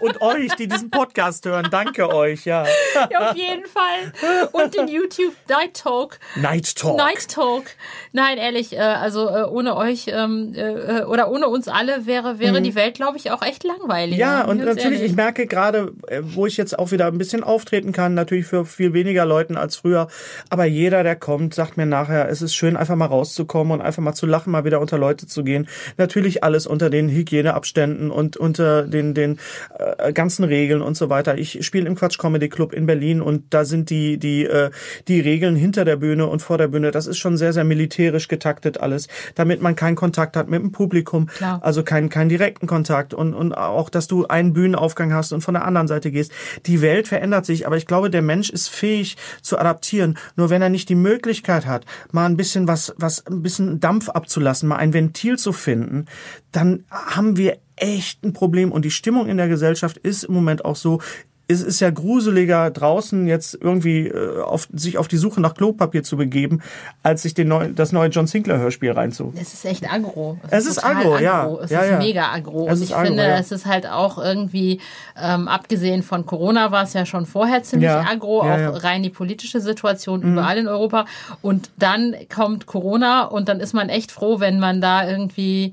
Und 0.00 0.20
euch, 0.20 0.54
die 0.56 0.66
diesen 0.66 0.90
Podcast 0.90 1.46
hören. 1.46 1.68
Danke 1.70 2.12
euch, 2.12 2.44
ja. 2.44 2.66
Ja, 3.10 3.30
auf 3.30 3.36
jeden 3.36 3.64
Fall. 3.66 4.12
Und 4.52 4.76
den 4.76 4.88
YouTube 4.88 5.34
Night 5.48 5.74
Talk. 5.74 6.18
Night 6.36 6.76
Talk. 6.76 6.96
Night 6.96 7.28
Talk. 7.28 7.64
Nein, 8.12 8.38
ehrlich, 8.38 8.72
äh, 8.72 8.80
also 8.80 9.28
äh, 9.28 9.44
ohne 9.44 9.76
euch 9.76 10.06
ähm, 10.08 10.52
äh, 10.54 11.02
oder 11.04 11.30
ohne 11.30 11.48
uns 11.48 11.68
alle 11.68 12.06
wäre, 12.06 12.38
wäre 12.38 12.60
die 12.60 12.74
Welt, 12.74 12.94
glaube 12.94 13.16
ich, 13.16 13.30
auch 13.30 13.42
echt 13.42 13.64
langweilig. 13.64 14.16
Mhm. 14.16 14.20
Ja, 14.20 14.44
und 14.44 14.64
natürlich, 14.64 15.02
ich 15.02 15.14
merke 15.14 15.46
gerade, 15.46 15.92
wo 16.20 16.46
ich 16.46 16.56
jetzt 16.56 16.78
auch 16.78 16.90
wieder 16.90 17.06
ein 17.06 17.18
bisschen 17.18 17.44
auftreten 17.44 17.92
kann, 17.92 18.14
natürlich 18.14 18.46
für 18.46 18.66
viel 18.66 18.92
weniger 18.92 19.24
Leuten 19.42 19.56
als 19.56 19.76
früher, 19.76 20.06
aber 20.50 20.66
jeder, 20.66 21.02
der 21.02 21.16
kommt, 21.16 21.52
sagt 21.52 21.76
mir 21.76 21.86
nachher, 21.86 22.28
es 22.28 22.42
ist 22.42 22.54
schön, 22.54 22.76
einfach 22.76 22.94
mal 22.94 23.06
rauszukommen 23.06 23.72
und 23.72 23.80
einfach 23.84 24.02
mal 24.02 24.14
zu 24.14 24.26
lachen, 24.26 24.52
mal 24.52 24.64
wieder 24.64 24.80
unter 24.80 24.98
Leute 24.98 25.26
zu 25.26 25.42
gehen. 25.42 25.66
Natürlich 25.96 26.44
alles 26.44 26.68
unter 26.68 26.90
den 26.90 27.08
Hygieneabständen 27.08 28.12
und 28.12 28.36
unter 28.36 28.82
den, 28.82 29.14
den 29.14 29.38
äh, 29.78 30.12
ganzen 30.12 30.44
Regeln 30.44 30.80
und 30.80 30.96
so 30.96 31.10
weiter. 31.10 31.38
Ich 31.38 31.64
spiele 31.66 31.88
im 31.88 31.96
Quatsch 31.96 32.18
Comedy 32.18 32.48
Club 32.48 32.72
in 32.72 32.86
Berlin 32.86 33.20
und 33.20 33.42
da 33.50 33.64
sind 33.64 33.90
die, 33.90 34.16
die, 34.16 34.44
äh, 34.44 34.70
die 35.08 35.18
Regeln 35.18 35.56
hinter 35.56 35.84
der 35.84 35.96
Bühne 35.96 36.26
und 36.28 36.40
vor 36.40 36.56
der 36.56 36.68
Bühne, 36.68 36.92
das 36.92 37.08
ist 37.08 37.18
schon 37.18 37.36
sehr, 37.36 37.52
sehr 37.52 37.64
militärisch 37.64 38.28
getaktet 38.28 38.78
alles, 38.80 39.08
damit 39.34 39.60
man 39.60 39.74
keinen 39.74 39.96
Kontakt 39.96 40.36
hat 40.36 40.48
mit 40.48 40.62
dem 40.62 40.70
Publikum, 40.70 41.26
Klar. 41.26 41.58
also 41.64 41.82
keinen, 41.82 42.10
keinen 42.10 42.28
direkten 42.28 42.68
Kontakt 42.68 43.12
und, 43.12 43.34
und 43.34 43.54
auch, 43.54 43.90
dass 43.90 44.06
du 44.06 44.26
einen 44.28 44.52
Bühnenaufgang 44.52 45.12
hast 45.12 45.32
und 45.32 45.40
von 45.40 45.54
der 45.54 45.64
anderen 45.64 45.88
Seite 45.88 46.12
gehst. 46.12 46.30
Die 46.66 46.80
Welt 46.80 47.08
verändert 47.08 47.44
sich, 47.44 47.66
aber 47.66 47.76
ich 47.76 47.86
glaube, 47.86 48.08
der 48.08 48.22
Mensch 48.22 48.48
ist 48.48 48.68
fähig 48.68 49.16
zu 49.40 49.58
adaptieren. 49.58 50.18
Nur 50.36 50.50
wenn 50.50 50.62
er 50.62 50.68
nicht 50.68 50.88
die 50.88 50.94
Möglichkeit 50.94 51.66
hat, 51.66 51.86
mal 52.12 52.26
ein 52.26 52.36
bisschen 52.36 52.68
was, 52.68 52.94
was, 52.96 53.26
ein 53.26 53.42
bisschen 53.42 53.80
Dampf 53.80 54.08
abzulassen, 54.08 54.68
mal 54.68 54.76
ein 54.76 54.92
Ventil 54.92 55.38
zu 55.38 55.52
finden, 55.52 56.06
dann 56.50 56.84
haben 56.90 57.36
wir 57.36 57.58
echt 57.76 58.24
ein 58.24 58.32
Problem. 58.32 58.72
Und 58.72 58.84
die 58.84 58.90
Stimmung 58.90 59.28
in 59.28 59.36
der 59.36 59.48
Gesellschaft 59.48 59.96
ist 59.98 60.24
im 60.24 60.34
Moment 60.34 60.64
auch 60.64 60.76
so, 60.76 61.00
es 61.48 61.60
ist 61.62 61.80
ja 61.80 61.90
gruseliger 61.90 62.70
draußen 62.70 63.26
jetzt 63.26 63.58
irgendwie 63.60 64.06
äh, 64.08 64.40
auf, 64.40 64.68
sich 64.72 64.96
auf 64.96 65.08
die 65.08 65.16
Suche 65.18 65.40
nach 65.40 65.54
Klopapier 65.54 66.02
zu 66.02 66.16
begeben, 66.16 66.62
als 67.02 67.22
sich 67.22 67.34
den 67.34 67.48
neuen, 67.48 67.74
das 67.74 67.92
neue 67.92 68.08
John 68.08 68.26
Sinclair 68.26 68.58
Hörspiel 68.58 68.92
reinzu. 68.92 69.34
Es 69.38 69.52
ist 69.52 69.64
echt 69.66 69.92
aggro. 69.92 70.38
Es 70.50 70.66
ist 70.66 70.76
total 70.76 70.96
aggro, 70.96 71.18
ja. 71.18 71.50
Es 71.62 71.70
Ja, 71.70 71.80
ist 71.80 71.90
ja. 71.90 71.98
mega 71.98 72.32
aggro. 72.32 72.66
Es 72.66 72.72
Und 72.78 72.82
ist 72.84 72.90
ich 72.90 72.94
aggro, 72.96 73.06
finde, 73.06 73.22
ja. 73.24 73.38
es 73.38 73.52
ist 73.52 73.66
halt 73.66 73.86
auch 73.86 74.16
irgendwie, 74.18 74.80
ähm, 75.20 75.48
abgesehen 75.48 76.02
von 76.02 76.24
Corona 76.24 76.70
war 76.72 76.84
es 76.84 76.92
ja 76.94 77.04
schon 77.04 77.26
vorher 77.26 77.62
ziemlich 77.62 77.88
Ja, 77.90 78.00
aggro, 78.10 78.40
auch 78.42 78.82
rein 78.82 79.02
die 79.02 79.10
politische 79.10 79.60
Situation 79.60 80.20
Mhm. 80.20 80.32
überall 80.32 80.56
in 80.58 80.68
Europa. 80.68 81.04
Und 81.42 81.70
dann 81.78 82.14
kommt 82.34 82.66
Corona 82.66 83.24
und 83.24 83.48
dann 83.48 83.60
ist 83.60 83.74
man 83.74 83.88
echt 83.88 84.10
froh, 84.12 84.40
wenn 84.40 84.58
man 84.58 84.80
da 84.80 85.06
irgendwie 85.08 85.72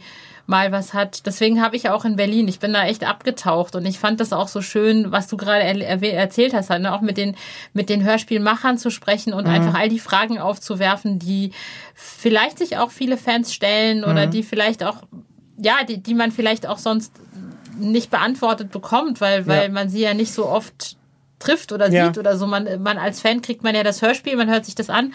mal 0.50 0.72
was 0.72 0.93
hat. 0.95 1.26
Deswegen 1.28 1.62
habe 1.62 1.76
ich 1.76 1.89
auch 1.89 2.06
in 2.06 2.16
Berlin, 2.16 2.47
ich 2.47 2.60
bin 2.60 2.74
da 2.74 2.84
echt 2.86 3.04
abgetaucht 3.08 3.76
und 3.76 3.86
ich 3.86 4.00
fand 4.00 4.20
das 4.20 4.34
auch 4.34 4.47
so 4.47 4.62
schön, 4.62 5.12
was 5.12 5.28
du 5.28 5.38
gerade 5.38 5.62
er 5.64 6.02
erzählt 6.14 6.54
hast, 6.54 6.70
halt, 6.72 6.82
ne? 6.82 6.93
auch 6.93 7.02
mit 7.02 7.18
den, 7.18 7.36
mit 7.74 7.88
den 7.89 8.04
Hörspielmachern 8.04 8.78
zu 8.80 8.89
sprechen 8.89 9.32
und 9.34 9.43
Mhm. 9.45 9.52
einfach 9.54 9.76
all 9.76 9.89
die 9.89 10.00
Fragen 10.00 10.39
aufzuwerfen, 10.39 11.20
die 11.20 11.52
vielleicht 11.93 12.58
sich 12.58 12.78
auch 12.78 12.89
viele 12.91 13.16
Fans 13.16 13.54
stellen 13.54 14.04
oder 14.04 14.26
Mhm. 14.26 14.32
die 14.32 14.43
vielleicht 14.43 14.84
auch, 14.84 15.04
ja, 15.58 15.84
die, 15.88 16.02
die 16.02 16.16
man 16.16 16.32
vielleicht 16.32 16.66
auch 16.66 16.80
sonst 16.80 17.14
nicht 17.78 18.10
beantwortet 18.10 18.72
bekommt, 18.72 19.22
weil, 19.22 19.45
weil 19.47 19.64
Ja. 19.66 19.70
man 19.70 19.89
sie 19.89 20.02
ja 20.02 20.14
nicht 20.16 20.34
so 20.34 20.47
oft 20.47 20.97
trifft 21.38 21.72
oder 21.72 21.89
Ja. 21.89 22.08
sieht 22.08 22.18
oder 22.18 22.36
so. 22.38 22.47
Man, 22.47 22.82
man 22.82 22.97
als 22.97 23.22
Fan 23.22 23.41
kriegt 23.41 23.64
man 23.64 23.74
ja 23.76 23.84
das 23.84 24.02
Hörspiel, 24.02 24.36
man 24.36 24.50
hört 24.50 24.66
sich 24.66 24.76
das 24.76 24.89
an, 24.89 25.14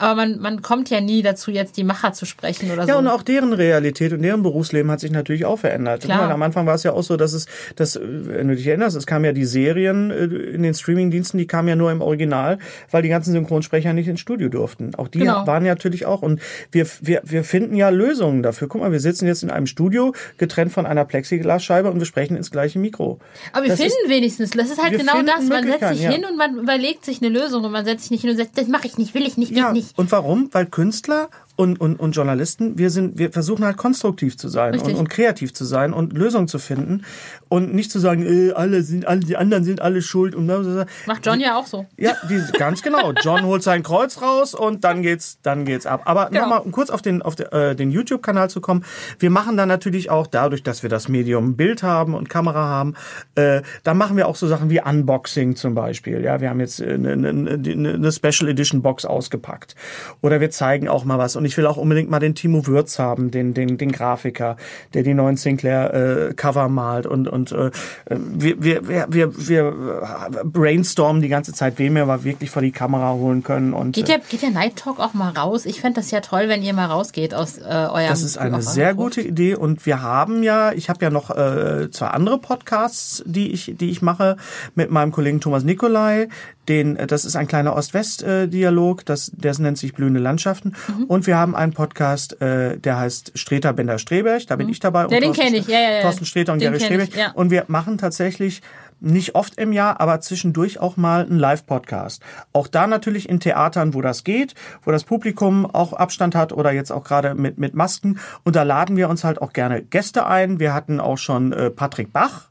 aber 0.00 0.14
man, 0.16 0.40
man 0.40 0.62
kommt 0.62 0.90
ja 0.90 1.00
nie 1.00 1.22
dazu, 1.22 1.50
jetzt 1.50 1.76
die 1.76 1.84
Macher 1.84 2.12
zu 2.12 2.26
sprechen 2.26 2.70
oder 2.70 2.86
Ja, 2.86 2.94
so. 2.94 2.98
und 2.98 3.06
auch 3.06 3.22
deren 3.22 3.52
Realität 3.52 4.12
und 4.12 4.22
deren 4.22 4.42
Berufsleben 4.42 4.90
hat 4.90 5.00
sich 5.00 5.10
natürlich 5.10 5.44
auch 5.44 5.58
verändert. 5.58 6.02
Klar. 6.02 6.22
Meine, 6.22 6.34
am 6.34 6.42
Anfang 6.42 6.66
war 6.66 6.74
es 6.74 6.82
ja 6.82 6.92
auch 6.92 7.02
so, 7.02 7.16
dass 7.16 7.32
es, 7.32 7.46
dass, 7.76 7.96
äh, 7.96 8.00
wenn 8.02 8.48
du 8.48 8.56
dich 8.56 8.66
erinnerst, 8.66 8.96
es 8.96 9.06
kamen 9.06 9.24
ja 9.24 9.32
die 9.32 9.44
Serien 9.44 10.10
äh, 10.10 10.24
in 10.24 10.62
den 10.62 10.74
Streamingdiensten, 10.74 11.38
die 11.38 11.46
kamen 11.46 11.68
ja 11.68 11.76
nur 11.76 11.92
im 11.92 12.00
Original, 12.00 12.58
weil 12.90 13.02
die 13.02 13.08
ganzen 13.08 13.32
Synchronsprecher 13.32 13.92
nicht 13.92 14.08
ins 14.08 14.20
Studio 14.20 14.48
durften. 14.48 14.94
Auch 14.96 15.08
die 15.08 15.20
Genau. 15.20 15.46
waren 15.46 15.64
ja 15.64 15.72
natürlich 15.74 16.06
auch. 16.06 16.22
Und 16.22 16.40
wir, 16.72 16.86
wir, 17.02 17.20
wir 17.24 17.44
finden 17.44 17.74
ja 17.76 17.90
Lösungen 17.90 18.42
dafür. 18.42 18.68
Guck 18.68 18.80
mal, 18.80 18.92
wir 18.92 19.00
sitzen 19.00 19.26
jetzt 19.26 19.42
in 19.42 19.50
einem 19.50 19.66
Studio, 19.66 20.14
getrennt 20.38 20.72
von 20.72 20.86
einer 20.86 21.04
Plexiglasscheibe 21.04 21.90
und 21.90 21.98
wir 21.98 22.06
sprechen 22.06 22.36
ins 22.36 22.50
gleiche 22.50 22.78
Mikro. 22.78 23.18
Aber 23.52 23.64
wir 23.64 23.70
Das 23.70 23.78
finden 23.80 23.94
ist- 24.04 24.10
wenigstens, 24.10 24.50
das 24.50 24.70
ist 24.70 24.82
halt 24.82 24.98
genau 24.98 25.22
das. 25.22 25.46
Man 25.48 25.64
setzt 25.66 25.88
sich 25.88 26.02
ja. 26.02 26.10
hin 26.10 26.24
und 26.24 26.36
man 26.36 26.58
überlegt 26.58 27.04
sich 27.04 27.20
eine 27.22 27.28
Lösung 27.30 27.64
und 27.64 27.72
man 27.72 27.84
setzt 27.84 28.02
sich 28.04 28.10
nicht 28.12 28.22
hin 28.22 28.30
und 28.30 28.36
sagt, 28.36 28.56
das 28.56 28.66
mache 28.68 28.86
ich 28.86 28.96
nicht, 28.98 29.14
will 29.14 29.26
ich 29.26 29.36
nicht, 29.36 29.50
geht 29.50 29.58
Ja, 29.58 29.72
nicht. 29.72 29.89
Und 29.96 30.12
warum? 30.12 30.48
Weil 30.52 30.66
Künstler 30.66 31.28
und, 31.60 31.78
und, 31.78 32.00
und 32.00 32.12
Journalisten, 32.12 32.78
wir 32.78 32.88
sind, 32.88 33.18
wir 33.18 33.30
versuchen 33.30 33.66
halt 33.66 33.76
konstruktiv 33.76 34.38
zu 34.38 34.48
sein 34.48 34.80
und, 34.80 34.94
und 34.94 35.10
kreativ 35.10 35.52
zu 35.52 35.66
sein 35.66 35.92
und 35.92 36.14
Lösungen 36.14 36.48
zu 36.48 36.58
finden 36.58 37.04
und 37.50 37.74
nicht 37.74 37.92
zu 37.92 37.98
sagen, 37.98 38.24
äh, 38.24 38.52
alle 38.52 38.82
sind, 38.82 39.06
alle, 39.06 39.20
die 39.20 39.36
anderen 39.36 39.64
sind 39.64 39.82
alle 39.82 40.00
schuld 40.00 40.34
und 40.34 40.46
bla, 40.46 40.58
bla, 40.58 40.72
bla. 40.72 40.86
Macht 41.06 41.26
John 41.26 41.38
ja 41.38 41.56
auch 41.56 41.66
so. 41.66 41.84
Ja, 41.98 42.12
die, 42.30 42.40
ganz 42.56 42.80
genau. 42.80 43.12
John 43.20 43.44
holt 43.44 43.62
sein 43.62 43.82
Kreuz 43.82 44.22
raus 44.22 44.54
und 44.54 44.84
dann 44.84 45.02
geht's, 45.02 45.38
dann 45.42 45.66
geht's 45.66 45.84
ab. 45.84 46.02
Aber 46.06 46.30
Genau. 46.30 46.42
nochmal, 46.42 46.60
um 46.60 46.72
kurz 46.72 46.88
auf 46.88 47.02
den, 47.02 47.20
auf 47.20 47.36
de, 47.36 47.52
äh, 47.52 47.74
den 47.74 47.90
YouTube-Kanal 47.90 48.48
zu 48.48 48.62
kommen. 48.62 48.84
Wir 49.18 49.28
machen 49.28 49.58
dann 49.58 49.68
natürlich 49.68 50.08
auch 50.10 50.26
dadurch, 50.26 50.62
dass 50.62 50.82
wir 50.82 50.88
das 50.88 51.08
Medium 51.08 51.56
Bild 51.56 51.82
haben 51.82 52.14
und 52.14 52.30
Kamera 52.30 52.64
haben, 52.64 52.94
äh, 53.34 53.60
da 53.84 53.92
machen 53.92 54.16
wir 54.16 54.28
auch 54.28 54.36
so 54.36 54.46
Sachen 54.46 54.70
wie 54.70 54.80
Unboxing 54.80 55.56
zum 55.56 55.74
Beispiel. 55.74 56.22
Ja, 56.22 56.40
wir 56.40 56.48
haben 56.48 56.60
jetzt 56.60 56.80
äh, 56.80 56.94
eine, 56.94 57.12
eine, 57.12 57.50
eine 57.52 58.12
Special 58.12 58.48
Edition 58.48 58.80
Box 58.80 59.04
ausgepackt. 59.04 59.74
Oder 60.22 60.40
wir 60.40 60.50
zeigen 60.50 60.88
auch 60.88 61.04
mal 61.04 61.18
was. 61.18 61.36
Und 61.36 61.44
ich 61.44 61.49
will 61.56 61.66
auch 61.66 61.76
unbedingt 61.76 62.10
mal 62.10 62.20
den 62.20 62.34
Timo 62.34 62.66
Würz 62.66 62.98
haben, 62.98 63.30
den, 63.30 63.54
den, 63.54 63.78
den 63.78 63.92
Grafiker, 63.92 64.56
der 64.94 65.02
die 65.02 65.14
neuen 65.14 65.36
Sinclair 65.36 65.94
äh, 65.94 66.34
Cover 66.34 66.68
malt 66.68 67.06
und, 67.06 67.28
und 67.28 67.52
äh, 67.52 67.70
wir, 68.08 68.62
wir, 68.62 69.06
wir, 69.08 69.48
wir, 69.48 69.66
äh, 69.68 70.44
brainstormen 70.44 71.22
die 71.22 71.28
ganze 71.28 71.52
Zeit, 71.52 71.78
wen 71.78 71.94
wir 71.94 72.06
mal 72.06 72.24
wirklich 72.24 72.50
vor 72.50 72.62
die 72.62 72.72
Kamera 72.72 73.12
holen 73.12 73.42
können. 73.42 73.72
Und 73.72 73.92
Geht 73.92 74.04
äh, 74.04 74.18
der, 74.18 74.18
geht 74.18 74.42
der 74.42 74.50
Night 74.50 74.76
Talk 74.76 74.98
auch 75.00 75.14
mal 75.14 75.30
raus? 75.30 75.66
Ich 75.66 75.80
fände 75.80 76.00
das 76.00 76.10
ja 76.10 76.20
toll, 76.20 76.48
wenn 76.48 76.62
ihr 76.62 76.72
mal 76.72 76.86
rausgeht 76.86 77.34
aus 77.34 77.58
äh, 77.58 77.62
eurem 77.62 78.08
das 78.08 78.22
ist 78.22 78.38
eine 78.38 78.62
sehr 78.62 78.94
gute 78.94 79.20
Idee 79.20 79.54
und 79.54 79.86
wir 79.86 80.02
haben 80.02 80.42
ja, 80.42 80.72
ich 80.72 80.88
habe 80.88 81.04
ja 81.04 81.10
noch 81.10 81.30
äh, 81.30 81.90
zwei 81.90 82.08
andere 82.08 82.38
Podcasts, 82.38 83.22
die 83.26 83.52
ich, 83.52 83.74
die 83.78 83.90
ich 83.90 84.02
mache 84.02 84.36
mit 84.74 84.90
meinem 84.90 85.12
Kollegen 85.12 85.40
Thomas 85.40 85.64
Nikolai. 85.64 86.28
Den, 86.68 86.96
äh, 86.96 87.06
das 87.06 87.24
ist 87.24 87.36
ein 87.36 87.46
kleiner 87.48 87.74
Ost-West-Dialog, 87.76 89.04
das, 89.04 89.32
das 89.36 89.58
nennt 89.58 89.78
sich 89.78 89.94
Blühende 89.94 90.20
Landschaften. 90.20 90.74
Mhm. 90.88 91.04
Und 91.04 91.26
wir 91.26 91.36
haben 91.40 91.56
einen 91.56 91.72
Podcast, 91.72 92.40
äh, 92.40 92.78
der 92.78 92.98
heißt 92.98 93.32
Streter 93.34 93.72
Bender 93.72 93.98
Streberg, 93.98 94.46
da 94.46 94.56
bin 94.56 94.68
ich 94.68 94.78
dabei. 94.80 95.04
und 95.06 95.10
Mhm. 95.10 95.14
Ja, 95.14 95.20
den 95.20 95.26
Thorsten 95.32 95.44
kenn 95.44 95.54
ich. 95.54 95.66
Ja, 95.66 95.80
ja, 95.80 95.90
ja. 95.96 96.02
Thorsten 96.02 96.24
Streter 96.26 96.52
und 96.52 96.60
Den 96.62 96.72
Gary 96.72 96.84
Streberg. 96.84 97.08
ich, 97.08 97.16
ja. 97.16 97.32
Und 97.32 97.50
wir 97.50 97.64
machen 97.68 97.98
tatsächlich 97.98 98.62
nicht 99.00 99.34
oft 99.34 99.56
im 99.58 99.72
Jahr, 99.72 99.98
aber 99.98 100.20
zwischendurch 100.20 100.78
auch 100.78 100.98
mal 100.98 101.22
einen 101.24 101.38
Live-Podcast. 101.38 102.22
Auch 102.52 102.68
da 102.68 102.86
natürlich 102.86 103.28
in 103.30 103.40
Theatern, 103.40 103.94
wo 103.94 104.02
das 104.02 104.24
geht, 104.24 104.54
wo 104.84 104.90
das 104.90 105.04
Publikum 105.04 105.64
auch 105.64 105.94
Abstand 105.94 106.34
hat 106.34 106.52
oder 106.52 106.70
jetzt 106.72 106.92
auch 106.92 107.04
gerade 107.04 107.34
mit, 107.34 107.56
mit 107.58 107.74
Masken. 107.74 108.18
Und 108.44 108.56
da 108.56 108.62
laden 108.62 108.96
wir 108.96 109.08
uns 109.08 109.24
halt 109.24 109.40
auch 109.40 109.54
gerne 109.54 109.82
Gäste 109.82 110.26
ein. 110.26 110.60
Wir 110.60 110.74
hatten 110.74 111.00
auch 111.00 111.16
schon 111.16 111.52
äh, 111.54 111.70
Patrick 111.70 112.12
Bach 112.12 112.49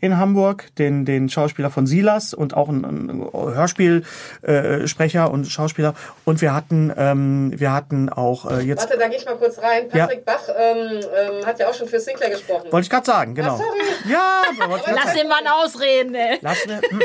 in 0.00 0.16
Hamburg, 0.16 0.74
den, 0.76 1.04
den 1.04 1.28
Schauspieler 1.28 1.70
von 1.70 1.86
Silas 1.86 2.34
und 2.34 2.54
auch 2.54 2.68
ein, 2.68 2.84
ein 2.84 3.30
Hörspielsprecher 3.32 4.82
äh, 4.82 4.88
Sprecher 4.88 5.30
und 5.30 5.46
Schauspieler. 5.46 5.94
Und 6.24 6.40
wir 6.40 6.54
hatten, 6.54 6.92
ähm, 6.96 7.52
wir 7.56 7.72
hatten 7.72 8.08
auch 8.08 8.50
äh, 8.50 8.60
jetzt, 8.60 8.82
Warte, 8.82 8.98
da 8.98 9.08
gehe 9.08 9.18
ich 9.18 9.24
mal 9.24 9.36
kurz 9.36 9.58
rein. 9.58 9.88
Ja. 9.92 10.06
Patrick 10.06 10.24
Bach 10.24 10.48
ähm, 10.56 11.00
ähm, 11.16 11.46
hat 11.46 11.58
ja 11.58 11.68
auch 11.68 11.74
schon 11.74 11.88
für 11.88 12.00
Sinclair 12.00 12.30
gesprochen. 12.30 12.70
wollte 12.70 12.84
ich 12.84 12.90
gerade 12.90 13.06
sagen, 13.06 13.34
genau. 13.34 13.56
Sorry. 13.56 13.78
Ja, 14.08 14.42
wollte 14.68 14.76
ich 14.76 14.84
grad 14.84 14.94
Lass 14.94 15.04
sagen. 15.04 15.18
den 15.18 15.28
Mann 15.28 15.46
ausreden, 15.46 16.14
ey. 16.14 16.38
Lass 16.40 16.66
mir, 16.66 16.80
hm. 16.88 17.00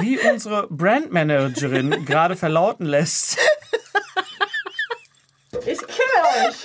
Wie 0.00 0.18
unsere 0.18 0.68
Brandmanagerin 0.68 2.04
gerade 2.04 2.36
verlauten 2.36 2.86
lässt. 2.86 3.38
Ich 5.66 5.78
kill 5.78 6.46
euch. 6.46 6.64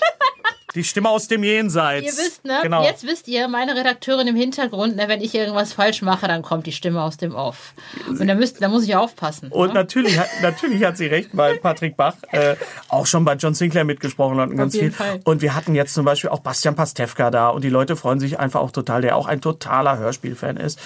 Die 0.75 0.83
Stimme 0.83 1.09
aus 1.09 1.27
dem 1.27 1.43
Jenseits. 1.43 2.05
Ihr 2.05 2.23
wisst, 2.25 2.45
ne? 2.45 2.59
Genau. 2.63 2.83
Jetzt 2.83 3.05
wisst 3.05 3.27
ihr, 3.27 3.47
meine 3.47 3.75
Redakteurin 3.75 4.27
im 4.27 4.35
Hintergrund, 4.35 4.95
ne, 4.95 5.07
wenn 5.07 5.21
ich 5.21 5.35
irgendwas 5.35 5.73
falsch 5.73 6.01
mache, 6.01 6.27
dann 6.27 6.41
kommt 6.41 6.65
die 6.65 6.71
Stimme 6.71 7.01
aus 7.01 7.17
dem 7.17 7.35
Off. 7.35 7.73
Und 8.07 8.25
da, 8.27 8.33
müsst, 8.33 8.61
da 8.61 8.69
muss 8.69 8.83
ich 8.83 8.95
aufpassen. 8.95 9.49
Und 9.49 9.69
ne? 9.69 9.73
natürlich, 9.75 10.17
hat- 10.17 10.29
natürlich 10.41 10.83
hat 10.83 10.97
sie 10.97 11.05
recht, 11.05 11.29
weil 11.33 11.57
Patrick 11.57 11.95
Bach 11.95 12.15
äh, 12.31 12.55
auch 12.89 13.05
schon 13.05 13.23
bei 13.23 13.35
John 13.35 13.53
Sinclair 13.53 13.83
mitgesprochen 13.83 14.39
hat 14.39 14.49
und 14.49 14.57
ganz 14.57 14.73
jeden 14.73 14.87
viel. 14.87 14.93
Fall. 14.93 15.19
Und 15.23 15.41
wir 15.41 15.53
hatten 15.55 15.75
jetzt 15.75 15.93
zum 15.93 16.05
Beispiel 16.05 16.29
auch 16.31 16.39
Bastian 16.39 16.75
Pastewka 16.75 17.29
da 17.29 17.49
und 17.49 17.63
die 17.63 17.69
Leute 17.69 17.95
freuen 17.95 18.19
sich 18.19 18.39
einfach 18.39 18.61
auch 18.61 18.71
total, 18.71 19.01
der 19.01 19.15
auch 19.15 19.27
ein 19.27 19.41
totaler 19.41 19.97
Hörspielfan 19.99 20.57
ist. 20.57 20.79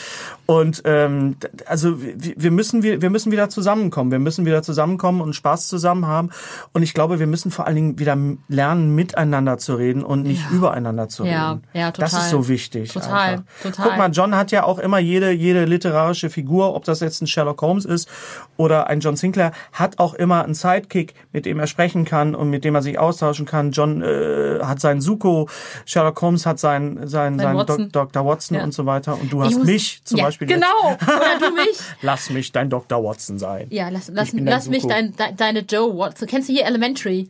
Und 0.46 0.82
ähm, 0.86 1.38
also 1.66 1.98
wir, 2.02 2.52
müssen 2.52 2.84
wir 2.84 3.10
müssen 3.10 3.32
wieder 3.32 3.50
zusammenkommen. 3.50 4.12
Wir 4.12 4.20
müssen 4.20 4.46
wieder 4.46 4.64
zusammenkommen 4.64 5.22
und 5.22 5.34
Spaß 5.34 5.68
zusammen 5.68 6.08
haben. 6.08 6.32
Und 6.74 6.84
ich 6.84 6.94
glaube, 6.94 7.20
wir 7.20 7.28
müssen 7.28 7.52
vor 7.52 7.68
allen 7.68 7.76
Dingen 7.76 8.00
wieder 8.00 8.18
lernen, 8.50 8.96
miteinander 8.96 9.58
zu 9.58 9.77
reden 9.78 10.04
und 10.04 10.24
nicht 10.24 10.50
übereinander 10.52 11.08
zu 11.10 11.26
Ja, 11.26 11.52
reden. 11.52 11.64
ja, 11.74 11.92
Das 11.92 12.12
total. 12.12 12.26
ist 12.26 12.32
so 12.32 12.48
wichtig. 12.48 12.92
Total, 12.94 13.12
einfach. 13.30 13.44
total. 13.64 13.88
Guck 13.90 13.98
mal, 13.98 14.10
John 14.12 14.36
hat 14.36 14.52
ja 14.52 14.64
auch 14.64 14.80
immer 14.80 15.00
jede, 15.00 15.32
jede 15.32 15.66
literarische 15.66 16.30
Figur, 16.30 16.76
ob 16.76 16.84
das 16.86 17.00
jetzt 17.00 17.22
ein 17.22 17.28
Sherlock 17.28 17.62
Holmes 17.62 17.86
ist 17.86 18.10
oder 18.58 18.88
ein 18.88 19.00
John 19.00 19.16
Sinclair, 19.16 19.52
hat 19.74 20.00
auch 20.00 20.14
immer 20.14 20.44
einen 20.44 20.54
Sidekick, 20.54 21.14
mit 21.32 21.46
dem 21.46 21.60
er 21.60 21.68
sprechen 21.68 22.06
kann 22.06 22.36
und 22.36 22.50
mit 22.50 22.64
dem 22.64 22.76
er 22.76 22.82
sich 22.82 23.00
austauschen 23.00 23.46
kann. 23.46 23.72
John 23.72 24.02
äh, 24.02 24.60
hat 24.62 24.80
seinen 24.80 25.02
Suko, 25.02 25.48
Sherlock 25.86 26.22
Holmes 26.22 26.46
hat 26.46 26.60
seinen, 26.60 27.08
seinen, 27.08 27.38
Sein 27.38 27.40
seinen 27.40 27.58
Watson. 27.58 27.92
Dr. 27.92 28.26
Watson 28.26 28.58
Ja. 28.58 28.64
und 28.64 28.74
so 28.74 28.86
weiter. 28.86 29.14
Und 29.20 29.32
du 29.32 29.44
hast 29.44 29.58
muss- 29.58 29.66
mich 29.68 30.02
zum 30.04 30.18
ja, 30.18 30.26
Beispiel. 30.26 30.48
Genau. 30.48 30.66
Jetzt. 30.90 31.04
Oder 31.04 31.40
du 31.50 31.56
mich. 31.56 31.78
Lass 32.02 32.30
mich 32.30 32.52
dein 32.52 32.70
Dr. 32.70 33.04
Watson 33.04 33.38
sein. 33.40 33.68
Ja, 33.70 33.90
lass, 33.90 34.10
lass, 34.14 34.34
lass 34.34 34.68
mich 34.70 34.82
Suko. 34.84 34.94
dein, 34.94 35.16
de, 35.16 35.26
deine 35.36 35.60
Joe 35.60 35.98
Watson. 35.98 36.28
Kennst 36.28 36.50
du 36.50 36.54
hier 36.54 36.66
Elementary? 36.66 37.28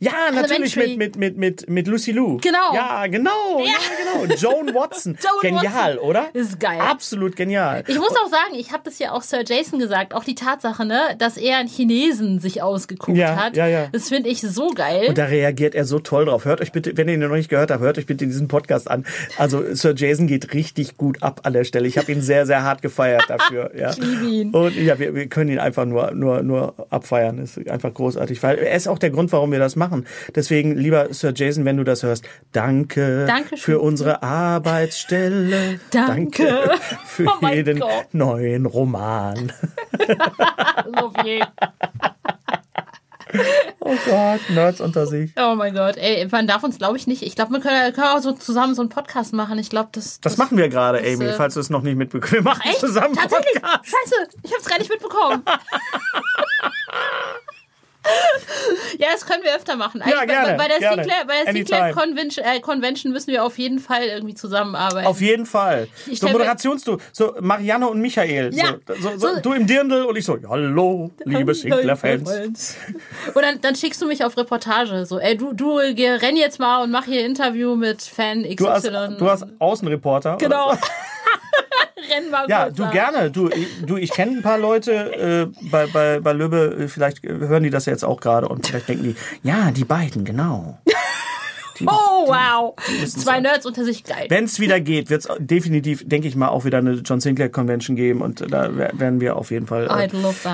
Ja, 0.00 0.12
natürlich 0.32 0.76
mit, 0.76 0.96
mit, 0.96 1.16
mit, 1.16 1.36
mit, 1.36 1.68
mit 1.68 1.86
Lucy 1.88 2.12
Lou. 2.12 2.36
Genau. 2.38 2.72
Ja, 2.72 3.06
genau. 3.08 3.58
Ja, 3.64 4.24
genau. 4.24 4.34
Joan 4.34 4.72
Watson. 4.74 5.18
Joan 5.42 5.56
genial, 5.60 5.94
Watson. 5.96 6.08
oder? 6.08 6.26
Ist 6.34 6.60
geil. 6.60 6.78
Absolut 6.80 7.34
genial. 7.34 7.82
Ich 7.88 7.98
muss 7.98 8.12
auch 8.12 8.28
sagen, 8.30 8.54
ich 8.54 8.70
habe 8.72 8.82
das 8.84 8.98
ja 9.00 9.10
auch 9.12 9.22
Sir 9.22 9.42
Jason 9.44 9.80
gesagt, 9.80 10.14
auch 10.14 10.22
die 10.22 10.36
Tatsache, 10.36 10.84
ne, 10.84 11.16
dass 11.18 11.36
er 11.36 11.56
einen 11.58 11.68
Chinesen 11.68 12.38
sich 12.38 12.62
ausgeguckt 12.62 13.18
Ja, 13.18 13.34
hat. 13.36 13.56
ja, 13.56 13.66
ja. 13.66 13.88
Das 13.90 14.08
finde 14.08 14.28
ich 14.28 14.40
so 14.42 14.68
geil. 14.68 15.06
Und 15.08 15.18
da 15.18 15.24
reagiert 15.24 15.74
er 15.74 15.84
so 15.84 15.98
toll 15.98 16.26
drauf. 16.26 16.44
Hört 16.44 16.60
euch 16.60 16.70
bitte, 16.70 16.96
wenn 16.96 17.08
ihr 17.08 17.14
ihn 17.14 17.20
noch 17.20 17.30
nicht 17.30 17.48
gehört 17.48 17.72
habt, 17.72 17.80
hört 17.80 17.98
euch 17.98 18.06
bitte 18.06 18.24
diesen 18.24 18.46
Podcast 18.46 18.88
an. 18.88 19.04
Also 19.36 19.64
Sir 19.74 19.94
Jason 19.96 20.28
geht 20.28 20.54
richtig 20.54 20.96
gut 20.96 21.22
ab 21.24 21.40
an 21.42 21.54
der 21.54 21.64
Stelle. 21.64 21.88
Ich 21.88 21.98
habe 21.98 22.12
ihn 22.12 22.22
sehr, 22.22 22.46
sehr 22.46 22.62
hart 22.62 22.82
gefeiert 22.82 23.24
dafür. 23.28 23.72
Ja. 23.76 23.90
Ich 23.90 23.96
liebe 23.98 24.26
ihn. 24.26 24.50
Und 24.54 24.76
ja, 24.76 24.98
wir, 25.00 25.14
wir 25.16 25.26
können 25.28 25.50
ihn 25.50 25.58
einfach 25.58 25.86
nur, 25.86 26.12
nur, 26.12 26.42
nur 26.44 26.86
abfeiern. 26.90 27.38
Ist 27.38 27.68
einfach 27.68 27.92
großartig. 27.92 28.40
Weil 28.44 28.58
er 28.58 28.76
ist 28.76 28.86
auch 28.86 28.98
der 29.00 29.10
Grund, 29.10 29.32
warum 29.32 29.50
wir 29.50 29.58
das 29.58 29.74
machen. 29.74 29.87
Deswegen, 30.34 30.76
lieber 30.76 31.12
Sir 31.12 31.32
Jason, 31.34 31.64
wenn 31.64 31.76
du 31.76 31.84
das 31.84 32.02
hörst, 32.02 32.24
danke 32.52 33.26
Dankeschön. 33.26 33.58
für 33.58 33.80
unsere 33.80 34.22
Arbeitsstelle. 34.22 35.80
Danke. 35.90 36.70
für 37.06 37.26
Oh 37.42 37.46
jeden 37.48 37.80
Gott. 37.80 38.06
neuen 38.12 38.66
Roman. 38.66 39.52
Love 40.86 41.28
you. 41.28 41.44
Oh 43.80 43.94
Gott, 44.06 44.40
Nerds 44.48 44.80
unter 44.80 45.06
sich. 45.06 45.32
Oh 45.38 45.54
mein 45.54 45.74
Gott, 45.74 45.98
ey, 45.98 46.26
man 46.30 46.46
darf 46.46 46.62
uns, 46.64 46.78
glaube 46.78 46.96
ich, 46.96 47.06
nicht. 47.06 47.22
Ich 47.22 47.36
glaube, 47.36 47.52
wir 47.52 47.60
können, 47.60 47.92
können 47.92 48.06
auch 48.08 48.20
so 48.20 48.32
zusammen 48.32 48.74
so 48.74 48.80
einen 48.80 48.88
Podcast 48.88 49.34
machen. 49.34 49.58
Ich 49.58 49.68
glaube, 49.68 49.90
das, 49.92 50.18
Das 50.20 50.38
machen 50.38 50.56
wir 50.56 50.70
gerade, 50.70 50.98
das, 51.02 51.12
Amy, 51.14 51.26
äh, 51.26 51.32
falls 51.34 51.52
du 51.54 51.60
es 51.60 51.68
noch 51.68 51.82
nicht 51.82 51.96
mitbekommen 51.96 52.32
Wir 52.32 52.42
machen 52.42 52.62
Echt? 52.64 52.80
zusammen 52.80 53.14
Tatsächlich? 53.14 53.52
Podcast. 53.60 53.84
Scheiße, 53.84 54.14
ich 54.42 54.50
habe 54.52 54.60
es 54.62 54.66
gar 54.68 54.78
nicht 54.78 54.90
mitbekommen. 54.90 55.42
ja, 58.98 59.08
das 59.12 59.26
können 59.26 59.42
wir 59.42 59.54
öfter 59.54 59.76
machen. 59.76 60.02
Eigentlich 60.02 60.16
bei- 60.18 60.26
gerne, 60.26 60.56
bei, 60.56 60.56
bei 60.56 60.68
der. 60.68 60.78
Sinclair, 60.78 61.24
bei 61.26 61.44
der 61.44 61.52
Sinclair 61.52 61.82
Anytime. 61.84 62.06
Convention, 62.06 62.44
äh, 62.44 62.60
Convention 62.60 63.12
müssen 63.12 63.30
wir 63.32 63.44
auf 63.44 63.58
jeden 63.58 63.78
Fall 63.78 64.04
irgendwie 64.04 64.34
zusammenarbeiten. 64.34 65.06
Auf 65.06 65.20
jeden 65.20 65.46
Fall. 65.46 65.88
Ich 66.06 66.20
So 66.20 66.28
Moderationstu, 66.28 66.98
so 67.12 67.34
Marianne 67.40 67.88
und 67.88 68.00
Michael. 68.00 68.54
Ja. 68.54 68.76
So, 68.88 69.10
so, 69.10 69.18
so, 69.18 69.40
du 69.40 69.52
im 69.52 69.66
Dirndl 69.66 70.04
und 70.04 70.16
ich 70.16 70.24
so, 70.24 70.38
hallo, 70.48 71.10
liebe 71.24 71.54
Sinclair-Fans. 71.54 72.76
Und 73.34 73.42
dann, 73.42 73.60
dann 73.60 73.74
schickst 73.74 74.00
du 74.02 74.06
mich 74.06 74.24
auf 74.24 74.36
Reportage. 74.36 75.06
So, 75.06 75.18
ey, 75.18 75.36
du, 75.36 75.52
du 75.52 75.76
renn 75.76 76.36
jetzt 76.36 76.58
mal 76.58 76.82
und 76.82 76.90
mach 76.90 77.04
hier 77.04 77.24
Interview 77.24 77.76
mit 77.76 78.02
Fan 78.02 78.42
XY. 78.42 78.54
Du 78.56 78.68
hast, 78.68 78.86
du 78.86 79.30
hast 79.30 79.46
Außenreporter. 79.58 80.36
Genau. 80.38 80.74
renn 82.14 82.30
mal 82.30 82.48
Ja, 82.48 82.70
du 82.70 82.82
da. 82.84 82.90
gerne. 82.90 83.30
Du, 83.30 83.48
ich- 83.48 83.84
du 83.86 83.96
ich 83.96 84.10
kenne 84.10 84.38
ein 84.38 84.42
paar 84.42 84.58
Leute 84.58 84.92
äh, 84.92 85.46
bei, 85.70 85.86
bei, 85.86 86.20
bei 86.20 86.32
Löbe, 86.32 86.76
äh, 86.80 86.88
vielleicht 86.88 87.22
hören 87.24 87.62
die 87.62 87.70
das 87.70 87.86
jetzt 87.86 88.04
auch 88.04 88.20
gerade 88.20 88.48
und 88.48 88.66
vielleicht 88.66 88.88
denken 88.88 89.04
die, 89.04 89.16
ja, 89.42 89.70
die 89.70 89.84
beiden, 89.84 90.24
genau. 90.24 90.78
Oh, 91.86 92.26
wow. 92.26 92.74
müssen's 93.00 93.24
Zwei. 93.24 93.40
Nerds 93.40 93.66
unter 93.66 93.84
sich 93.84 94.04
geil. 94.04 94.26
Wenn 94.28 94.44
es 94.44 94.58
wieder 94.60 94.80
geht, 94.80 95.10
wird 95.10 95.22
es 95.24 95.28
definitiv, 95.38 96.06
denke 96.08 96.26
ich 96.28 96.34
mal, 96.36 96.48
auch 96.48 96.64
wieder 96.64 96.78
eine 96.78 96.92
John 97.04 97.20
Sinclair 97.20 97.48
Convention 97.50 97.94
geben 97.96 98.20
und 98.22 98.40
da 98.52 98.70
wer- 98.76 98.98
werden 98.98 99.20
wir 99.20 99.36
auf 99.36 99.50
jeden 99.50 99.66
Fall 99.66 99.84
äh, 99.86 100.08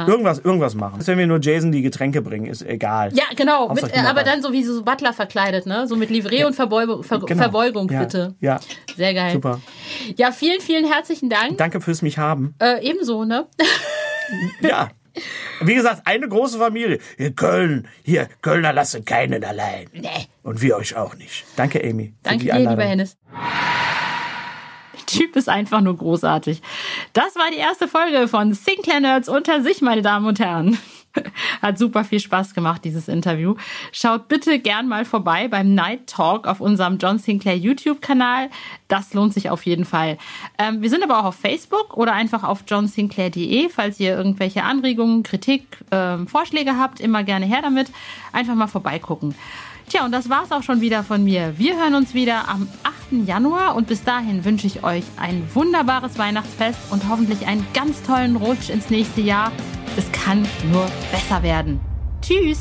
irgendwas, 0.08 0.38
irgendwas 0.40 0.74
machen. 0.74 1.00
Wenn 1.06 1.18
wir 1.18 1.26
nur 1.26 1.40
Jason 1.40 1.72
die 1.72 1.82
Getränke 1.82 2.20
bringen, 2.22 2.46
ist 2.46 2.62
egal. 2.62 3.10
Ja, 3.14 3.24
genau. 3.36 3.72
Mit, 3.72 3.84
äh, 3.84 4.00
aber 4.06 4.22
dann 4.22 4.42
so 4.42 4.52
wie 4.52 4.62
so 4.64 4.82
Butler 4.84 5.12
verkleidet, 5.12 5.66
ne? 5.66 5.86
So 5.86 5.96
mit 5.96 6.10
Livret 6.10 6.44
und 6.44 6.54
Verbeugung, 6.54 7.02
Ver 7.02 7.20
Genau. 7.20 7.42
Verbeugung, 7.42 7.90
ja, 7.90 8.00
bitte. 8.00 8.34
Ja, 8.40 8.60
Sehr 8.96 9.14
geil. 9.14 9.32
super. 9.32 9.60
Ja, 10.16 10.30
vielen, 10.32 10.60
vielen 10.60 10.84
herzlichen 10.90 11.30
Dank. 11.30 11.56
Danke 11.58 11.80
fürs 11.80 12.02
mich 12.02 12.18
haben. 12.18 12.54
Äh, 12.58 12.86
ebenso, 12.86 13.24
ne? 13.24 13.46
Ja. 14.60 14.88
Wie 15.60 15.74
gesagt, 15.74 16.02
eine 16.06 16.28
große 16.28 16.58
Familie. 16.58 16.98
In 17.16 17.36
Köln, 17.36 17.88
hier, 18.02 18.28
Kölner 18.42 18.72
lassen 18.72 19.04
keinen 19.04 19.44
allein. 19.44 19.86
Nee. 19.92 20.08
Und 20.42 20.60
wir 20.60 20.76
euch 20.76 20.96
auch 20.96 21.14
nicht. 21.16 21.44
Danke, 21.56 21.82
Amy. 21.82 22.14
Danke 22.22 22.44
dir, 22.44 22.58
lieber 22.58 22.84
Hennes. 22.84 23.16
Der 24.94 25.06
Typ 25.06 25.36
ist 25.36 25.48
einfach 25.48 25.80
nur 25.80 25.96
großartig. 25.96 26.62
Das 27.12 27.36
war 27.36 27.50
die 27.50 27.58
erste 27.58 27.88
Folge 27.88 28.26
von 28.28 28.54
Sinclair 28.54 29.00
Nerds 29.00 29.28
unter 29.28 29.62
sich, 29.62 29.80
meine 29.82 30.02
Damen 30.02 30.26
und 30.26 30.40
Herren. 30.40 30.78
Hat 31.62 31.78
super 31.78 32.04
viel 32.04 32.20
Spaß 32.20 32.54
gemacht, 32.54 32.84
dieses 32.84 33.08
Interview. 33.08 33.54
Schaut 33.92 34.28
bitte 34.28 34.58
gern 34.58 34.88
mal 34.88 35.04
vorbei 35.04 35.48
beim 35.48 35.74
Night 35.74 36.06
Talk 36.06 36.46
auf 36.46 36.60
unserem 36.60 36.98
John 36.98 37.18
Sinclair 37.18 37.56
YouTube-Kanal. 37.56 38.50
Das 38.88 39.14
lohnt 39.14 39.34
sich 39.34 39.50
auf 39.50 39.64
jeden 39.64 39.84
Fall. 39.84 40.18
Ähm, 40.58 40.82
wir 40.82 40.90
sind 40.90 41.02
aber 41.02 41.20
auch 41.20 41.24
auf 41.24 41.36
Facebook 41.36 41.96
oder 41.96 42.12
einfach 42.12 42.44
auf 42.44 42.64
johnsinclair.de, 42.66 43.68
falls 43.68 44.00
ihr 44.00 44.16
irgendwelche 44.16 44.64
Anregungen, 44.64 45.22
Kritik, 45.22 45.78
ähm, 45.90 46.26
Vorschläge 46.26 46.78
habt. 46.78 47.00
Immer 47.00 47.24
gerne 47.24 47.46
her 47.46 47.60
damit. 47.62 47.90
Einfach 48.32 48.54
mal 48.54 48.66
vorbeigucken. 48.66 49.34
Tja, 49.88 50.04
und 50.04 50.12
das 50.12 50.30
war's 50.30 50.50
auch 50.50 50.62
schon 50.62 50.80
wieder 50.80 51.04
von 51.04 51.22
mir. 51.22 51.58
Wir 51.58 51.76
hören 51.76 51.94
uns 51.94 52.14
wieder 52.14 52.48
am 52.48 52.66
8. 52.84 53.26
Januar 53.26 53.76
und 53.76 53.86
bis 53.86 54.02
dahin 54.02 54.44
wünsche 54.44 54.66
ich 54.66 54.82
euch 54.82 55.04
ein 55.18 55.46
wunderbares 55.52 56.18
Weihnachtsfest 56.18 56.80
und 56.90 57.08
hoffentlich 57.08 57.46
einen 57.46 57.66
ganz 57.74 58.02
tollen 58.02 58.36
Rutsch 58.36 58.70
ins 58.70 58.88
nächste 58.88 59.20
Jahr. 59.20 59.52
Es 59.96 60.10
kann 60.10 60.46
nur 60.72 60.86
besser 61.12 61.42
werden. 61.42 61.80
Tschüss! 62.20 62.60